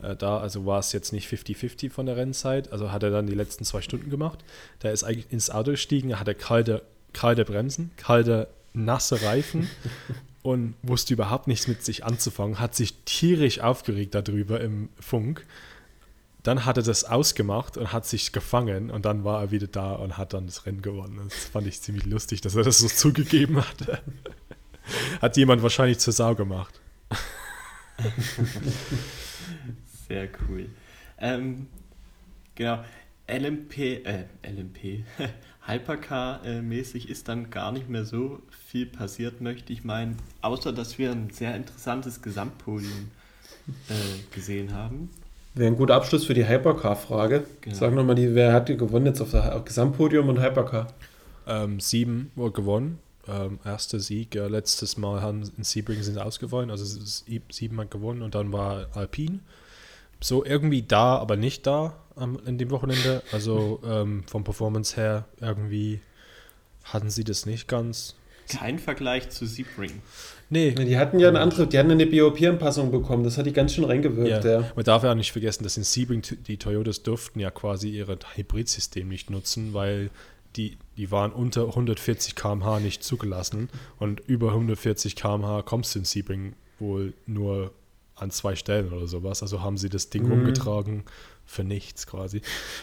äh, 0.00 0.16
da. 0.16 0.38
Also 0.38 0.64
war 0.64 0.78
es 0.78 0.92
jetzt 0.92 1.12
nicht 1.12 1.30
50-50 1.30 1.90
von 1.90 2.06
der 2.06 2.16
Rennzeit. 2.16 2.72
Also 2.72 2.90
hat 2.90 3.02
er 3.02 3.10
dann 3.10 3.26
die 3.26 3.34
letzten 3.34 3.64
zwei 3.64 3.82
Stunden 3.82 4.08
gemacht. 4.08 4.42
Da 4.78 4.90
ist 4.90 5.04
eigentlich 5.04 5.30
ins 5.30 5.50
Auto 5.50 5.72
gestiegen, 5.72 6.18
hatte 6.18 6.34
kalte, 6.34 6.82
kalte 7.12 7.44
Bremsen, 7.44 7.90
kalte, 7.98 8.48
nasse 8.72 9.22
Reifen 9.22 9.68
und 10.42 10.74
wusste 10.82 11.14
überhaupt 11.14 11.46
nichts 11.46 11.68
mit 11.68 11.84
sich 11.84 12.04
anzufangen, 12.04 12.58
hat 12.58 12.74
sich 12.74 12.94
tierisch 13.04 13.60
aufgeregt 13.60 14.14
darüber 14.14 14.60
im 14.60 14.88
Funk 14.98 15.44
dann 16.42 16.64
hat 16.64 16.76
er 16.76 16.82
das 16.82 17.04
ausgemacht 17.04 17.76
und 17.76 17.92
hat 17.92 18.06
sich 18.06 18.32
gefangen 18.32 18.90
und 18.90 19.04
dann 19.04 19.24
war 19.24 19.42
er 19.42 19.50
wieder 19.52 19.68
da 19.68 19.92
und 19.92 20.18
hat 20.18 20.32
dann 20.32 20.46
das 20.46 20.66
Rennen 20.66 20.82
gewonnen. 20.82 21.20
Das 21.24 21.44
fand 21.44 21.66
ich 21.66 21.80
ziemlich 21.80 22.04
lustig, 22.04 22.40
dass 22.40 22.56
er 22.56 22.64
das 22.64 22.78
so 22.80 22.88
zugegeben 23.12 23.58
hat. 23.58 24.02
hat 25.22 25.36
jemand 25.36 25.62
wahrscheinlich 25.62 25.98
zur 25.98 26.12
Sau 26.12 26.34
gemacht. 26.34 26.80
Sehr 30.08 30.28
cool. 30.48 30.68
Ähm, 31.18 31.68
genau, 32.56 32.84
LMP, 33.30 33.78
äh, 33.78 34.24
LMP, 34.44 35.04
Hypercar-mäßig 35.66 37.08
ist 37.08 37.28
dann 37.28 37.50
gar 37.50 37.72
nicht 37.72 37.88
mehr 37.88 38.04
so 38.04 38.40
viel 38.50 38.86
passiert, 38.86 39.40
möchte 39.40 39.72
ich 39.72 39.84
meinen, 39.84 40.16
außer 40.40 40.72
dass 40.72 40.98
wir 40.98 41.12
ein 41.12 41.30
sehr 41.30 41.54
interessantes 41.54 42.22
Gesamtpodium 42.22 43.10
äh, 43.88 44.34
gesehen 44.34 44.74
haben. 44.74 45.10
Wäre 45.54 45.70
ein 45.70 45.76
guter 45.76 45.94
Abschluss 45.94 46.24
für 46.24 46.34
die 46.34 46.48
Hypercar-Frage. 46.48 47.44
Genau. 47.60 47.76
Sag 47.76 47.94
nochmal, 47.94 48.16
wer 48.16 48.52
hat 48.52 48.68
die 48.68 48.76
gewonnen 48.76 49.06
jetzt 49.06 49.20
auf 49.20 49.30
der 49.30 49.62
Gesamtpodium 49.64 50.28
und 50.28 50.40
Hypercar? 50.40 50.88
Ähm, 51.46 51.78
sieben 51.78 52.30
wurde 52.34 52.52
gewonnen. 52.52 52.98
Ähm, 53.28 53.60
erster 53.64 54.00
Sieg, 54.00 54.34
ja, 54.34 54.48
letztes 54.48 54.96
Mal 54.96 55.22
haben 55.22 55.42
in 55.56 55.62
Sebring 55.62 56.02
sind 56.02 56.18
ausgefallen, 56.18 56.70
also 56.70 56.84
sieben 56.84 57.78
hat 57.78 57.90
gewonnen 57.90 58.22
und 58.22 58.34
dann 58.34 58.52
war 58.52 58.88
Alpine. 58.94 59.38
So 60.22 60.44
irgendwie 60.44 60.82
da, 60.82 61.16
aber 61.16 61.36
nicht 61.36 61.66
da 61.66 61.98
am, 62.16 62.38
in 62.46 62.58
dem 62.58 62.70
Wochenende. 62.70 63.22
Also 63.32 63.80
ähm, 63.84 64.24
vom 64.26 64.44
Performance 64.44 64.96
her 64.96 65.26
irgendwie 65.40 66.00
hatten 66.84 67.10
sie 67.10 67.24
das 67.24 67.46
nicht 67.46 67.68
ganz. 67.68 68.14
Kein 68.48 68.78
Vergleich 68.78 69.30
zu 69.30 69.46
Sebring. 69.46 70.02
Nee. 70.50 70.72
Die 70.72 70.98
hatten 70.98 71.18
ja 71.18 71.28
eine 71.28 71.40
andere, 71.40 71.66
die 71.66 71.78
hatten 71.78 71.90
eine 71.90 72.06
BOP-Anpassung 72.06 72.90
bekommen, 72.90 73.24
das 73.24 73.38
hat 73.38 73.46
die 73.46 73.52
ganz 73.52 73.74
schön 73.74 73.84
reingewirkt. 73.84 74.44
Ja. 74.44 74.60
ja. 74.60 74.72
Man 74.74 74.84
darf 74.84 75.02
ja 75.02 75.12
auch 75.12 75.16
nicht 75.16 75.32
vergessen, 75.32 75.64
dass 75.64 75.76
in 75.76 75.84
Sebring 75.84 76.22
die 76.46 76.58
Toyotas 76.58 77.02
durften 77.02 77.40
ja 77.40 77.50
quasi 77.50 77.88
ihr 77.88 78.06
Hybridsystem 78.34 79.08
nicht 79.08 79.30
nutzen, 79.30 79.72
weil 79.72 80.10
die, 80.56 80.76
die 80.98 81.10
waren 81.10 81.32
unter 81.32 81.68
140 81.68 82.34
km/h 82.34 82.80
nicht 82.80 83.02
zugelassen 83.02 83.70
und 83.98 84.20
über 84.20 84.48
140 84.48 85.16
km/h 85.16 85.62
kommst 85.62 85.94
du 85.94 86.00
in 86.00 86.04
Sebring 86.04 86.52
wohl 86.78 87.14
nur 87.26 87.72
an 88.22 88.30
zwei 88.30 88.56
Stellen 88.56 88.92
oder 88.92 89.06
sowas. 89.06 89.42
Also 89.42 89.60
haben 89.60 89.76
sie 89.76 89.88
das 89.88 90.08
Ding 90.08 90.26
mhm. 90.26 90.32
umgetragen 90.32 91.04
für 91.44 91.64
nichts 91.64 92.06
quasi. 92.06 92.40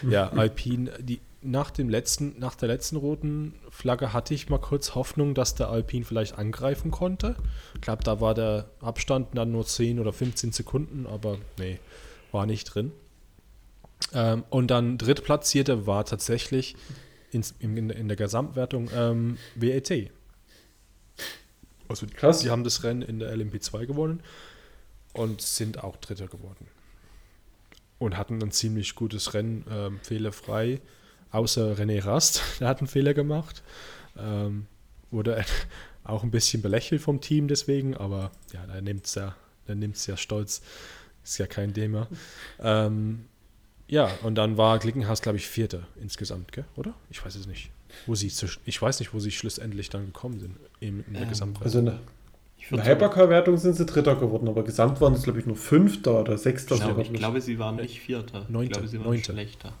Ja, 0.08 0.28
Alpine, 0.30 0.92
die, 1.00 1.20
nach, 1.42 1.70
dem 1.70 1.88
letzten, 1.88 2.38
nach 2.38 2.54
der 2.54 2.68
letzten 2.68 2.96
roten 2.96 3.54
Flagge 3.70 4.12
hatte 4.12 4.34
ich 4.34 4.48
mal 4.48 4.58
kurz 4.58 4.94
Hoffnung, 4.94 5.34
dass 5.34 5.54
der 5.54 5.68
Alpine 5.68 6.04
vielleicht 6.04 6.38
angreifen 6.38 6.90
konnte. 6.90 7.34
Ich 7.74 7.80
glaube, 7.80 8.04
da 8.04 8.20
war 8.20 8.34
der 8.34 8.66
Abstand 8.80 9.28
dann 9.34 9.50
nur 9.50 9.66
10 9.66 9.98
oder 9.98 10.12
15 10.12 10.52
Sekunden, 10.52 11.06
aber 11.06 11.38
nee, 11.58 11.78
war 12.30 12.46
nicht 12.46 12.64
drin. 12.64 12.92
Ähm, 14.12 14.44
und 14.50 14.70
dann 14.70 14.98
drittplatzierte 14.98 15.86
war 15.86 16.04
tatsächlich 16.04 16.76
in, 17.32 17.44
in, 17.58 17.90
in 17.90 18.08
der 18.08 18.16
Gesamtwertung 18.16 18.90
ähm, 18.94 19.38
WET. 19.54 20.10
Also 21.88 22.06
Krass. 22.14 22.40
Die 22.40 22.50
haben 22.50 22.62
das 22.62 22.84
Rennen 22.84 23.02
in 23.02 23.18
der 23.18 23.34
LMP2 23.34 23.86
gewonnen 23.86 24.22
und 25.12 25.40
sind 25.40 25.82
auch 25.82 25.96
Dritter 25.96 26.26
geworden. 26.26 26.66
Und 27.98 28.16
hatten 28.16 28.42
ein 28.42 28.50
ziemlich 28.50 28.94
gutes 28.94 29.34
Rennen, 29.34 29.64
ähm, 29.70 30.00
fehlerfrei, 30.02 30.80
außer 31.30 31.74
René 31.74 32.04
Rast, 32.04 32.42
der 32.60 32.68
hat 32.68 32.78
einen 32.78 32.88
Fehler 32.88 33.14
gemacht. 33.14 33.62
Ähm, 34.16 34.66
wurde 35.10 35.44
auch 36.04 36.22
ein 36.22 36.30
bisschen 36.30 36.62
belächelt 36.62 37.02
vom 37.02 37.20
Team 37.20 37.48
deswegen, 37.48 37.96
aber 37.96 38.30
ja, 38.52 38.66
der 38.66 38.82
nimmt 38.82 39.06
es 39.06 39.14
ja, 39.14 39.34
der 39.68 39.74
nimmt's 39.74 40.06
ja 40.06 40.16
stolz. 40.16 40.62
Ist 41.22 41.38
ja 41.38 41.46
kein 41.46 41.74
Thema. 41.74 42.08
Ähm, 42.60 43.26
ja, 43.86 44.10
und 44.22 44.36
dann 44.36 44.56
war 44.56 44.78
Glickenhaus, 44.78 45.20
glaube 45.20 45.36
ich, 45.36 45.48
Vierter 45.48 45.86
insgesamt, 46.00 46.52
gell? 46.52 46.64
oder? 46.76 46.94
Ich 47.10 47.24
weiß 47.24 47.34
es 47.34 47.46
nicht. 47.46 47.70
Wo 48.06 48.14
sie 48.14 48.32
ich 48.64 48.80
weiß 48.80 49.00
nicht, 49.00 49.12
wo 49.12 49.18
sie 49.18 49.32
schlussendlich 49.32 49.90
dann 49.90 50.06
gekommen 50.06 50.38
sind 50.38 50.56
in, 50.78 51.04
in 51.04 51.14
der 51.14 51.22
ähm, 51.22 51.28
Gesamtwertung. 51.28 51.88
Also 51.88 51.98
in 52.70 52.76
der, 52.76 52.86
Hypercar-Wertung 52.86 53.56
sind 53.56 53.74
sie 53.74 53.86
Dritter 53.86 54.16
geworden, 54.16 54.48
aber 54.48 54.62
gesamt 54.62 55.00
waren 55.00 55.14
es, 55.14 55.22
glaube 55.22 55.40
ich, 55.40 55.46
nur 55.46 55.56
Fünfter 55.56 56.20
oder 56.20 56.38
Sechster. 56.38 56.74
Ich, 56.74 56.82
glaube, 56.82 57.02
ich 57.02 57.12
glaube, 57.12 57.40
sie 57.40 57.58
waren 57.58 57.76
nicht 57.76 58.00
Vierter. 58.00 58.46
Neunte. 58.48 58.64
Ich 58.64 58.72
glaube, 58.72 58.88
sie 58.88 58.98
waren 58.98 59.06
Neunte. 59.06 59.32
schlechter. 59.32 59.72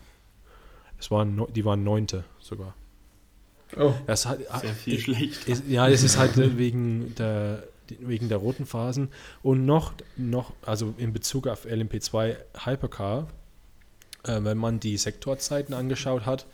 Es 0.98 1.10
waren, 1.10 1.46
die 1.54 1.64
waren 1.64 1.84
Neunte 1.84 2.24
sogar. 2.40 2.74
Oh. 3.76 3.94
Das 4.06 4.26
hat, 4.26 4.38
Sehr 4.60 4.74
viel 4.74 4.94
ist, 4.94 5.02
schlechter. 5.02 5.52
Ist, 5.52 5.64
ja, 5.68 5.88
es 5.88 6.02
ist 6.02 6.18
halt 6.18 6.36
wegen 6.58 7.14
der, 7.16 7.64
wegen 8.00 8.28
der 8.28 8.38
roten 8.38 8.66
Phasen. 8.66 9.08
Und 9.42 9.64
noch, 9.64 9.92
noch, 10.16 10.52
also 10.66 10.94
in 10.98 11.12
Bezug 11.12 11.46
auf 11.46 11.66
LMP2 11.66 12.36
Hypercar, 12.64 13.28
äh, 14.24 14.40
wenn 14.42 14.58
man 14.58 14.80
die 14.80 14.96
Sektorzeiten 14.96 15.74
angeschaut 15.74 16.26
hat, 16.26 16.46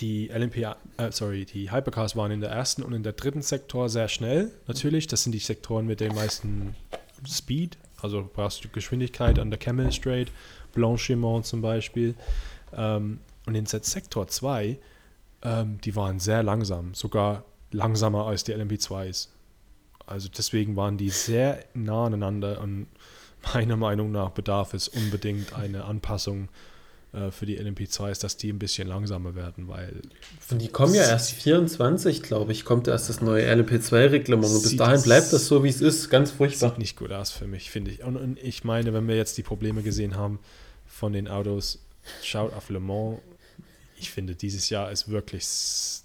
die 0.00 0.28
LMP, 0.28 0.58
äh, 0.58 1.10
sorry, 1.10 1.44
die 1.44 1.70
Hypercars 1.70 2.16
waren 2.16 2.30
in 2.30 2.40
der 2.40 2.50
ersten 2.50 2.82
und 2.82 2.92
in 2.92 3.02
der 3.02 3.12
dritten 3.12 3.42
Sektor 3.42 3.88
sehr 3.88 4.08
schnell, 4.08 4.50
natürlich. 4.66 5.06
Das 5.06 5.22
sind 5.24 5.32
die 5.32 5.38
Sektoren 5.38 5.86
mit 5.86 6.00
dem 6.00 6.14
meisten 6.14 6.74
Speed, 7.26 7.76
also 8.00 8.28
brauchst 8.32 8.64
du 8.64 8.68
Geschwindigkeit 8.68 9.38
an 9.38 9.50
der 9.50 9.58
Camel 9.58 9.90
Straight, 9.92 10.30
Blanchiment 10.72 11.46
zum 11.46 11.62
Beispiel. 11.62 12.14
Ähm, 12.76 13.20
und 13.46 13.54
in 13.54 13.66
Sektor 13.66 14.28
2, 14.28 14.78
ähm, 15.42 15.78
die 15.82 15.96
waren 15.96 16.18
sehr 16.18 16.42
langsam, 16.42 16.94
sogar 16.94 17.44
langsamer 17.70 18.26
als 18.26 18.44
die 18.44 18.54
LMP2s. 18.54 19.28
Also 20.06 20.28
deswegen 20.28 20.76
waren 20.76 20.96
die 20.96 21.10
sehr 21.10 21.64
nah 21.74 22.06
aneinander 22.06 22.60
und 22.60 22.86
meiner 23.54 23.76
Meinung 23.76 24.10
nach 24.12 24.30
bedarf 24.30 24.74
es 24.74 24.88
unbedingt 24.88 25.54
eine 25.54 25.84
Anpassung 25.84 26.48
äh, 27.18 27.30
für 27.30 27.46
die 27.46 27.58
LMP2s, 27.60 28.20
dass 28.20 28.36
die 28.36 28.52
ein 28.52 28.58
bisschen 28.58 28.88
langsamer 28.88 29.34
werden, 29.34 29.68
weil. 29.68 30.02
Und 30.50 30.60
die 30.60 30.68
kommen 30.68 30.94
ja 30.94 31.02
erst 31.02 31.32
24, 31.32 32.22
glaube 32.22 32.52
ich, 32.52 32.64
kommt 32.64 32.88
erst 32.88 33.08
das 33.08 33.20
neue 33.20 33.50
LMP2-Reglement. 33.52 34.52
Und 34.52 34.62
bis 34.62 34.76
dahin 34.76 35.02
bleibt 35.02 35.32
das 35.32 35.46
so, 35.46 35.64
wie 35.64 35.68
es 35.68 35.80
ist. 35.80 36.10
Ganz 36.10 36.30
furchtbar. 36.30 36.70
Sieht 36.70 36.78
nicht 36.78 36.96
gut 36.96 37.12
aus 37.12 37.30
für 37.30 37.46
mich, 37.46 37.70
finde 37.70 37.90
ich. 37.90 38.02
Und, 38.02 38.16
und 38.16 38.38
ich 38.42 38.64
meine, 38.64 38.92
wenn 38.92 39.08
wir 39.08 39.16
jetzt 39.16 39.36
die 39.38 39.42
Probleme 39.42 39.82
gesehen 39.82 40.16
haben 40.16 40.38
von 40.86 41.12
den 41.12 41.28
Autos, 41.28 41.80
schaut 42.22 42.52
auf 42.54 42.70
Le 42.70 42.80
Mans. 42.80 43.18
Ich 44.00 44.12
finde, 44.12 44.36
dieses 44.36 44.70
Jahr 44.70 44.92
ist 44.92 45.08
wirklich 45.08 45.44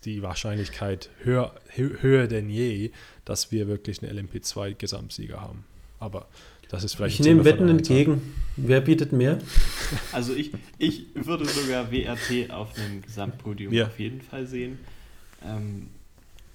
die 0.04 0.24
Wahrscheinlichkeit 0.24 1.10
höher, 1.24 1.54
höher 1.76 2.28
denn 2.28 2.50
je, 2.50 2.92
dass 3.24 3.52
wir 3.52 3.68
wirklich 3.68 4.02
einen 4.02 4.28
LMP2-Gesamtsieger 4.28 5.40
haben. 5.40 5.64
Aber 6.00 6.28
das 6.74 6.84
ist 6.84 6.96
vielleicht 6.96 7.20
ich 7.20 7.26
nehme 7.26 7.46
Wetten 7.46 7.70
entgegen. 7.70 8.34
Wer 8.56 8.82
bietet 8.82 9.14
mehr? 9.14 9.38
Also 10.12 10.34
ich, 10.34 10.52
ich 10.80 11.06
würde 11.14 11.46
sogar 11.46 11.92
WRT 11.92 12.50
auf 12.50 12.76
einem 12.76 13.04
Gesamtpodium 13.04 13.72
ja. 13.72 13.86
auf 13.86 14.00
jeden 14.00 14.22
Fall 14.22 14.48
sehen. 14.48 14.80
Ähm, 15.46 15.90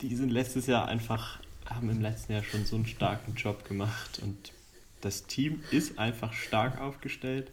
die 0.01 0.17
sind 0.17 0.31
letztes 0.31 0.67
Jahr 0.67 0.89
einfach, 0.89 1.39
haben 1.67 1.89
im 1.89 2.01
letzten 2.01 2.33
Jahr 2.33 2.43
schon 2.43 2.65
so 2.65 2.75
einen 2.75 2.87
starken 2.87 3.35
Job 3.35 3.65
gemacht 3.65 4.21
und 4.21 4.53
das 5.03 5.27
Team 5.27 5.61
ist 5.71 6.01
einfach 6.01 6.33
stark 6.33 6.81
aufgestellt. 6.81 7.53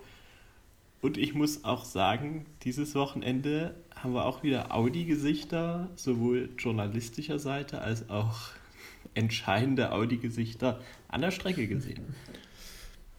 Und 1.01 1.19
ich 1.19 1.35
muss 1.35 1.65
auch 1.65 1.85
sagen, 1.85 2.47
dieses 2.63 2.95
Wochenende 2.95 3.75
haben 3.95 4.15
wir 4.15 4.25
auch 4.25 4.41
wieder 4.41 4.73
Audi-Gesichter, 4.73 5.91
sowohl 5.95 6.49
journalistischer 6.57 7.37
Seite 7.37 7.81
als 7.81 8.09
auch 8.09 8.49
entscheidende 9.13 9.91
Audi-Gesichter 9.91 10.81
an 11.09 11.21
der 11.21 11.29
Strecke 11.29 11.67
gesehen. 11.67 12.15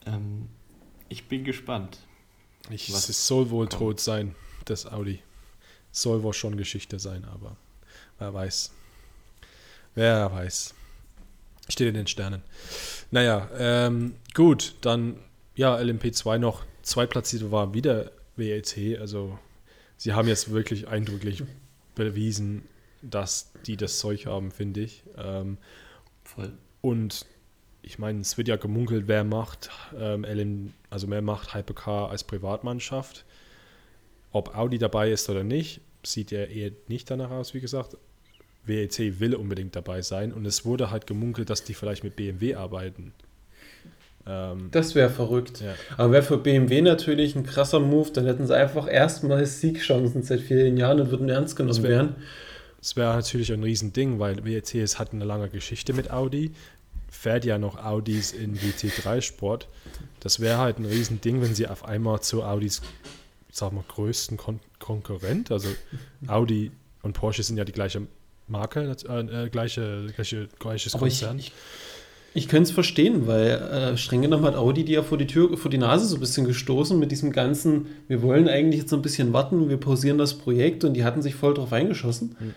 Ähm, 0.06 0.48
ich 1.08 1.28
bin 1.28 1.44
gespannt. 1.44 1.98
Ich, 2.70 2.92
was 2.92 3.08
es 3.08 3.26
soll 3.26 3.50
wohl 3.50 3.66
kommt. 3.66 3.80
tot 3.80 4.00
sein, 4.00 4.34
das 4.64 4.86
Audi. 4.86 5.20
Soll 5.92 6.22
wohl 6.22 6.32
schon 6.32 6.56
Geschichte 6.56 6.98
sein, 6.98 7.24
aber 7.24 7.56
wer 8.18 8.34
weiß. 8.34 8.72
Wer 9.94 10.32
weiß. 10.32 10.74
Steht 11.68 11.88
in 11.88 11.94
den 11.94 12.06
Sternen. 12.06 12.42
Naja, 13.10 13.48
ähm, 13.56 14.14
gut, 14.34 14.74
dann 14.82 15.18
ja, 15.54 15.76
LMP2 15.76 16.38
noch. 16.38 16.64
Zweitplatzierte 16.82 17.50
war 17.50 17.74
wieder 17.74 18.12
WLT. 18.36 18.98
Also 19.00 19.38
sie 19.96 20.12
haben 20.12 20.28
jetzt 20.28 20.50
wirklich 20.50 20.86
eindrücklich 20.86 21.42
bewiesen, 21.94 22.62
dass 23.02 23.52
die 23.66 23.76
das 23.76 23.98
Zeug 23.98 24.26
haben, 24.26 24.50
finde 24.52 24.82
ich. 24.82 25.02
Ähm, 25.16 25.58
Voll. 26.24 26.52
Und 26.82 27.26
ich 27.86 28.00
meine, 28.00 28.20
es 28.20 28.36
wird 28.36 28.48
ja 28.48 28.56
gemunkelt, 28.56 29.04
wer 29.06 29.22
macht 29.22 29.70
ähm, 29.98 30.24
LM, 30.24 30.72
also 30.90 31.08
wer 31.08 31.22
macht 31.22 31.54
Hypercar 31.54 32.10
als 32.10 32.24
Privatmannschaft. 32.24 33.24
Ob 34.32 34.56
Audi 34.56 34.76
dabei 34.76 35.12
ist 35.12 35.30
oder 35.30 35.44
nicht, 35.44 35.80
sieht 36.02 36.32
ja 36.32 36.44
eher 36.44 36.72
nicht 36.88 37.08
danach 37.10 37.30
aus, 37.30 37.54
wie 37.54 37.60
gesagt. 37.60 37.96
WEC 38.64 39.20
will 39.20 39.36
unbedingt 39.36 39.76
dabei 39.76 40.02
sein 40.02 40.32
und 40.32 40.44
es 40.46 40.64
wurde 40.64 40.90
halt 40.90 41.06
gemunkelt, 41.06 41.48
dass 41.48 41.62
die 41.62 41.74
vielleicht 41.74 42.02
mit 42.02 42.16
BMW 42.16 42.56
arbeiten. 42.56 43.12
Ähm, 44.26 44.68
das 44.72 44.96
wäre 44.96 45.08
verrückt. 45.08 45.60
Ja. 45.60 45.74
Aber 45.96 46.10
wäre 46.10 46.24
für 46.24 46.38
BMW 46.38 46.82
natürlich 46.82 47.36
ein 47.36 47.46
krasser 47.46 47.78
Move, 47.78 48.10
dann 48.12 48.26
hätten 48.26 48.48
sie 48.48 48.56
einfach 48.56 48.90
erstmal 48.90 49.46
Siegchancen 49.46 50.24
seit 50.24 50.40
vielen 50.40 50.76
Jahren 50.76 51.00
und 51.00 51.12
würden 51.12 51.28
ernst 51.28 51.54
genommen 51.54 51.84
werden. 51.84 52.16
Das 52.80 52.96
wäre 52.96 53.14
natürlich 53.14 53.52
ein 53.52 53.62
Riesending, 53.62 54.18
weil 54.18 54.44
WEC 54.44 54.88
hat 54.98 55.12
eine 55.12 55.24
lange 55.24 55.48
Geschichte 55.48 55.92
mit 55.92 56.10
Audi 56.10 56.52
fährt 57.16 57.44
ja 57.44 57.58
noch 57.58 57.82
Audis 57.82 58.32
in 58.32 58.56
GT3 58.56 59.20
Sport. 59.20 59.68
Das 60.20 60.40
wäre 60.40 60.58
halt 60.58 60.78
ein 60.78 60.84
Riesending, 60.84 61.40
wenn 61.40 61.54
sie 61.54 61.66
auf 61.66 61.84
einmal 61.84 62.20
zu 62.20 62.42
Audis, 62.42 62.82
sag 63.50 63.72
mal, 63.72 63.84
größten 63.88 64.36
Kon 64.36 64.60
Konkurrent, 64.78 65.50
also 65.50 65.68
Audi 66.26 66.70
und 67.02 67.14
Porsche 67.14 67.42
sind 67.42 67.56
ja 67.56 67.64
die 67.64 67.72
gleiche 67.72 68.06
Marke, 68.46 68.94
äh, 69.08 69.48
gleiche, 69.48 70.06
gleiche, 70.14 70.48
gleiches 70.58 70.94
Aber 70.94 71.00
Konzern. 71.00 71.38
Ich, 71.38 71.46
ich, 71.46 71.52
ich 72.34 72.48
könnte 72.48 72.64
es 72.64 72.70
verstehen, 72.72 73.26
weil 73.26 73.52
äh, 73.52 73.96
streng 73.96 74.20
genommen 74.20 74.44
hat 74.44 74.54
Audi 74.54 74.84
die 74.84 74.92
ja 74.92 75.02
vor 75.02 75.16
die 75.16 75.26
Tür, 75.26 75.56
vor 75.56 75.70
die 75.70 75.78
Nase 75.78 76.04
so 76.06 76.16
ein 76.16 76.20
bisschen 76.20 76.46
gestoßen 76.46 76.98
mit 76.98 77.10
diesem 77.10 77.32
ganzen, 77.32 77.86
wir 78.08 78.20
wollen 78.20 78.48
eigentlich 78.48 78.80
jetzt 78.80 78.90
so 78.90 78.96
ein 78.96 79.02
bisschen 79.02 79.32
warten, 79.32 79.70
wir 79.70 79.78
pausieren 79.78 80.18
das 80.18 80.34
Projekt 80.34 80.84
und 80.84 80.94
die 80.94 81.04
hatten 81.04 81.22
sich 81.22 81.34
voll 81.34 81.54
drauf 81.54 81.72
eingeschossen. 81.72 82.36
Mhm. 82.38 82.54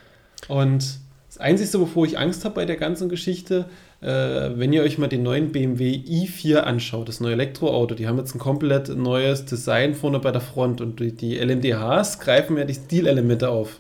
Und 0.54 1.00
das 1.40 1.48
Einzige, 1.48 1.80
wovor 1.80 2.06
ich 2.06 2.20
Angst 2.20 2.44
habe 2.44 2.56
bei 2.56 2.66
der 2.66 2.76
ganzen 2.76 3.08
Geschichte, 3.08 3.70
äh, 4.02 4.06
wenn 4.06 4.74
ihr 4.74 4.84
euch 4.84 4.98
mal 4.98 5.08
den 5.08 5.24
neuen 5.24 5.54
BMW 5.54 5.94
i4 5.96 6.58
anschaut, 6.58 7.08
das 7.08 7.22
neue 7.22 7.32
Elektroauto, 7.32 7.96
die 7.96 8.10
haben 8.10 8.18
jetzt 8.18 8.36
ein 8.36 8.40
komplett 8.40 8.90
neues 8.90 9.46
Design 9.46 9.96
vorne 9.96 10.20
bei 10.20 10.32
der 10.32 10.42
Front 10.42 10.82
und 10.82 11.00
die, 11.00 11.14
die 11.14 11.38
LMDHs 11.38 12.20
greifen 12.20 12.58
ja 12.58 12.66
die 12.66 12.74
Stilelemente 12.74 13.50
auf. 13.50 13.80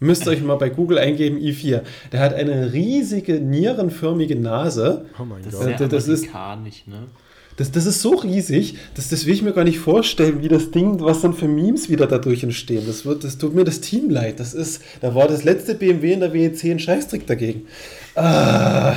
Müsst 0.00 0.26
ihr 0.26 0.30
euch 0.30 0.42
mal 0.42 0.56
bei 0.56 0.70
Google 0.70 0.98
eingeben, 0.98 1.36
i4. 1.36 1.82
Der 2.12 2.20
hat 2.20 2.32
eine 2.32 2.72
riesige 2.72 3.34
nierenförmige 3.34 4.34
Nase. 4.34 5.04
Oh 5.20 5.24
mein 5.26 5.44
das 5.44 5.52
Gott. 5.52 5.80
Ist 5.80 5.92
das 5.92 6.08
ist 6.08 6.32
ne? 6.32 7.08
Das, 7.56 7.70
das 7.70 7.86
ist 7.86 8.00
so 8.00 8.14
riesig, 8.14 8.76
das, 8.94 9.08
das 9.08 9.26
will 9.26 9.34
ich 9.34 9.42
mir 9.42 9.52
gar 9.52 9.64
nicht 9.64 9.78
vorstellen, 9.78 10.42
wie 10.42 10.48
das 10.48 10.70
Ding, 10.70 11.00
was 11.00 11.20
dann 11.20 11.34
für 11.34 11.48
Memes 11.48 11.90
wieder 11.90 12.06
dadurch 12.06 12.42
entstehen. 12.42 12.84
Das, 12.86 13.04
wird, 13.04 13.24
das 13.24 13.38
tut 13.38 13.54
mir 13.54 13.64
das 13.64 13.80
Team 13.80 14.08
leid. 14.10 14.40
Das 14.40 14.54
ist, 14.54 14.82
da 15.00 15.14
war 15.14 15.28
das 15.28 15.44
letzte 15.44 15.74
BMW 15.74 16.14
in 16.14 16.20
der 16.20 16.32
WEC 16.32 16.64
ein 16.64 16.78
Scheißtrick 16.78 17.26
dagegen. 17.26 17.66
Ah. 18.14 18.96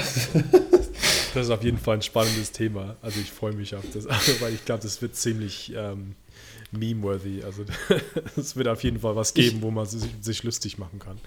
Das 1.35 1.47
ist 1.47 1.51
auf 1.51 1.63
jeden 1.63 1.77
Fall 1.77 1.97
ein 1.97 2.01
spannendes 2.01 2.53
Thema. 2.53 2.95
Also 3.01 3.19
ich 3.19 3.29
freue 3.29 3.51
mich 3.51 3.75
auf 3.75 3.83
das, 3.93 4.05
weil 4.39 4.53
ich 4.53 4.63
glaube, 4.63 4.83
das 4.83 5.01
wird 5.01 5.15
ziemlich, 5.15 5.73
ähm, 5.75 6.15
meme-worthy. 6.77 7.43
Also 7.43 7.63
es 8.37 8.55
wird 8.55 8.67
auf 8.67 8.83
jeden 8.83 8.99
Fall 8.99 9.15
was 9.15 9.33
geben, 9.33 9.61
wo 9.61 9.71
man 9.71 9.85
sich, 9.85 10.03
sich, 10.21 10.43
lustig 10.43 10.77
machen 10.77 10.99
kann. 10.99 11.17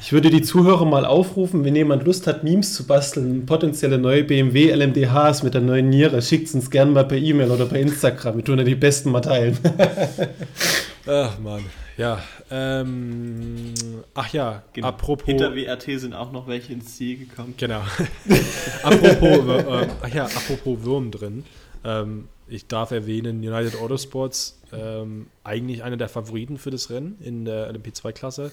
Ich 0.00 0.12
würde 0.12 0.30
die 0.30 0.42
Zuhörer 0.42 0.84
mal 0.84 1.04
aufrufen, 1.04 1.64
wenn 1.64 1.76
jemand 1.76 2.04
Lust 2.04 2.26
hat, 2.26 2.44
Memes 2.44 2.74
zu 2.74 2.86
basteln, 2.86 3.46
potenzielle 3.46 3.98
neue 3.98 4.24
BMW 4.24 4.72
LMDHs 4.72 5.42
mit 5.42 5.54
der 5.54 5.60
neuen 5.60 5.88
Niere, 5.88 6.22
schickt 6.22 6.48
es 6.48 6.54
uns 6.54 6.70
gerne 6.70 6.92
mal 6.92 7.04
per 7.04 7.18
E-Mail 7.18 7.50
oder 7.50 7.66
per 7.66 7.78
Instagram. 7.78 8.36
Wir 8.36 8.44
tun 8.44 8.58
ja 8.58 8.64
die 8.64 8.74
besten 8.74 9.10
mal 9.10 9.20
teilen. 9.20 9.58
Ach 11.06 11.38
man, 11.38 11.62
ja. 11.96 12.22
Ähm, 12.50 13.74
ach 14.14 14.32
ja, 14.32 14.62
genau. 14.72 14.88
apropos. 14.88 15.26
Hinter 15.26 15.54
WRT 15.54 16.00
sind 16.00 16.14
auch 16.14 16.32
noch 16.32 16.46
welche 16.46 16.72
ins 16.72 16.96
Ziel 16.96 17.18
gekommen. 17.18 17.54
Genau. 17.56 17.82
apropos, 18.82 19.64
äh, 19.66 19.86
ach 20.02 20.14
ja, 20.14 20.24
apropos 20.24 20.84
Würm 20.84 21.10
drin. 21.10 21.44
Ähm, 21.84 22.28
ich 22.46 22.66
darf 22.66 22.90
erwähnen, 22.90 23.38
United 23.38 23.76
Autosports, 23.80 24.60
ähm, 24.72 25.28
eigentlich 25.44 25.82
einer 25.82 25.96
der 25.96 26.08
Favoriten 26.08 26.58
für 26.58 26.70
das 26.70 26.90
Rennen 26.90 27.18
in 27.20 27.44
der 27.44 27.72
LMP2-Klasse. 27.72 28.52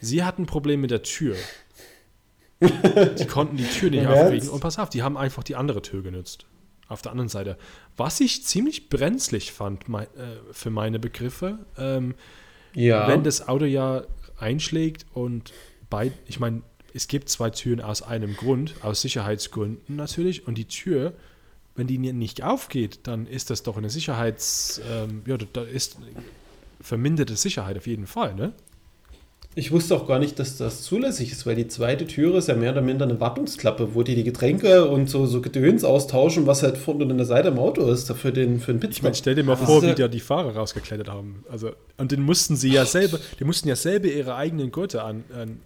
Sie 0.00 0.24
hatten 0.24 0.42
ein 0.42 0.46
Problem 0.46 0.80
mit 0.80 0.90
der 0.90 1.02
Tür. 1.02 1.36
die 2.60 3.26
konnten 3.26 3.56
die 3.56 3.64
Tür 3.64 3.90
nicht 3.90 4.06
aufkriegen. 4.06 4.48
Und 4.48 4.60
pass 4.60 4.78
auf, 4.78 4.90
die 4.90 5.02
haben 5.02 5.16
einfach 5.16 5.42
die 5.42 5.56
andere 5.56 5.82
Tür 5.82 6.02
genutzt. 6.02 6.46
Auf 6.88 7.02
der 7.02 7.12
anderen 7.12 7.28
Seite. 7.28 7.56
Was 7.96 8.20
ich 8.20 8.44
ziemlich 8.44 8.90
brenzlig 8.90 9.52
fand 9.52 9.88
mein, 9.88 10.04
äh, 10.04 10.36
für 10.52 10.70
meine 10.70 10.98
Begriffe, 10.98 11.58
ähm, 11.78 12.14
ja. 12.74 13.08
wenn 13.08 13.24
das 13.24 13.48
Auto 13.48 13.64
ja 13.64 14.04
einschlägt 14.38 15.06
und 15.14 15.52
bei, 15.88 16.12
ich 16.26 16.40
meine, 16.40 16.62
es 16.92 17.08
gibt 17.08 17.28
zwei 17.28 17.50
Türen 17.50 17.80
aus 17.80 18.02
einem 18.02 18.36
Grund, 18.36 18.74
aus 18.82 19.00
Sicherheitsgründen 19.00 19.96
natürlich, 19.96 20.46
und 20.46 20.58
die 20.58 20.66
Tür 20.66 21.14
wenn 21.76 21.86
die 21.86 21.98
nicht 21.98 22.42
aufgeht, 22.42 23.00
dann 23.04 23.26
ist 23.26 23.50
das 23.50 23.62
doch 23.62 23.76
eine 23.76 23.90
Sicherheits, 23.90 24.80
ähm, 24.90 25.22
ja, 25.26 25.36
da 25.36 25.62
ist 25.62 25.98
verminderte 26.80 27.36
Sicherheit 27.36 27.76
auf 27.76 27.86
jeden 27.86 28.06
Fall, 28.06 28.34
ne? 28.34 28.52
Ich 29.56 29.70
wusste 29.70 29.94
auch 29.94 30.08
gar 30.08 30.18
nicht, 30.18 30.40
dass 30.40 30.56
das 30.56 30.82
zulässig 30.82 31.30
ist, 31.30 31.46
weil 31.46 31.54
die 31.54 31.68
zweite 31.68 32.08
Türe 32.08 32.38
ist 32.38 32.48
ja 32.48 32.56
mehr 32.56 32.72
oder 32.72 32.82
minder 32.82 33.04
eine 33.04 33.20
Wartungsklappe, 33.20 33.94
wo 33.94 34.02
die 34.02 34.16
die 34.16 34.24
Getränke 34.24 34.86
und 34.86 35.08
so, 35.08 35.26
so 35.26 35.40
Gedöns 35.40 35.84
austauschen, 35.84 36.48
was 36.48 36.64
halt 36.64 36.76
vorne 36.76 37.04
an 37.04 37.16
der 37.16 37.26
Seite 37.26 37.48
im 37.48 37.58
Auto 37.60 37.88
ist, 37.88 38.10
für 38.14 38.32
den, 38.32 38.58
für 38.58 38.72
den 38.72 38.80
Pitzmann. 38.80 38.90
Ich 38.90 39.02
meine, 39.02 39.14
stell 39.14 39.34
dir 39.36 39.44
mal 39.44 39.56
vor, 39.56 39.82
wie 39.84 39.94
da 39.94 40.08
die 40.08 40.18
Fahrer 40.18 40.56
rausgeklettert 40.56 41.08
haben. 41.08 41.44
Also, 41.48 41.70
und 41.98 42.10
den 42.10 42.22
mussten 42.22 42.56
sie 42.56 42.72
ja 42.72 42.84
selber, 42.84 43.20
die 43.38 43.44
mussten 43.44 43.68
ja 43.68 43.76
selber 43.76 44.08
ihre 44.08 44.34
eigenen 44.34 44.72
Gurte 44.72 45.04
an, 45.04 45.22
an 45.32 45.60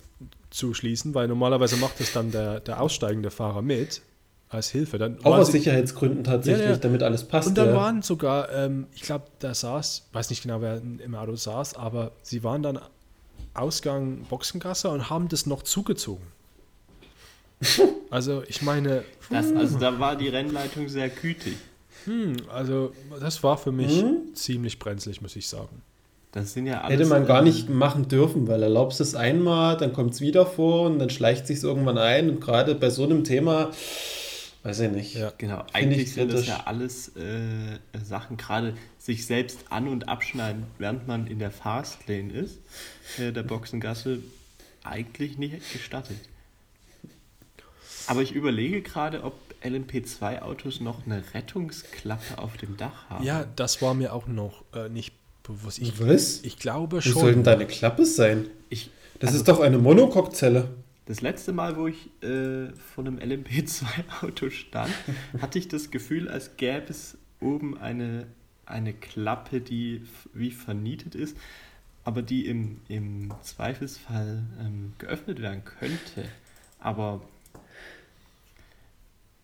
zuschließen, 0.51 1.15
weil 1.15 1.27
normalerweise 1.27 1.77
macht 1.77 1.99
das 1.99 2.13
dann 2.13 2.31
der, 2.31 2.61
der 2.61 2.83
aussteigende 2.83 3.31
Fahrer 3.31 3.63
mit 3.63 4.03
als 4.49 4.71
Hilfe. 4.71 4.99
Dann 4.99 5.19
Auch 5.25 5.37
aus 5.37 5.53
Sicherheitsgründen 5.53 6.25
tatsächlich, 6.25 6.65
ja, 6.65 6.73
ja. 6.73 6.77
damit 6.77 7.03
alles 7.03 7.25
passt. 7.25 7.49
Und 7.49 7.59
dann 7.59 7.69
ja. 7.69 7.75
waren 7.75 8.03
sogar, 8.03 8.51
ähm, 8.53 8.87
ich 8.95 9.03
glaube, 9.03 9.25
da 9.41 9.55
saß, 9.55 10.09
weiß 10.13 10.31
nicht 10.31 10.43
genau, 10.43 10.61
wer 10.61 10.81
im 10.81 11.15
Auto 11.15 11.37
saß, 11.37 11.75
aber 11.75 12.13
sie 12.23 12.43
waren 12.45 12.63
dann 12.63 12.79
Ausgang 13.55 14.25
Boxengasse 14.29 14.89
und 14.89 15.11
haben 15.11 15.29
das 15.29 15.47
noch 15.47 15.63
zugezogen. 15.63 16.25
also 18.11 18.43
ich 18.47 18.63
meine. 18.63 19.05
Das, 19.31 19.53
also 19.53 19.79
da 19.79 19.99
war 19.99 20.17
die 20.17 20.29
Rennleitung 20.29 20.89
sehr 20.89 21.09
gütig. 21.09 21.57
Hm, 22.05 22.37
also 22.53 22.93
das 23.21 23.43
war 23.43 23.59
für 23.59 23.73
mich 23.73 24.01
hm? 24.01 24.35
ziemlich 24.35 24.79
brenzlig, 24.79 25.21
muss 25.21 25.35
ich 25.37 25.49
sagen. 25.49 25.83
Das 26.33 26.53
sind 26.53 26.67
ja 26.67 26.83
alles, 26.83 27.01
Hätte 27.01 27.09
man 27.09 27.27
gar 27.27 27.43
nicht 27.43 27.69
machen 27.69 28.09
dürfen, 28.09 28.47
weil 28.49 28.63
erlaubst 28.63 29.01
es 29.01 29.15
einmal, 29.15 29.77
dann 29.77 29.93
kommt 29.93 30.15
es 30.15 30.21
wieder 30.21 30.47
vor 30.47 30.87
und 30.87 30.99
dann 30.99 31.11
schleicht 31.11 31.47
sich 31.47 31.63
irgendwann 31.63 31.99
ein. 31.99 32.29
Und 32.29 32.41
gerade 32.41 32.75
bei 32.75 32.91
so 32.91 33.05
einem 33.05 33.25
Thema 33.25 33.71
Weiß 34.69 34.81
ich 34.81 34.91
nicht. 34.91 35.15
Ja. 35.15 35.33
Genau, 35.39 35.65
eigentlich 35.73 36.13
sind 36.13 36.31
das 36.31 36.47
ja 36.47 36.65
alles 36.67 37.17
äh, 37.17 37.79
Sachen, 38.05 38.37
gerade 38.37 38.77
sich 38.99 39.25
selbst 39.25 39.61
an- 39.71 39.89
und 39.89 40.11
abschneiden, 40.11 40.65
während 40.77 41.09
man 41.09 41.27
in 41.27 41.39
der 41.39 41.51
Fastlane 41.51 42.31
ist, 42.31 42.59
äh, 43.19 43.33
der 43.33 43.45
Boxengasse, 43.45 44.19
eigentlich 44.85 45.39
nicht 45.39 45.73
gestattet. 45.73 46.19
Aber 48.09 48.21
ich 48.21 48.33
überlege 48.33 48.83
gerade, 48.83 49.25
ob 49.25 49.33
LMP2-Autos 49.65 50.81
noch 50.81 51.07
eine 51.07 51.23
Rettungsklappe 51.33 52.37
auf 52.37 52.59
dem 52.59 52.77
Dach 52.77 53.09
haben. 53.09 53.25
Ja, 53.25 53.47
das 53.57 53.81
war 53.81 53.95
mir 53.95 54.13
auch 54.13 54.27
noch 54.27 54.65
äh, 54.75 54.91
nicht 54.91 55.15
bewusst. 55.45 55.79
Ich, 55.79 55.99
Was? 55.99 56.41
Ich 56.43 56.59
glaube 56.59 56.99
Wo 56.99 57.01
schon. 57.01 57.15
Wo 57.15 57.21
soll 57.21 57.33
denn 57.33 57.45
deine 57.45 57.67
Klappe 57.67 58.05
sein? 58.05 58.51
Ich, 58.69 58.91
das 59.19 59.29
also, 59.29 59.39
ist 59.39 59.49
doch 59.49 59.61
eine 59.61 59.79
Monocoque-Zelle. 59.79 60.69
Das 61.09 61.23
letzte 61.23 61.55
Mal, 61.55 61.79
wo 61.79 61.87
ich 61.87 62.11
äh, 62.23 62.71
vor 62.95 63.07
einem 63.07 63.19
LMP2-Auto 63.19 64.51
stand, 64.51 64.93
hatte 65.41 65.59
ich 65.59 65.67
das 65.67 65.91
Gefühl, 65.91 66.29
als 66.29 66.59
gäbe 66.59 66.85
es 66.91 67.17
oben 67.41 67.79
eine, 67.79 68.27
eine 68.67 68.93
Klappe, 68.93 69.63
die 69.63 70.03
wie 70.35 70.51
vernietet 70.51 71.15
ist, 71.15 71.35
aber 72.05 72.21
die 72.21 72.47
im, 72.47 72.83
im 72.89 73.33
Zweifelsfall 73.41 74.43
ähm, 74.61 74.93
geöffnet 74.99 75.41
werden 75.41 75.65
könnte. 75.65 76.29
Aber 76.79 77.23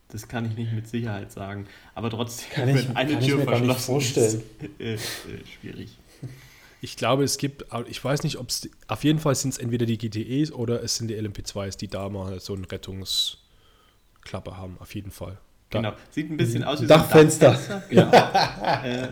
das 0.09 0.29
kann 0.29 0.45
ich 0.45 0.59
nicht 0.59 0.75
mit 0.75 0.87
Sicherheit 0.87 1.33
sagen. 1.33 1.67
Aber 1.95 2.11
trotzdem, 2.11 2.51
kann 2.53 2.69
ich, 2.69 2.89
wenn 2.91 2.97
eine 2.97 3.13
kann 3.15 3.23
Tür 3.23 3.39
ich 3.39 3.45
mir 3.47 3.51
verschlossen 3.51 3.87
vorstellen. 3.87 4.43
ist, 4.77 4.81
äh, 4.81 4.93
äh, 4.93 4.99
schwierig. 5.47 5.97
Ich 6.85 6.99
glaube, 6.99 7.25
es 7.25 7.39
gibt, 7.39 7.65
ich 7.89 8.05
weiß 8.05 8.25
nicht, 8.25 8.37
ob 8.37 8.51
es, 8.51 8.69
auf 8.89 9.05
jeden 9.05 9.19
Fall 9.19 9.35
sind 9.35 9.55
es 9.55 9.59
entweder 9.59 9.87
die 9.87 9.97
GTEs 9.97 10.53
oder 10.53 10.83
es 10.83 10.97
sind 10.97 11.09
die 11.09 11.17
LMP2s, 11.17 11.79
die 11.79 11.89
da 11.89 12.11
mal 12.11 12.39
so 12.41 12.53
eine 12.53 12.71
Rettungsklappe 12.71 14.59
haben, 14.59 14.77
auf 14.81 14.95
jeden 14.95 15.11
Fall. 15.11 15.39
Da. 15.71 15.79
Genau, 15.79 15.95
sieht 16.11 16.31
ein 16.31 16.37
bisschen 16.37 16.63
aus 16.63 16.83
wie 16.83 16.87
Dachfenster. 16.87 17.55
so 17.55 17.73
ein 17.73 17.81
Dachfenster. 17.81 18.83
Genau. 18.83 19.03
äh, 19.03 19.09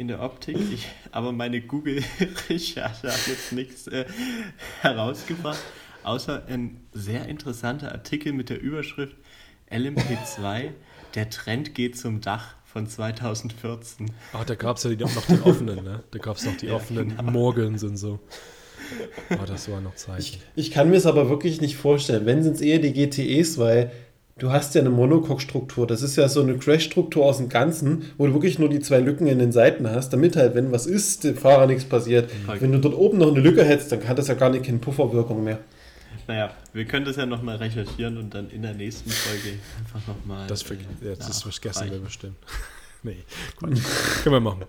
in 0.00 0.06
der 0.06 0.22
Optik. 0.22 0.58
Ich, 0.72 0.86
aber 1.10 1.32
meine 1.32 1.60
Google-Recherche 1.60 3.08
hat 3.12 3.26
jetzt 3.26 3.50
nichts 3.50 3.88
äh, 3.88 4.04
herausgebracht, 4.82 5.58
außer 6.04 6.44
ein 6.46 6.86
sehr 6.92 7.26
interessanter 7.26 7.90
Artikel 7.90 8.32
mit 8.32 8.48
der 8.48 8.60
Überschrift 8.60 9.16
LMP2, 9.72 10.70
der 11.16 11.30
Trend 11.30 11.74
geht 11.74 11.98
zum 11.98 12.20
Dach 12.20 12.54
von 12.70 12.86
2014. 12.86 14.10
Ach, 14.34 14.44
da 14.44 14.54
gab 14.54 14.76
es 14.76 14.84
ja 14.84 14.90
noch 14.90 15.26
die 15.26 15.40
offenen, 15.42 15.82
ne? 15.82 16.02
Da 16.10 16.18
gab 16.18 16.36
es 16.36 16.44
noch 16.44 16.56
die 16.56 16.66
ja, 16.66 16.74
offenen 16.74 17.16
genau. 17.16 17.30
Morgens 17.30 17.82
und 17.82 17.96
so. 17.96 18.20
Oh, 19.30 19.46
das 19.46 19.70
war 19.70 19.80
noch 19.80 19.94
Zeit. 19.94 20.20
Ich, 20.20 20.40
ich 20.54 20.70
kann 20.70 20.90
mir 20.90 20.96
es 20.96 21.06
aber 21.06 21.30
wirklich 21.30 21.60
nicht 21.62 21.76
vorstellen. 21.76 22.26
Wenn 22.26 22.42
sind 22.42 22.56
es 22.56 22.60
eher 22.60 22.78
die 22.78 22.92
GTEs, 22.92 23.56
weil 23.58 23.90
du 24.36 24.50
hast 24.50 24.74
ja 24.74 24.82
eine 24.82 24.90
Monocoque-Struktur. 24.90 25.86
Das 25.86 26.02
ist 26.02 26.16
ja 26.16 26.28
so 26.28 26.42
eine 26.42 26.58
Crash-Struktur 26.58 27.24
aus 27.24 27.38
dem 27.38 27.48
Ganzen, 27.48 28.04
wo 28.18 28.26
du 28.26 28.34
wirklich 28.34 28.58
nur 28.58 28.68
die 28.68 28.80
zwei 28.80 29.00
Lücken 29.00 29.26
in 29.26 29.38
den 29.38 29.50
Seiten 29.50 29.90
hast, 29.90 30.12
damit 30.12 30.36
halt, 30.36 30.54
wenn 30.54 30.70
was 30.70 30.86
ist, 30.86 31.24
dem 31.24 31.36
Fahrer 31.36 31.66
nichts 31.66 31.84
passiert. 31.84 32.30
Mhm. 32.30 32.60
Wenn 32.60 32.72
du 32.72 32.80
dort 32.80 32.94
oben 32.94 33.18
noch 33.18 33.28
eine 33.28 33.40
Lücke 33.40 33.64
hättest, 33.64 33.92
dann 33.92 34.06
hat 34.06 34.18
das 34.18 34.28
ja 34.28 34.34
gar 34.34 34.50
nicht 34.50 34.64
keine 34.64 34.78
Pufferwirkung 34.78 35.42
mehr. 35.42 35.58
Naja, 36.28 36.54
wir 36.74 36.84
können 36.84 37.06
das 37.06 37.16
ja 37.16 37.24
nochmal 37.24 37.56
recherchieren 37.56 38.18
und 38.18 38.34
dann 38.34 38.50
in 38.50 38.60
der 38.60 38.74
nächsten 38.74 39.08
Folge 39.08 39.58
einfach 39.78 40.06
nochmal. 40.06 40.46
Das, 40.46 40.62
äh, 40.70 40.76
ja, 41.00 41.16
das 41.16 41.42
vergessen 41.42 41.90
wir 41.90 42.00
bestimmt. 42.00 42.36
nee, 43.02 43.24
Quatsch. 43.56 43.80
können 44.22 44.34
wir 44.34 44.40
machen. 44.40 44.66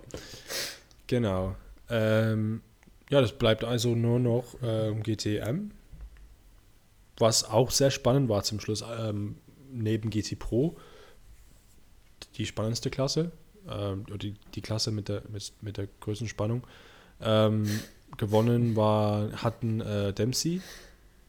Genau. 1.08 1.58
Ähm, 1.90 2.62
ja, 3.10 3.20
das 3.20 3.38
bleibt 3.38 3.66
also 3.66 3.94
nur 3.94 4.20
noch 4.20 4.56
ähm, 4.64 5.04
GTM. 5.04 5.72
Was 7.18 7.44
auch 7.44 7.72
sehr 7.72 7.92
spannend 7.92 8.30
war 8.30 8.44
zum 8.44 8.62
Schluss, 8.62 8.82
ähm, 8.98 9.36
neben 9.70 10.12
GT 10.12 10.40
Pro, 10.40 10.78
die 12.36 12.46
spannendste 12.46 12.90
Klasse, 12.90 13.34
ähm, 13.70 14.06
oder 14.08 14.18
die, 14.18 14.36
die 14.56 14.62
Klasse 14.62 14.92
mit 14.92 15.10
der, 15.10 15.24
mit, 15.28 15.52
mit 15.60 15.76
der 15.76 15.90
größten 16.00 16.30
Spannung. 16.30 16.66
Ähm, 17.20 17.66
gewonnen 18.16 18.78
war, 18.78 19.44
hatten 19.44 19.82
äh, 19.82 20.14
Dempsey 20.14 20.62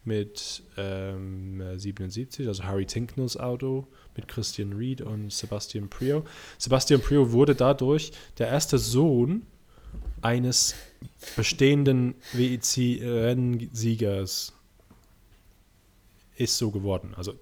mit 0.05 0.63
ähm, 0.77 1.63
77, 1.77 2.47
also 2.49 2.65
Harry 2.65 2.85
Tinknells 2.87 3.37
Auto 3.37 3.87
mit 4.17 4.27
Christian 4.29 4.73
Reed 4.73 5.03
und 5.03 5.31
Sebastian 5.33 5.89
Prio. 5.89 6.25
Sebastian 6.59 7.01
Prio 7.01 7.31
wurde 7.33 7.55
dadurch 7.55 8.11
der 8.39 8.49
erste 8.49 8.79
Sohn 8.79 9.47
eines 10.23 10.75
bestehenden 11.37 12.15
WEC-Rennsiegers. 12.33 14.53
Ist 16.37 16.57
so 16.57 16.71
geworden. 16.71 17.15
Also 17.17 17.35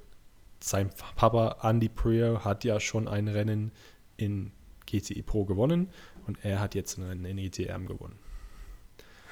sein 0.60 0.90
Papa 1.14 1.58
Andy 1.62 1.88
Prio 1.88 2.44
hat 2.44 2.64
ja 2.64 2.80
schon 2.80 3.06
ein 3.06 3.28
Rennen 3.28 3.70
in 4.16 4.50
GTI 4.86 5.22
Pro 5.22 5.44
gewonnen 5.44 5.90
und 6.26 6.44
er 6.44 6.58
hat 6.60 6.74
jetzt 6.74 6.98
ein 6.98 7.04
Rennen 7.04 7.24
in 7.24 7.38
ETM 7.38 7.86
gewonnen. 7.86 8.18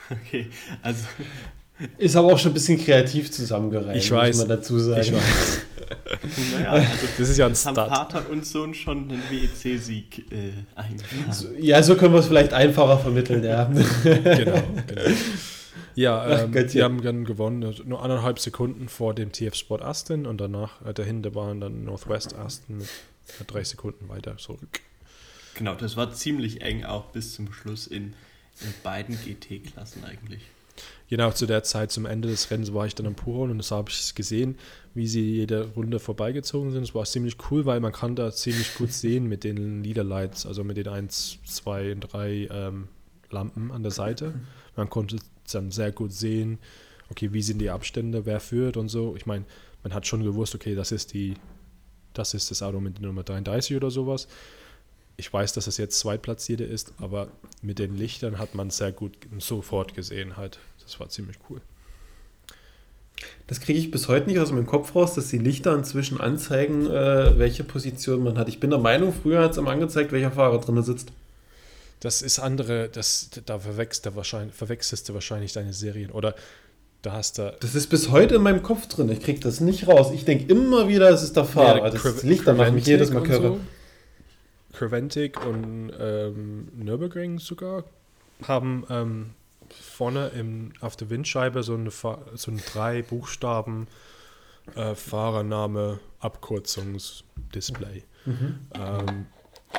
Okay, 0.08 0.48
also 0.82 1.04
ist 1.98 2.16
aber 2.16 2.32
auch 2.32 2.38
schon 2.38 2.52
ein 2.52 2.54
bisschen 2.54 2.78
kreativ 2.78 3.30
zusammengereimt, 3.30 3.96
ich 3.96 4.10
weiß, 4.10 4.36
muss 4.36 4.46
man 4.46 4.56
dazu 4.56 4.78
sagen. 4.78 5.00
Ich 5.00 5.12
weiß. 5.12 5.60
naja, 6.52 6.70
also 6.70 6.88
das 7.18 7.28
ist 7.28 7.36
ja 7.36 7.46
ein 7.46 7.54
Start. 7.54 7.76
Haben 7.76 7.90
Vater 7.90 8.30
und 8.30 8.46
Sohn 8.46 8.74
schon 8.74 9.10
einen 9.10 9.22
WEC-Sieg 9.30 10.32
äh, 10.32 10.52
eingefahren. 10.74 11.62
Ja, 11.62 11.82
so 11.82 11.96
können 11.96 12.14
wir 12.14 12.20
es 12.20 12.26
vielleicht 12.26 12.52
einfacher 12.52 12.98
vermitteln, 12.98 13.44
ja. 13.44 13.64
genau, 14.04 14.62
genau. 14.86 15.02
Ja, 15.94 16.42
ähm, 16.42 16.52
Gott, 16.52 16.74
die 16.74 16.78
ja. 16.78 16.84
haben 16.84 17.00
dann 17.02 17.24
gewonnen, 17.24 17.64
also 17.64 17.82
nur 17.84 18.02
anderthalb 18.02 18.38
Sekunden 18.38 18.88
vor 18.88 19.14
dem 19.14 19.32
TF 19.32 19.54
Sport 19.54 19.80
Aston 19.80 20.26
und 20.26 20.38
danach 20.38 20.84
äh, 20.84 20.92
dahinter 20.92 21.34
waren 21.34 21.60
dann 21.60 21.84
Northwest 21.84 22.34
Aston 22.34 22.78
mit 22.78 22.88
drei 23.46 23.64
Sekunden 23.64 24.08
weiter 24.08 24.36
zurück. 24.36 24.80
Genau, 25.54 25.74
das 25.74 25.96
war 25.96 26.12
ziemlich 26.12 26.60
eng 26.60 26.84
auch 26.84 27.06
bis 27.06 27.34
zum 27.34 27.50
Schluss 27.50 27.86
in, 27.86 28.12
in 28.60 28.74
beiden 28.82 29.16
GT-Klassen 29.16 30.04
eigentlich. 30.04 30.42
Genau, 31.08 31.30
zu 31.30 31.46
der 31.46 31.62
Zeit, 31.62 31.92
zum 31.92 32.04
Ende 32.04 32.28
des 32.28 32.50
Rennens, 32.50 32.74
war 32.74 32.86
ich 32.86 32.94
dann 32.94 33.06
am 33.06 33.14
Puron 33.14 33.50
und 33.50 33.58
das 33.58 33.70
habe 33.70 33.90
ich 33.90 34.14
gesehen, 34.14 34.58
wie 34.94 35.06
sie 35.06 35.36
jede 35.36 35.68
Runde 35.76 36.00
vorbeigezogen 36.00 36.72
sind. 36.72 36.82
Es 36.82 36.94
war 36.94 37.04
ziemlich 37.04 37.36
cool, 37.50 37.64
weil 37.64 37.78
man 37.78 37.92
kann 37.92 38.16
da 38.16 38.32
ziemlich 38.32 38.74
gut 38.74 38.92
sehen 38.92 39.28
mit 39.28 39.44
den 39.44 39.84
Leaderlights, 39.84 40.46
also 40.46 40.64
mit 40.64 40.76
den 40.76 40.88
1, 40.88 41.38
2 41.44 41.92
und 41.92 42.00
3 42.00 42.48
ähm, 42.50 42.88
Lampen 43.30 43.70
an 43.70 43.82
der 43.82 43.92
Seite. 43.92 44.34
Man 44.74 44.90
konnte 44.90 45.18
dann 45.52 45.70
sehr 45.70 45.92
gut 45.92 46.12
sehen, 46.12 46.58
okay, 47.10 47.32
wie 47.32 47.42
sind 47.42 47.58
die 47.58 47.70
Abstände, 47.70 48.26
wer 48.26 48.40
führt 48.40 48.76
und 48.76 48.88
so. 48.88 49.14
Ich 49.16 49.26
meine, 49.26 49.44
man 49.84 49.94
hat 49.94 50.06
schon 50.06 50.24
gewusst, 50.24 50.56
okay, 50.56 50.74
das 50.74 50.90
ist 50.90 51.14
die, 51.14 51.34
das 52.14 52.34
ist 52.34 52.50
das 52.50 52.62
Auto 52.62 52.80
mit 52.80 52.98
der 52.98 53.06
Nummer 53.06 53.22
33 53.22 53.76
oder 53.76 53.90
sowas. 53.90 54.26
Ich 55.16 55.32
weiß, 55.32 55.52
dass 55.52 55.66
es 55.66 55.76
jetzt 55.76 55.98
Zweitplatzierte 55.98 56.64
ist, 56.64 56.92
aber 56.98 57.28
mit 57.62 57.78
den 57.78 57.96
Lichtern 57.96 58.38
hat 58.38 58.54
man 58.54 58.70
sehr 58.70 58.92
gut 58.92 59.16
sofort 59.38 59.94
gesehen 59.94 60.36
halt. 60.36 60.58
Das 60.86 60.98
war 61.00 61.08
ziemlich 61.08 61.36
cool. 61.50 61.60
Das 63.46 63.60
kriege 63.60 63.78
ich 63.78 63.90
bis 63.90 64.08
heute 64.08 64.28
nicht 64.28 64.38
aus 64.38 64.50
meinem 64.50 64.66
Kopf 64.66 64.94
raus, 64.94 65.14
dass 65.14 65.28
die 65.28 65.38
Lichter 65.38 65.74
inzwischen 65.74 66.20
anzeigen, 66.20 66.86
äh, 66.86 67.38
welche 67.38 67.64
Position 67.64 68.22
man 68.22 68.38
hat. 68.38 68.48
Ich 68.48 68.60
bin 68.60 68.70
der 68.70 68.78
Meinung, 68.78 69.12
früher 69.12 69.42
hat 69.42 69.52
es 69.52 69.56
immer 69.56 69.70
angezeigt, 69.70 70.12
welcher 70.12 70.32
Fahrer 70.32 70.60
drin 70.60 70.82
sitzt. 70.82 71.12
Das 72.00 72.22
ist 72.22 72.38
andere, 72.38 72.88
das, 72.88 73.30
da 73.46 73.58
verwechselst 73.58 74.06
du 74.06 74.16
wahrscheinlich, 74.16 74.54
verwechselst 74.54 75.08
du 75.08 75.14
wahrscheinlich 75.14 75.52
deine 75.52 75.72
Serien. 75.72 76.10
Oder 76.10 76.34
da 77.02 77.12
hast 77.12 77.38
du. 77.38 77.56
Das 77.60 77.74
ist 77.74 77.88
bis 77.88 78.10
heute 78.10 78.34
in 78.34 78.42
meinem 78.42 78.62
Kopf 78.62 78.86
drin. 78.88 79.08
Ich 79.10 79.20
kriege 79.20 79.40
das 79.40 79.60
nicht 79.60 79.88
raus. 79.88 80.10
Ich 80.12 80.24
denke 80.24 80.52
immer 80.52 80.88
wieder, 80.88 81.08
es 81.10 81.22
ist 81.22 81.36
der 81.36 81.44
Fahrer. 81.44 81.84
Ja, 81.84 81.90
das 81.90 82.22
Lichter 82.22 82.52
macht 82.54 82.72
mich 82.72 82.86
jedes 82.86 83.10
Mal 83.10 83.22
körre. 83.22 83.48
So. 83.48 83.60
Creventic 84.72 85.44
und 85.46 85.92
ähm, 85.98 86.68
Nürburgring 86.76 87.38
sogar 87.38 87.84
haben 88.42 88.84
ähm, 88.90 89.30
vorne 89.80 90.28
im, 90.28 90.72
auf 90.80 90.96
der 90.96 91.10
Windscheibe 91.10 91.62
so, 91.62 91.74
eine, 91.74 91.90
so 91.90 92.50
ein 92.50 92.62
drei 92.72 93.02
Buchstaben 93.02 93.86
äh, 94.74 94.94
Fahrername 94.94 96.00
Abkürzungsdisplay. 96.20 98.02
Mhm. 98.24 98.58
Ähm, 98.74 99.26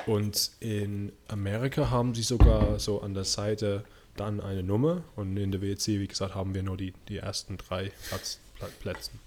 und 0.05 0.51
in 0.59 1.11
Amerika 1.27 1.89
haben 1.89 2.13
sie 2.13 2.23
sogar 2.23 2.79
so 2.79 3.01
an 3.01 3.13
der 3.13 3.23
Seite 3.23 3.83
dann 4.15 4.41
eine 4.41 4.63
Nummer 4.63 5.03
und 5.15 5.37
in 5.37 5.51
der 5.51 5.61
WC, 5.61 5.99
wie 5.99 6.07
gesagt, 6.07 6.35
haben 6.35 6.53
wir 6.55 6.63
nur 6.63 6.77
die, 6.77 6.93
die 7.07 7.17
ersten 7.17 7.57
drei 7.57 7.91
Platz, 8.09 8.39
Plätzen. 8.79 9.19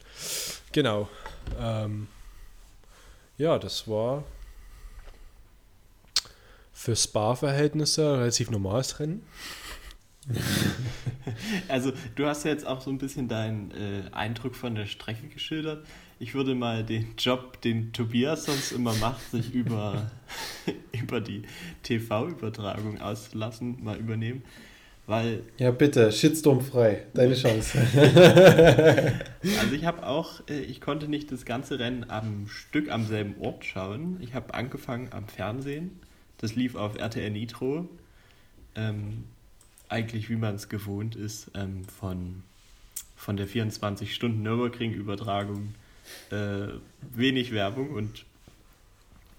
Genau. 0.73 1.09
Ähm, 1.59 2.09
ja, 3.39 3.59
das 3.59 3.87
war 3.89 4.25
für 6.73 6.97
Spa-Verhältnisse 6.97 8.19
relativ 8.19 8.51
normales 8.51 8.99
Rennen. 8.99 9.25
Also 11.69 11.93
du 12.17 12.27
hast 12.27 12.45
ja 12.45 12.51
jetzt 12.51 12.67
auch 12.67 12.81
so 12.81 12.91
ein 12.91 12.99
bisschen 12.99 13.29
deinen 13.29 13.71
äh, 13.71 14.03
Eindruck 14.13 14.55
von 14.55 14.75
der 14.75 14.87
Strecke 14.87 15.29
geschildert. 15.29 15.85
Ich 16.19 16.35
würde 16.35 16.55
mal 16.55 16.85
den 16.85 17.15
Job, 17.17 17.61
den 17.63 17.93
Tobias 17.93 18.45
sonst 18.45 18.73
immer 18.73 18.95
macht, 18.95 19.31
sich 19.31 19.55
über, 19.55 20.11
über 20.93 21.21
die 21.21 21.43
TV-Übertragung 21.83 23.01
auszulassen, 23.01 23.83
mal 23.83 23.97
übernehmen. 23.97 24.43
Weil, 25.07 25.43
ja, 25.59 25.73
bitte, 25.73 26.13
Shitstorm 26.13 26.61
frei, 26.61 27.05
deine 27.15 27.35
Chance. 27.35 27.79
also 29.61 29.75
ich 29.75 29.85
habe 29.85 30.07
auch, 30.07 30.41
äh, 30.49 30.61
ich 30.61 30.81
konnte 30.81 31.09
nicht 31.09 31.33
das 31.33 31.45
ganze 31.45 31.81
Rennen 31.81 32.09
am 32.09 32.47
Stück 32.47 32.91
am 32.91 33.07
selben 33.07 33.35
Ort 33.41 33.65
schauen. 33.65 34.19
Ich 34.21 34.35
habe 34.35 34.55
angefangen 34.55 35.09
am 35.11 35.27
Fernsehen. 35.27 35.99
Das 36.39 36.55
lief 36.55 36.77
auf 36.77 36.97
RTL 36.97 37.31
Nitro. 37.31 37.89
Ähm, 38.77 39.25
eigentlich 39.91 40.31
wie 40.31 40.37
man 40.37 40.55
es 40.55 40.69
gewohnt 40.69 41.17
ist, 41.17 41.51
ähm, 41.55 41.85
von, 41.85 42.45
von 43.17 43.37
der 43.37 43.49
24-Stunden-Nürburgring-Übertragung. 43.49 45.75
Äh, 46.31 46.69
wenig 47.13 47.53
Werbung 47.53 47.91
und 47.91 48.25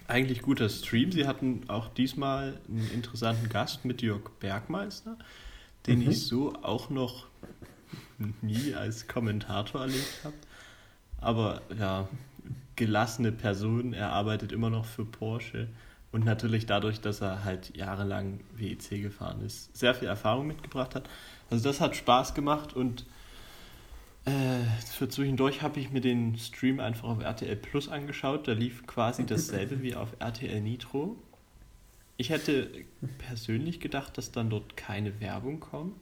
eigentlich 0.08 0.42
guter 0.42 0.70
Stream. 0.70 1.12
Sie 1.12 1.28
hatten 1.28 1.64
auch 1.68 1.90
diesmal 1.90 2.58
einen 2.68 2.90
interessanten 2.94 3.50
Gast 3.50 3.86
mit 3.86 4.02
Jörg 4.02 4.30
Bergmeister, 4.40 5.18
den 5.88 6.00
mhm. 6.00 6.12
ich 6.12 6.26
so 6.26 6.54
auch 6.62 6.90
noch 6.90 7.28
nie 8.42 8.76
als 8.76 9.08
Kommentator 9.08 9.82
erlebt 9.82 10.22
habe. 10.24 10.36
Aber 11.18 11.62
ja, 11.78 12.08
gelassene 12.76 13.32
Person, 13.32 13.94
er 13.94 14.12
arbeitet 14.12 14.52
immer 14.52 14.70
noch 14.70 14.86
für 14.86 15.06
Porsche 15.06 15.68
und 16.12 16.26
natürlich 16.26 16.66
dadurch, 16.66 17.00
dass 17.00 17.22
er 17.22 17.44
halt 17.44 17.76
jahrelang 17.76 18.42
WEC 18.56 19.02
gefahren 19.02 19.42
ist, 19.42 19.76
sehr 19.76 19.96
viel 19.96 20.08
Erfahrung 20.08 20.48
mitgebracht 20.48 20.96
hat. 20.96 21.10
Also 21.50 21.64
das 21.64 21.80
hat 21.80 21.96
Spaß 21.96 22.34
gemacht 22.34 22.74
und 22.74 23.06
äh, 24.26 24.60
für 24.92 25.10
zwischendurch 25.10 25.62
habe 25.62 25.80
ich 25.80 25.92
mir 25.92 26.02
den 26.02 26.38
Stream 26.38 26.80
einfach 26.80 27.08
auf 27.08 27.22
RTL 27.22 27.56
Plus 27.56 27.90
angeschaut. 27.90 28.48
Da 28.48 28.52
lief 28.52 28.86
quasi 28.86 29.26
dasselbe 29.26 29.82
wie 29.82 29.96
auf 29.96 30.10
RTL 30.20 30.62
Nitro. 30.62 31.16
Ich 32.18 32.30
hätte 32.30 32.70
persönlich 33.18 33.80
gedacht, 33.80 34.18
dass 34.18 34.32
dann 34.32 34.50
dort 34.50 34.78
keine 34.78 35.20
Werbung 35.22 35.60
kommt. 35.60 35.96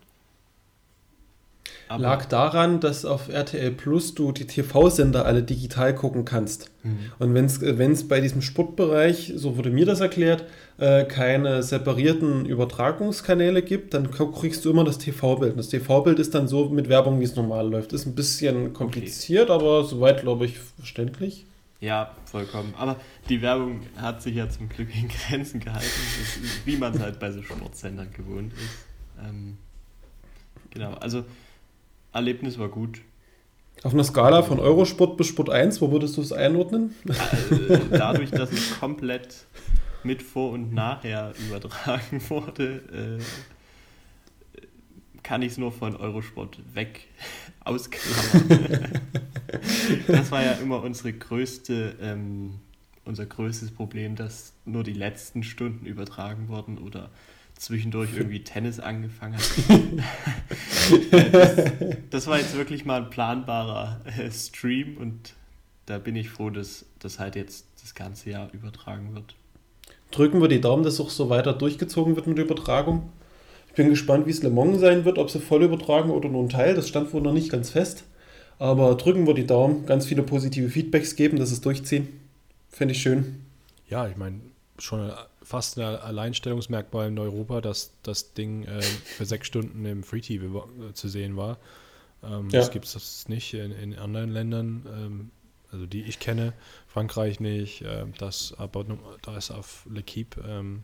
Aber 1.90 2.04
Lag 2.04 2.26
daran, 2.26 2.80
dass 2.80 3.04
auf 3.04 3.30
RTL 3.30 3.72
Plus 3.72 4.14
du 4.14 4.32
die 4.32 4.46
TV-Sender 4.46 5.26
alle 5.26 5.42
digital 5.42 5.96
gucken 5.96 6.24
kannst. 6.24 6.70
Mhm. 6.84 7.12
Und 7.18 7.34
wenn 7.34 7.92
es 7.92 8.08
bei 8.08 8.22
diesem 8.22 8.44
Sportbereich, 8.44 9.34
so 9.36 9.58
wurde 9.58 9.72
mir 9.72 9.88
das 9.88 10.00
erklärt, 10.00 10.46
äh, 10.78 11.06
keine 11.06 11.64
separierten 11.64 12.46
Übertragungskanäle 12.46 13.64
gibt, 13.64 13.96
dann 13.96 14.12
kriegst 14.12 14.66
du 14.66 14.70
immer 14.70 14.84
das 14.84 15.00
TV-Bild. 15.00 15.58
Das 15.58 15.70
TV-Bild 15.70 16.20
ist 16.20 16.36
dann 16.36 16.48
so 16.48 16.70
mit 16.70 16.90
Werbung, 16.90 17.20
wie 17.20 17.26
es 17.26 17.36
normal 17.36 17.68
läuft. 17.68 17.92
Ist 17.92 18.06
ein 18.06 18.14
bisschen 18.14 18.74
kompliziert, 18.74 19.50
okay. 19.50 19.60
aber 19.66 19.84
soweit, 19.84 20.22
glaube 20.22 20.46
ich, 20.46 20.60
verständlich. 20.60 21.48
Ja, 21.82 22.16
vollkommen. 22.26 22.74
Aber 22.78 22.98
die 23.30 23.42
Werbung 23.42 23.82
hat 23.96 24.22
sich 24.22 24.36
ja 24.36 24.48
zum 24.48 24.70
Glück 24.70 24.90
in 24.94 25.08
Grenzen 25.08 25.60
gehalten, 25.60 25.88
wie 26.66 26.78
man 26.78 26.94
es 26.94 27.00
halt 27.02 27.20
bei 27.20 27.32
so 27.32 27.42
Sportsendern 27.42 28.12
gewohnt 28.12 28.54
ist. 28.54 29.26
Ähm, 29.28 29.58
genau, 30.70 30.94
also 30.96 31.24
Erlebnis 32.14 32.58
war 32.58 32.70
gut. 32.70 33.02
Auf 33.84 33.94
einer 33.94 34.04
Skala 34.04 34.44
von 34.44 34.60
Eurosport 34.60 35.16
bis 35.16 35.28
Sport 35.28 35.50
1, 35.50 35.82
wo 35.82 35.92
würdest 35.92 36.18
du 36.18 36.22
es 36.22 36.34
einordnen? 36.34 36.94
Äh, 37.08 37.80
dadurch, 37.98 38.30
dass 38.32 38.52
es 38.52 38.78
komplett 38.80 39.46
mit 40.04 40.22
Vor- 40.22 40.52
und 40.52 40.74
Nachher 40.74 41.34
übertragen 41.48 42.22
wurde, 42.30 43.20
äh, 43.22 44.62
kann 45.24 45.42
ich 45.42 45.54
es 45.54 45.58
nur 45.58 45.72
von 45.72 45.96
Eurosport 45.96 46.60
weg 46.74 47.08
ausklammern. 47.64 49.02
das 50.08 50.32
war 50.32 50.44
ja 50.44 50.54
immer 50.54 50.84
unsere 50.84 51.14
größte, 51.14 51.96
ähm, 52.02 52.56
unser 53.06 53.26
größtes 53.26 53.72
Problem, 53.72 54.16
dass 54.16 54.54
nur 54.66 54.84
die 54.84 54.94
letzten 54.94 55.44
Stunden 55.44 55.86
übertragen 55.86 56.50
wurden 56.50 56.78
oder 56.78 57.10
zwischendurch 57.60 58.10
irgendwie 58.18 58.44
Tennis 58.44 58.80
angefangen 58.80 59.36
hat. 59.36 59.52
das, 61.12 61.56
das, 62.10 62.28
war 62.28 62.40
jetzt 62.40 62.56
wirklich 62.56 62.86
mal 62.86 63.04
ein 63.04 63.10
planbarer 63.10 64.02
äh, 64.06 64.32
Stream 64.32 64.98
und 64.98 65.34
da 65.86 65.98
bin 65.98 66.16
ich 66.16 66.30
froh, 66.30 66.50
dass 66.50 66.86
das 67.00 67.20
halt 67.20 67.36
jetzt 67.36 67.66
das 67.82 67.94
ganze 67.94 68.30
Jahr 68.30 68.50
übertragen 68.54 69.14
wird. 69.14 69.36
Drücken 70.12 70.42
wir 70.42 70.48
die 70.48 70.62
Daumen, 70.62 70.84
dass 70.84 71.00
auch 71.00 71.10
so 71.10 71.30
weiter 71.30 71.54
durchgezogen 71.54 72.16
wird 72.16 72.28
mit 72.28 72.38
der 72.38 72.46
Übertragung. 72.46 73.10
Ich 73.68 73.76
bin 73.76 73.90
gespannt, 73.90 74.26
wie 74.26 74.32
es 74.32 74.42
Le 74.42 74.50
Mans 74.50 74.80
sein 74.80 75.06
wird, 75.06 75.18
ob 75.18 75.30
sie 75.30 75.40
voll 75.40 75.64
übertragen 75.64 76.10
oder 76.10 76.30
nur 76.30 76.44
ein 76.44 76.50
Teil. 76.50 76.74
Das 76.74 76.88
stand 76.88 77.14
wohl 77.14 77.22
noch 77.22 77.34
nicht 77.34 77.52
ganz 77.52 77.70
fest. 77.70 78.04
Aber 78.58 78.96
drücken 78.96 79.28
wir 79.28 79.34
die 79.34 79.46
Daumen, 79.46 79.86
ganz 79.86 80.06
viele 80.06 80.24
positive 80.24 80.70
Feedbacks 80.70 81.16
geben, 81.16 81.38
dass 81.38 81.52
es 81.52 81.62
durchziehen. 81.62 82.08
Fände 82.70 82.94
ich 82.94 83.02
schön. 83.02 83.42
Ja, 83.88 84.08
ich 84.08 84.18
meine, 84.18 84.42
schon 84.80 85.12
fast 85.50 85.80
ein 85.80 85.84
Alleinstellungsmerkmal 85.84 87.08
in 87.08 87.18
Europa, 87.18 87.60
dass 87.60 87.92
das 88.04 88.36
Ding 88.36 88.66
äh, 88.66 88.84
für 88.84 89.26
sechs 89.26 89.48
Stunden 89.48 89.84
im 89.84 90.04
Free 90.04 90.22
TV 90.22 90.70
äh, 90.88 90.94
zu 90.94 91.10
sehen 91.10 91.38
war. 91.38 91.58
Ähm, 92.22 92.50
ja. 92.52 92.60
Das 92.60 92.70
gibt 92.70 92.86
es 92.86 93.28
nicht 93.28 93.56
in, 93.56 93.72
in, 93.72 93.96
anderen 93.96 94.30
Ländern, 94.30 94.86
ähm, 94.88 95.32
also 95.72 95.88
die 95.88 96.04
ich 96.04 96.20
kenne. 96.20 96.54
Frankreich 96.88 97.40
nicht, 97.40 97.82
äh, 97.82 98.06
das, 98.20 98.54
aber 98.60 98.86
da 99.24 99.38
ist 99.38 99.50
auf 99.50 99.88
L'Equipe 99.90 100.38
ähm, 100.48 100.84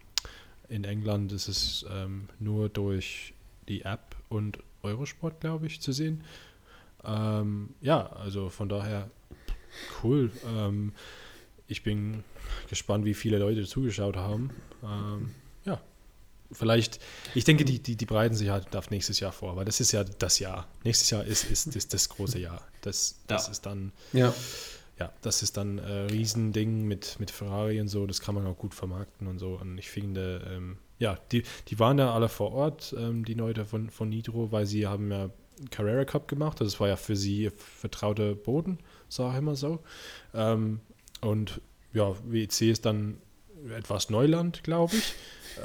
in 0.67 0.83
England 0.83 1.31
ist 1.31 1.47
es 1.47 1.85
ähm, 1.91 2.27
nur 2.39 2.67
durch 2.67 3.35
die 3.69 3.83
App 3.83 4.15
und 4.29 4.57
Eurosport, 4.81 5.41
glaube 5.41 5.67
ich, 5.67 5.79
zu 5.79 5.91
sehen. 5.91 6.23
Ähm, 7.03 7.75
ja, 7.81 8.07
also 8.13 8.49
von 8.49 8.67
daher 8.67 9.11
cool. 10.01 10.31
Ähm, 10.47 10.91
ich 11.67 11.83
bin 11.83 12.23
gespannt, 12.69 13.05
wie 13.05 13.13
viele 13.13 13.37
Leute 13.37 13.65
zugeschaut 13.65 14.15
haben. 14.15 14.51
Ähm, 14.83 15.31
ja, 15.65 15.81
vielleicht, 16.51 16.99
ich 17.33 17.43
denke, 17.43 17.65
die, 17.65 17.79
die, 17.79 17.95
die 17.95 18.05
bereiten 18.05 18.35
sich 18.35 18.49
halt 18.49 18.75
auf 18.75 18.89
nächstes 18.91 19.19
Jahr 19.19 19.31
vor, 19.31 19.55
weil 19.55 19.65
das 19.65 19.79
ist 19.79 19.91
ja 19.91 20.03
das 20.03 20.39
Jahr. 20.39 20.67
Nächstes 20.83 21.09
Jahr 21.09 21.23
ist, 21.23 21.45
ist, 21.45 21.75
ist 21.75 21.93
das 21.93 22.09
große 22.09 22.39
Jahr. 22.39 22.61
Das, 22.81 23.15
das 23.27 23.47
ja. 23.47 23.51
ist 23.51 23.65
dann. 23.65 23.91
Ja. 24.13 24.33
ja, 24.99 25.11
das 25.21 25.43
ist 25.43 25.57
dann 25.57 25.79
ein 25.79 26.07
Riesending 26.07 26.83
mit, 26.83 27.19
mit 27.19 27.31
Ferrari 27.31 27.81
und 27.81 27.87
so, 27.87 28.05
das 28.05 28.21
kann 28.21 28.35
man 28.35 28.45
auch 28.47 28.57
gut 28.57 28.73
vermarkten 28.73 29.27
und 29.27 29.39
so. 29.39 29.57
Und 29.59 29.77
ich 29.77 29.89
finde, 29.89 30.47
ähm, 30.49 30.77
ja, 30.99 31.17
die, 31.31 31.43
die 31.67 31.79
waren 31.79 31.97
da 31.97 32.13
alle 32.13 32.29
vor 32.29 32.53
Ort, 32.53 32.95
ähm, 32.97 33.25
die 33.25 33.33
Leute 33.33 33.65
von, 33.65 33.89
von 33.89 34.09
Nitro, 34.09 34.51
weil 34.51 34.65
sie 34.65 34.87
haben 34.87 35.11
ja 35.11 35.29
Carrera 35.71 36.05
Cup 36.05 36.27
gemacht. 36.27 36.61
Das 36.61 36.79
war 36.79 36.87
ja 36.87 36.95
für 36.95 37.15
sie 37.15 37.49
vertrauter 37.55 38.35
Boden, 38.35 38.79
sage 39.09 39.33
ich 39.33 39.37
immer 39.39 39.55
so. 39.55 39.79
Ähm, 40.33 40.79
und 41.21 41.61
ja, 41.95 42.13
WEC 42.25 42.61
ist 42.61 42.85
dann 42.85 43.17
etwas 43.75 44.09
Neuland, 44.09 44.63
glaube 44.63 44.95
ich. 44.95 45.13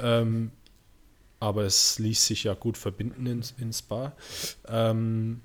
Ähm, 0.01 0.51
aber 1.39 1.63
es 1.63 1.99
ließ 1.99 2.25
sich 2.27 2.45
ja 2.45 2.53
gut 2.53 2.77
verbinden 2.77 3.25
in, 3.25 3.43
in 3.59 3.73
Spa. 3.73 4.13
Ähm, 4.67 5.41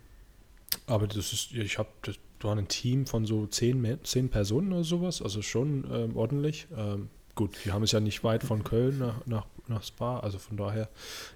aber 0.86 1.06
das 1.06 1.32
ist, 1.32 1.52
ich 1.52 1.78
habe, 1.78 1.88
das 2.02 2.16
war 2.40 2.56
ein 2.56 2.68
Team 2.68 3.06
von 3.06 3.26
so 3.26 3.46
zehn, 3.46 3.98
zehn 4.04 4.28
Personen 4.28 4.72
oder 4.72 4.84
sowas, 4.84 5.22
also 5.22 5.42
schon 5.42 5.84
ähm, 5.90 6.16
ordentlich. 6.16 6.66
Ähm, 6.76 7.08
gut, 7.34 7.64
wir 7.64 7.72
haben 7.72 7.82
es 7.82 7.92
ja 7.92 8.00
nicht 8.00 8.22
weit 8.24 8.44
von 8.44 8.62
Köln 8.62 8.98
nach, 8.98 9.26
nach, 9.26 9.46
nach 9.68 9.82
Spa, 9.82 10.20
also 10.20 10.38
von 10.38 10.56
daher 10.56 10.88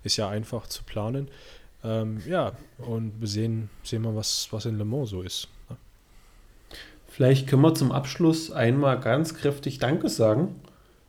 ist 0.05 0.17
ja 0.17 0.29
einfach 0.29 0.67
zu 0.67 0.85
planen. 0.85 1.29
Ähm, 1.83 2.23
ja, 2.29 2.53
und 2.79 3.19
wir 3.21 3.29
sehen, 3.29 3.71
sehen 3.83 4.03
mal, 4.03 4.15
was, 4.15 4.49
was 4.51 4.67
in 4.67 4.77
Le 4.77 4.85
Mans 4.85 5.11
so 5.11 5.23
ist. 5.23 5.49
Vielleicht 7.11 7.49
können 7.49 7.63
wir 7.63 7.75
zum 7.75 7.91
Abschluss 7.91 8.53
einmal 8.53 9.01
ganz 9.01 9.35
kräftig 9.35 9.81
Danke 9.81 10.09
sagen. 10.09 10.55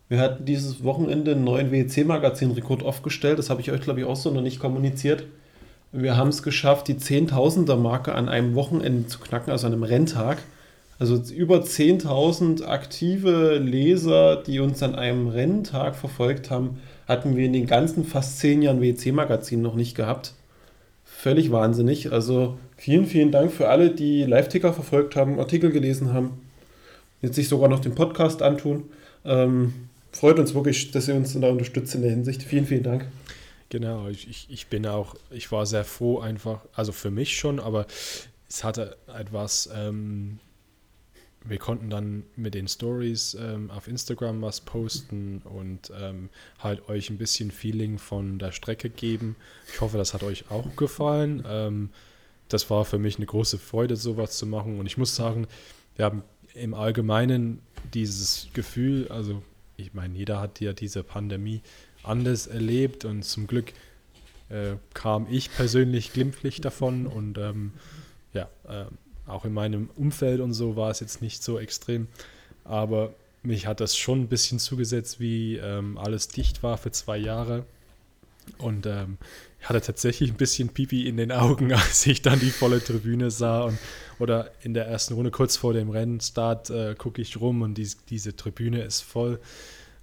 Wir 0.08 0.18
hatten 0.18 0.44
dieses 0.44 0.82
Wochenende 0.82 1.30
einen 1.30 1.44
neuen 1.44 1.70
WEC-Magazin-Rekord 1.70 2.82
aufgestellt. 2.82 3.38
Das 3.38 3.50
habe 3.50 3.60
ich 3.60 3.70
euch, 3.70 3.80
glaube 3.80 4.00
ich, 4.00 4.06
auch 4.06 4.16
so 4.16 4.32
noch 4.32 4.42
nicht 4.42 4.58
kommuniziert. 4.58 5.24
Wir 5.92 6.16
haben 6.16 6.28
es 6.28 6.42
geschafft, 6.42 6.88
die 6.88 6.96
Zehntausender-Marke 6.96 8.14
an 8.14 8.28
einem 8.28 8.56
Wochenende 8.56 9.06
zu 9.06 9.20
knacken, 9.20 9.52
also 9.52 9.68
an 9.68 9.74
einem 9.74 9.84
Renntag. 9.84 10.38
Also 10.98 11.16
über 11.32 11.58
10.000 11.58 12.64
aktive 12.64 13.58
Leser, 13.58 14.42
die 14.42 14.58
uns 14.58 14.82
an 14.82 14.96
einem 14.96 15.28
Renntag 15.28 15.94
verfolgt 15.94 16.50
haben, 16.50 16.80
hatten 17.06 17.36
wir 17.36 17.46
in 17.46 17.52
den 17.52 17.66
ganzen 17.66 18.04
fast 18.04 18.40
zehn 18.40 18.60
Jahren 18.60 18.80
WEC-Magazin 18.80 19.62
noch 19.62 19.76
nicht 19.76 19.94
gehabt 19.94 20.34
völlig 21.22 21.52
wahnsinnig. 21.52 22.12
Also 22.12 22.58
vielen, 22.82 23.06
vielen 23.06 23.30
Dank 23.30 23.52
für 23.52 23.68
alle, 23.68 23.94
die 23.94 24.24
Live-Ticker 24.24 24.72
verfolgt 24.72 25.14
haben, 25.14 25.38
Artikel 25.38 25.70
gelesen 25.70 26.12
haben, 26.12 26.40
jetzt 27.20 27.36
sich 27.36 27.48
sogar 27.48 27.68
noch 27.68 27.78
den 27.78 27.94
Podcast 27.94 28.42
antun. 28.42 28.90
Ähm, 29.24 29.72
freut 30.10 30.40
uns 30.40 30.52
wirklich, 30.52 30.90
dass 30.90 31.06
ihr 31.06 31.14
uns 31.14 31.32
da 31.32 31.48
unterstützt 31.48 31.94
in 31.94 32.02
der 32.02 32.10
Hinsicht. 32.10 32.42
Vielen, 32.42 32.66
vielen 32.66 32.82
Dank. 32.82 33.06
Genau, 33.68 34.08
ich, 34.08 34.48
ich 34.50 34.66
bin 34.66 34.84
auch, 34.84 35.14
ich 35.30 35.52
war 35.52 35.64
sehr 35.64 35.84
froh 35.84 36.18
einfach, 36.18 36.66
also 36.74 36.90
für 36.90 37.12
mich 37.12 37.36
schon, 37.36 37.60
aber 37.60 37.86
es 38.48 38.64
hatte 38.64 38.96
etwas 39.06 39.70
ähm, 39.72 40.40
wir 41.44 41.58
konnten 41.58 41.90
dann 41.90 42.24
mit 42.36 42.54
den 42.54 42.68
Stories 42.68 43.36
ähm, 43.40 43.70
auf 43.70 43.88
Instagram 43.88 44.42
was 44.42 44.60
posten 44.60 45.42
und 45.44 45.92
ähm, 46.00 46.28
halt 46.58 46.88
euch 46.88 47.10
ein 47.10 47.18
bisschen 47.18 47.50
Feeling 47.50 47.98
von 47.98 48.38
der 48.38 48.52
Strecke 48.52 48.90
geben. 48.90 49.34
Ich 49.72 49.80
hoffe, 49.80 49.98
das 49.98 50.14
hat 50.14 50.22
euch 50.22 50.50
auch 50.50 50.76
gefallen. 50.76 51.44
Das 52.52 52.68
war 52.70 52.84
für 52.84 52.98
mich 52.98 53.16
eine 53.16 53.26
große 53.26 53.58
Freude, 53.58 53.96
sowas 53.96 54.36
zu 54.36 54.46
machen. 54.46 54.78
Und 54.78 54.86
ich 54.86 54.98
muss 54.98 55.16
sagen, 55.16 55.46
wir 55.96 56.04
haben 56.04 56.22
im 56.54 56.74
Allgemeinen 56.74 57.60
dieses 57.94 58.48
Gefühl, 58.52 59.08
also 59.08 59.42
ich 59.76 59.94
meine, 59.94 60.16
jeder 60.16 60.40
hat 60.40 60.60
ja 60.60 60.72
diese 60.72 61.02
Pandemie 61.02 61.62
anders 62.02 62.46
erlebt 62.46 63.04
und 63.04 63.24
zum 63.24 63.46
Glück 63.46 63.72
äh, 64.48 64.74
kam 64.94 65.26
ich 65.30 65.50
persönlich 65.52 66.12
glimpflich 66.12 66.60
davon 66.60 67.06
und 67.06 67.38
ähm, 67.38 67.72
ja, 68.34 68.48
äh, 68.68 68.84
auch 69.26 69.44
in 69.44 69.52
meinem 69.52 69.88
Umfeld 69.96 70.40
und 70.40 70.52
so 70.52 70.76
war 70.76 70.90
es 70.90 71.00
jetzt 71.00 71.22
nicht 71.22 71.42
so 71.42 71.58
extrem. 71.58 72.08
Aber 72.64 73.14
mich 73.42 73.66
hat 73.66 73.80
das 73.80 73.96
schon 73.96 74.22
ein 74.22 74.28
bisschen 74.28 74.58
zugesetzt, 74.58 75.20
wie 75.20 75.56
ähm, 75.56 75.98
alles 75.98 76.28
dicht 76.28 76.62
war 76.62 76.76
für 76.78 76.90
zwei 76.90 77.18
Jahre. 77.18 77.64
Und 78.58 78.86
ähm, 78.86 79.18
ich 79.62 79.68
hatte 79.68 79.80
tatsächlich 79.80 80.30
ein 80.30 80.36
bisschen 80.36 80.70
Pipi 80.70 81.06
in 81.06 81.16
den 81.16 81.30
Augen, 81.30 81.72
als 81.72 82.04
ich 82.08 82.20
dann 82.20 82.40
die 82.40 82.50
volle 82.50 82.82
Tribüne 82.82 83.30
sah. 83.30 83.62
Und, 83.62 83.78
oder 84.18 84.50
in 84.62 84.74
der 84.74 84.88
ersten 84.88 85.14
Runde, 85.14 85.30
kurz 85.30 85.56
vor 85.56 85.72
dem 85.72 85.88
Rennstart, 85.88 86.70
äh, 86.70 86.96
gucke 86.96 87.22
ich 87.22 87.40
rum 87.40 87.62
und 87.62 87.74
die, 87.74 87.88
diese 88.10 88.34
Tribüne 88.34 88.82
ist 88.82 89.02
voll. 89.02 89.38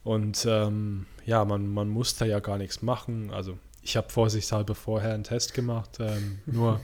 Und 0.05 0.47
ähm, 0.49 1.07
ja, 1.26 1.43
man, 1.43 1.68
man 1.68 1.89
muss 1.89 2.16
da 2.16 2.24
ja 2.24 2.39
gar 2.39 2.57
nichts 2.57 2.82
machen. 2.82 3.32
Also 3.32 3.57
ich 3.82 3.97
habe 3.97 4.10
vorsichtshalber 4.10 4.76
vorher 4.76 5.14
einen 5.14 5.26
Test 5.26 5.53
gemacht, 5.53 5.97
ähm, 5.99 6.39
nur 6.45 6.80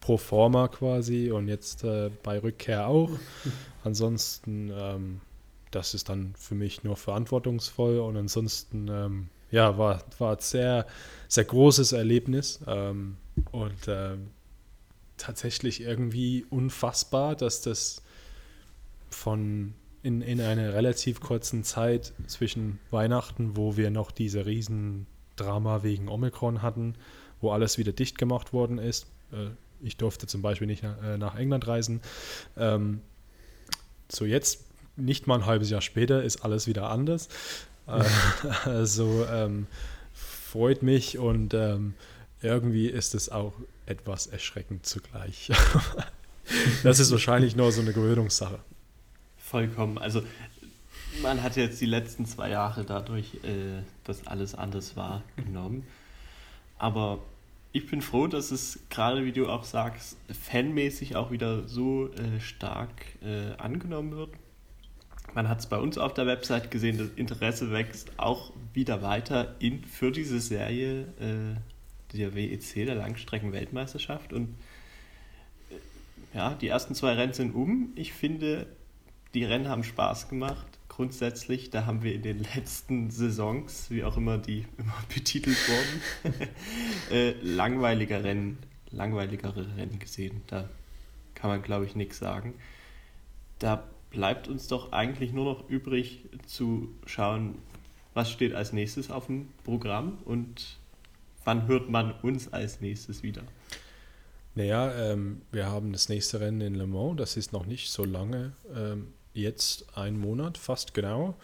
pro 0.00 0.16
forma 0.16 0.66
quasi 0.66 1.30
und 1.30 1.46
jetzt 1.46 1.84
äh, 1.84 2.10
bei 2.24 2.40
Rückkehr 2.40 2.88
auch. 2.88 3.10
Ansonsten, 3.84 4.72
ähm, 4.74 5.20
das 5.70 5.94
ist 5.94 6.08
dann 6.08 6.34
für 6.36 6.56
mich 6.56 6.82
nur 6.82 6.96
verantwortungsvoll 6.96 8.00
und 8.00 8.16
ansonsten, 8.16 8.88
ähm, 8.88 9.28
ja, 9.50 9.78
war, 9.78 10.02
war 10.18 10.36
ein 10.36 10.40
sehr, 10.40 10.86
sehr 11.28 11.44
großes 11.44 11.92
Erlebnis 11.92 12.60
ähm, 12.66 13.16
und 13.50 13.88
ähm, 13.88 14.28
tatsächlich 15.16 15.82
irgendwie 15.82 16.46
unfassbar, 16.48 17.36
dass 17.36 17.62
das 17.62 18.02
von 19.10 19.74
in, 20.02 20.22
in 20.22 20.40
einer 20.40 20.72
relativ 20.72 21.20
kurzen 21.20 21.62
Zeit 21.62 22.12
zwischen 22.26 22.78
Weihnachten, 22.90 23.56
wo 23.56 23.76
wir 23.76 23.90
noch 23.90 24.10
diese 24.10 24.46
riesen 24.46 25.06
Drama 25.36 25.82
wegen 25.82 26.08
Omikron 26.08 26.62
hatten, 26.62 26.94
wo 27.40 27.50
alles 27.50 27.76
wieder 27.76 27.92
dicht 27.92 28.18
gemacht 28.18 28.52
worden 28.52 28.78
ist, 28.78 29.06
äh, 29.32 29.50
ich 29.82 29.96
durfte 29.96 30.26
zum 30.26 30.42
Beispiel 30.42 30.66
nicht 30.66 30.82
nach, 30.82 31.02
äh, 31.02 31.18
nach 31.18 31.36
England 31.36 31.66
reisen. 31.66 32.00
Ähm, 32.56 33.00
so 34.10 34.24
jetzt, 34.24 34.64
nicht 34.96 35.26
mal 35.26 35.36
ein 35.36 35.46
halbes 35.46 35.70
Jahr 35.70 35.80
später, 35.80 36.22
ist 36.22 36.44
alles 36.44 36.66
wieder 36.66 36.90
anders. 36.90 37.28
Äh, 37.90 38.68
also 38.68 39.26
ähm, 39.30 39.66
freut 40.12 40.82
mich 40.82 41.18
und 41.18 41.54
ähm, 41.54 41.94
irgendwie 42.42 42.88
ist 42.88 43.14
es 43.14 43.28
auch 43.28 43.52
etwas 43.86 44.26
erschreckend 44.26 44.86
zugleich. 44.86 45.50
das 46.82 47.00
ist 47.00 47.10
wahrscheinlich 47.10 47.56
nur 47.56 47.72
so 47.72 47.80
eine 47.80 47.92
Gewöhnungssache. 47.92 48.58
Vollkommen. 49.36 49.98
Also 49.98 50.22
man 51.22 51.42
hat 51.42 51.56
jetzt 51.56 51.80
die 51.80 51.86
letzten 51.86 52.26
zwei 52.26 52.50
Jahre 52.50 52.84
dadurch, 52.84 53.34
äh, 53.44 53.82
dass 54.04 54.26
alles 54.26 54.54
anders 54.54 54.96
war, 54.96 55.22
genommen. 55.36 55.86
Aber 56.78 57.18
ich 57.72 57.88
bin 57.88 58.02
froh, 58.02 58.26
dass 58.26 58.50
es 58.50 58.80
gerade, 58.90 59.24
wie 59.24 59.32
du 59.32 59.48
auch 59.48 59.64
sagst, 59.64 60.16
fanmäßig 60.28 61.16
auch 61.16 61.30
wieder 61.30 61.68
so 61.68 62.08
äh, 62.12 62.40
stark 62.40 62.90
äh, 63.22 63.52
angenommen 63.58 64.12
wird. 64.16 64.30
Man 65.34 65.48
hat 65.48 65.60
es 65.60 65.66
bei 65.66 65.76
uns 65.76 65.98
auf 65.98 66.14
der 66.14 66.26
Website 66.26 66.70
gesehen, 66.70 66.98
das 66.98 67.08
Interesse 67.16 67.70
wächst 67.70 68.12
auch 68.18 68.52
wieder 68.72 69.02
weiter 69.02 69.54
in, 69.60 69.84
für 69.84 70.10
diese 70.10 70.40
Serie 70.40 71.02
äh, 71.20 72.16
der 72.16 72.34
WEC, 72.34 72.86
der 72.86 72.96
Langstrecken-Weltmeisterschaft. 72.96 74.32
Und 74.32 74.56
äh, 75.70 76.36
ja, 76.36 76.54
die 76.54 76.68
ersten 76.68 76.94
zwei 76.94 77.14
Rennen 77.14 77.32
sind 77.32 77.54
um. 77.54 77.92
Ich 77.94 78.12
finde, 78.12 78.66
die 79.34 79.44
Rennen 79.44 79.68
haben 79.68 79.84
Spaß 79.84 80.28
gemacht 80.28 80.66
grundsätzlich, 81.00 81.70
da 81.70 81.86
haben 81.86 82.02
wir 82.02 82.14
in 82.14 82.20
den 82.20 82.44
letzten 82.54 83.10
Saisons, 83.10 83.90
wie 83.90 84.04
auch 84.04 84.18
immer 84.18 84.36
die 84.36 84.66
immer 84.76 84.92
betitelt 85.08 85.56
wurden, 85.66 86.34
äh, 87.10 87.30
langweiliger 87.40 88.22
Rennen, 88.22 88.58
langweiligere 88.90 89.76
Rennen 89.78 89.98
gesehen. 89.98 90.42
Da 90.46 90.68
kann 91.34 91.48
man, 91.48 91.62
glaube 91.62 91.86
ich, 91.86 91.96
nichts 91.96 92.18
sagen. 92.18 92.52
Da 93.60 93.88
bleibt 94.10 94.48
uns 94.48 94.68
doch 94.68 94.92
eigentlich 94.92 95.32
nur 95.32 95.44
noch 95.44 95.68
übrig 95.68 96.28
zu 96.46 96.88
schauen, 97.06 97.56
was 98.14 98.30
steht 98.30 98.54
als 98.54 98.72
nächstes 98.72 99.10
auf 99.10 99.26
dem 99.26 99.48
Programm 99.64 100.18
und 100.24 100.78
wann 101.44 101.66
hört 101.66 101.88
man 101.88 102.12
uns 102.22 102.52
als 102.52 102.80
nächstes 102.80 103.22
wieder. 103.22 103.42
Naja, 104.54 104.92
ähm, 105.12 105.42
wir 105.52 105.66
haben 105.66 105.92
das 105.92 106.08
nächste 106.08 106.40
Rennen 106.40 106.60
in 106.60 106.74
Le 106.74 106.86
Mans, 106.86 107.16
das 107.16 107.36
ist 107.36 107.52
noch 107.52 107.66
nicht 107.66 107.90
so 107.90 108.04
lange. 108.04 108.52
Ähm, 108.74 109.08
jetzt 109.32 109.96
ein 109.96 110.18
Monat, 110.18 110.58
fast 110.58 110.92
genau. 110.92 111.36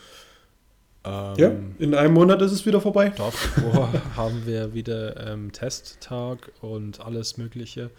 Ähm, 1.04 1.34
ja, 1.38 1.52
in 1.78 1.94
einem 1.94 2.14
Monat 2.14 2.42
ist 2.42 2.50
es 2.50 2.66
wieder 2.66 2.80
vorbei. 2.80 3.10
Davor 3.10 3.92
haben 4.16 4.44
wir 4.44 4.74
wieder 4.74 5.32
ähm, 5.32 5.52
Testtag 5.52 6.50
und 6.60 7.00
alles 7.00 7.36
Mögliche. 7.36 7.90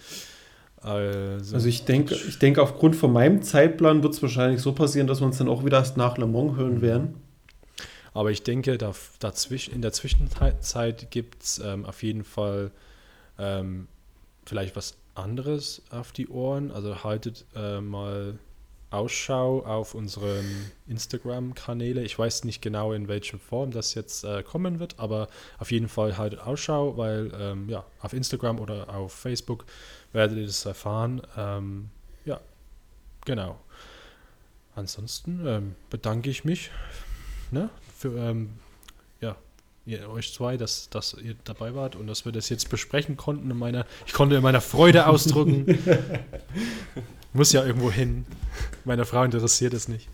Also, 0.82 1.56
also 1.56 1.68
ich 1.68 1.86
denke, 1.86 2.16
ich 2.16 2.40
denke, 2.40 2.62
aufgrund 2.62 2.96
von 2.96 3.12
meinem 3.12 3.42
Zeitplan 3.42 4.04
wird 4.04 4.14
es 4.14 4.22
wahrscheinlich 4.22 4.62
so 4.62 4.74
passieren, 4.74 5.08
dass 5.08 5.22
wir 5.22 5.26
uns 5.26 5.38
dann 5.38 5.50
auch 5.50 5.66
wieder 5.66 5.80
erst 5.80 5.98
nach 5.98 6.18
Le 6.18 6.28
Mans 6.28 6.56
hören 6.56 6.76
mhm. 6.76 6.82
werden. 6.82 7.16
Aber 8.14 8.32
ich 8.32 8.44
denke, 8.44 8.78
da, 8.78 8.94
dazwischen, 9.20 9.74
in 9.74 9.82
der 9.82 9.94
Zwischenzeit 9.94 11.12
gibt 11.12 11.44
es 11.44 11.60
ähm, 11.60 11.86
auf 11.86 12.02
jeden 12.04 12.24
Fall 12.24 12.72
ähm, 13.38 13.88
vielleicht 14.46 14.76
was 14.76 14.98
anderes 15.14 15.82
auf 15.92 16.12
die 16.12 16.28
Ohren. 16.28 16.72
Also 16.72 17.04
haltet 17.04 17.46
äh, 17.56 17.82
mal 17.82 18.40
Ausschau 18.90 19.66
auf 19.66 19.96
unseren 19.96 20.46
Instagram-Kanäle. 20.88 22.04
Ich 22.04 22.18
weiß 22.18 22.46
nicht 22.46 22.62
genau, 22.62 22.94
in 22.94 23.08
welcher 23.08 23.38
Form 23.38 23.72
das 23.72 23.94
jetzt 23.96 24.24
äh, 24.24 24.44
kommen 24.44 24.80
wird, 24.80 24.96
aber 24.98 25.28
auf 25.60 25.72
jeden 25.72 25.90
Fall 25.90 26.18
halt 26.18 26.40
Ausschau, 26.40 26.96
weil 26.96 27.32
ähm, 27.38 27.70
ja, 27.70 27.86
auf 28.02 28.14
Instagram 28.14 28.60
oder 28.60 28.90
auf 28.90 29.12
Facebook 29.12 29.66
werdet 30.14 30.38
ihr 30.38 30.46
das 30.46 30.66
erfahren. 30.66 31.22
Ähm, 31.38 31.90
ja, 32.26 32.40
genau. 33.26 33.60
ansonsten 34.76 35.46
ähm, 35.46 35.76
bedanke 35.90 36.30
ich 36.30 36.44
mich 36.44 36.72
ne, 37.52 37.70
für 37.98 38.18
ähm, 38.18 38.50
ja, 39.22 39.36
ihr, 39.86 40.10
euch 40.10 40.34
zwei, 40.34 40.58
dass, 40.58 40.90
dass 40.90 41.14
ihr 41.14 41.36
dabei 41.44 41.76
wart 41.76 41.96
und 41.96 42.08
dass 42.08 42.26
wir 42.26 42.32
das 42.32 42.50
jetzt 42.50 42.70
besprechen 42.70 43.18
konnten. 43.18 43.50
In 43.52 43.58
meiner, 43.58 43.86
ich 44.06 44.14
konnte 44.14 44.36
in 44.36 44.44
meiner 44.44 44.62
Freude 44.62 45.08
ausdrücken. 45.08 45.78
Muss 47.34 47.52
ja 47.52 47.64
irgendwo 47.64 47.92
hin. 47.92 48.26
Meiner 48.86 49.06
Frau 49.06 49.24
interessiert 49.24 49.74
es 49.74 49.88
nicht. 49.88 50.08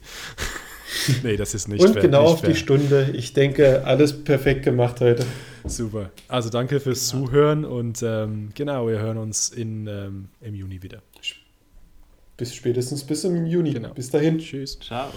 nee, 1.24 1.38
das 1.38 1.54
ist 1.54 1.68
nicht 1.68 1.82
Und 1.82 1.94
fair, 1.94 2.02
genau 2.02 2.24
nicht 2.24 2.32
auf 2.32 2.40
fair. 2.42 2.50
die 2.50 2.56
Stunde. 2.56 3.10
Ich 3.14 3.34
denke, 3.34 3.86
alles 3.86 4.24
perfekt 4.24 4.64
gemacht 4.64 5.02
heute. 5.02 5.26
Super. 5.66 6.12
Also 6.28 6.50
danke 6.50 6.80
fürs 6.80 7.12
ja. 7.12 7.18
Zuhören 7.18 7.66
und 7.66 8.04
ähm, 8.04 8.50
genau, 8.54 8.88
wir 8.88 9.00
hören 9.00 9.18
uns 9.18 9.50
in, 9.50 9.88
ähm, 9.88 10.28
im 10.42 10.56
Juni 10.56 10.82
wieder. 10.84 11.02
Bis 12.36 12.56
spätestens 12.56 13.04
bis 13.04 13.24
im 13.24 13.46
Juni. 13.46 13.74
Genau. 13.74 13.94
Bis 13.94 14.10
dahin. 14.10 14.40
Tschüss. 14.40 14.80
Ciao. 14.80 15.10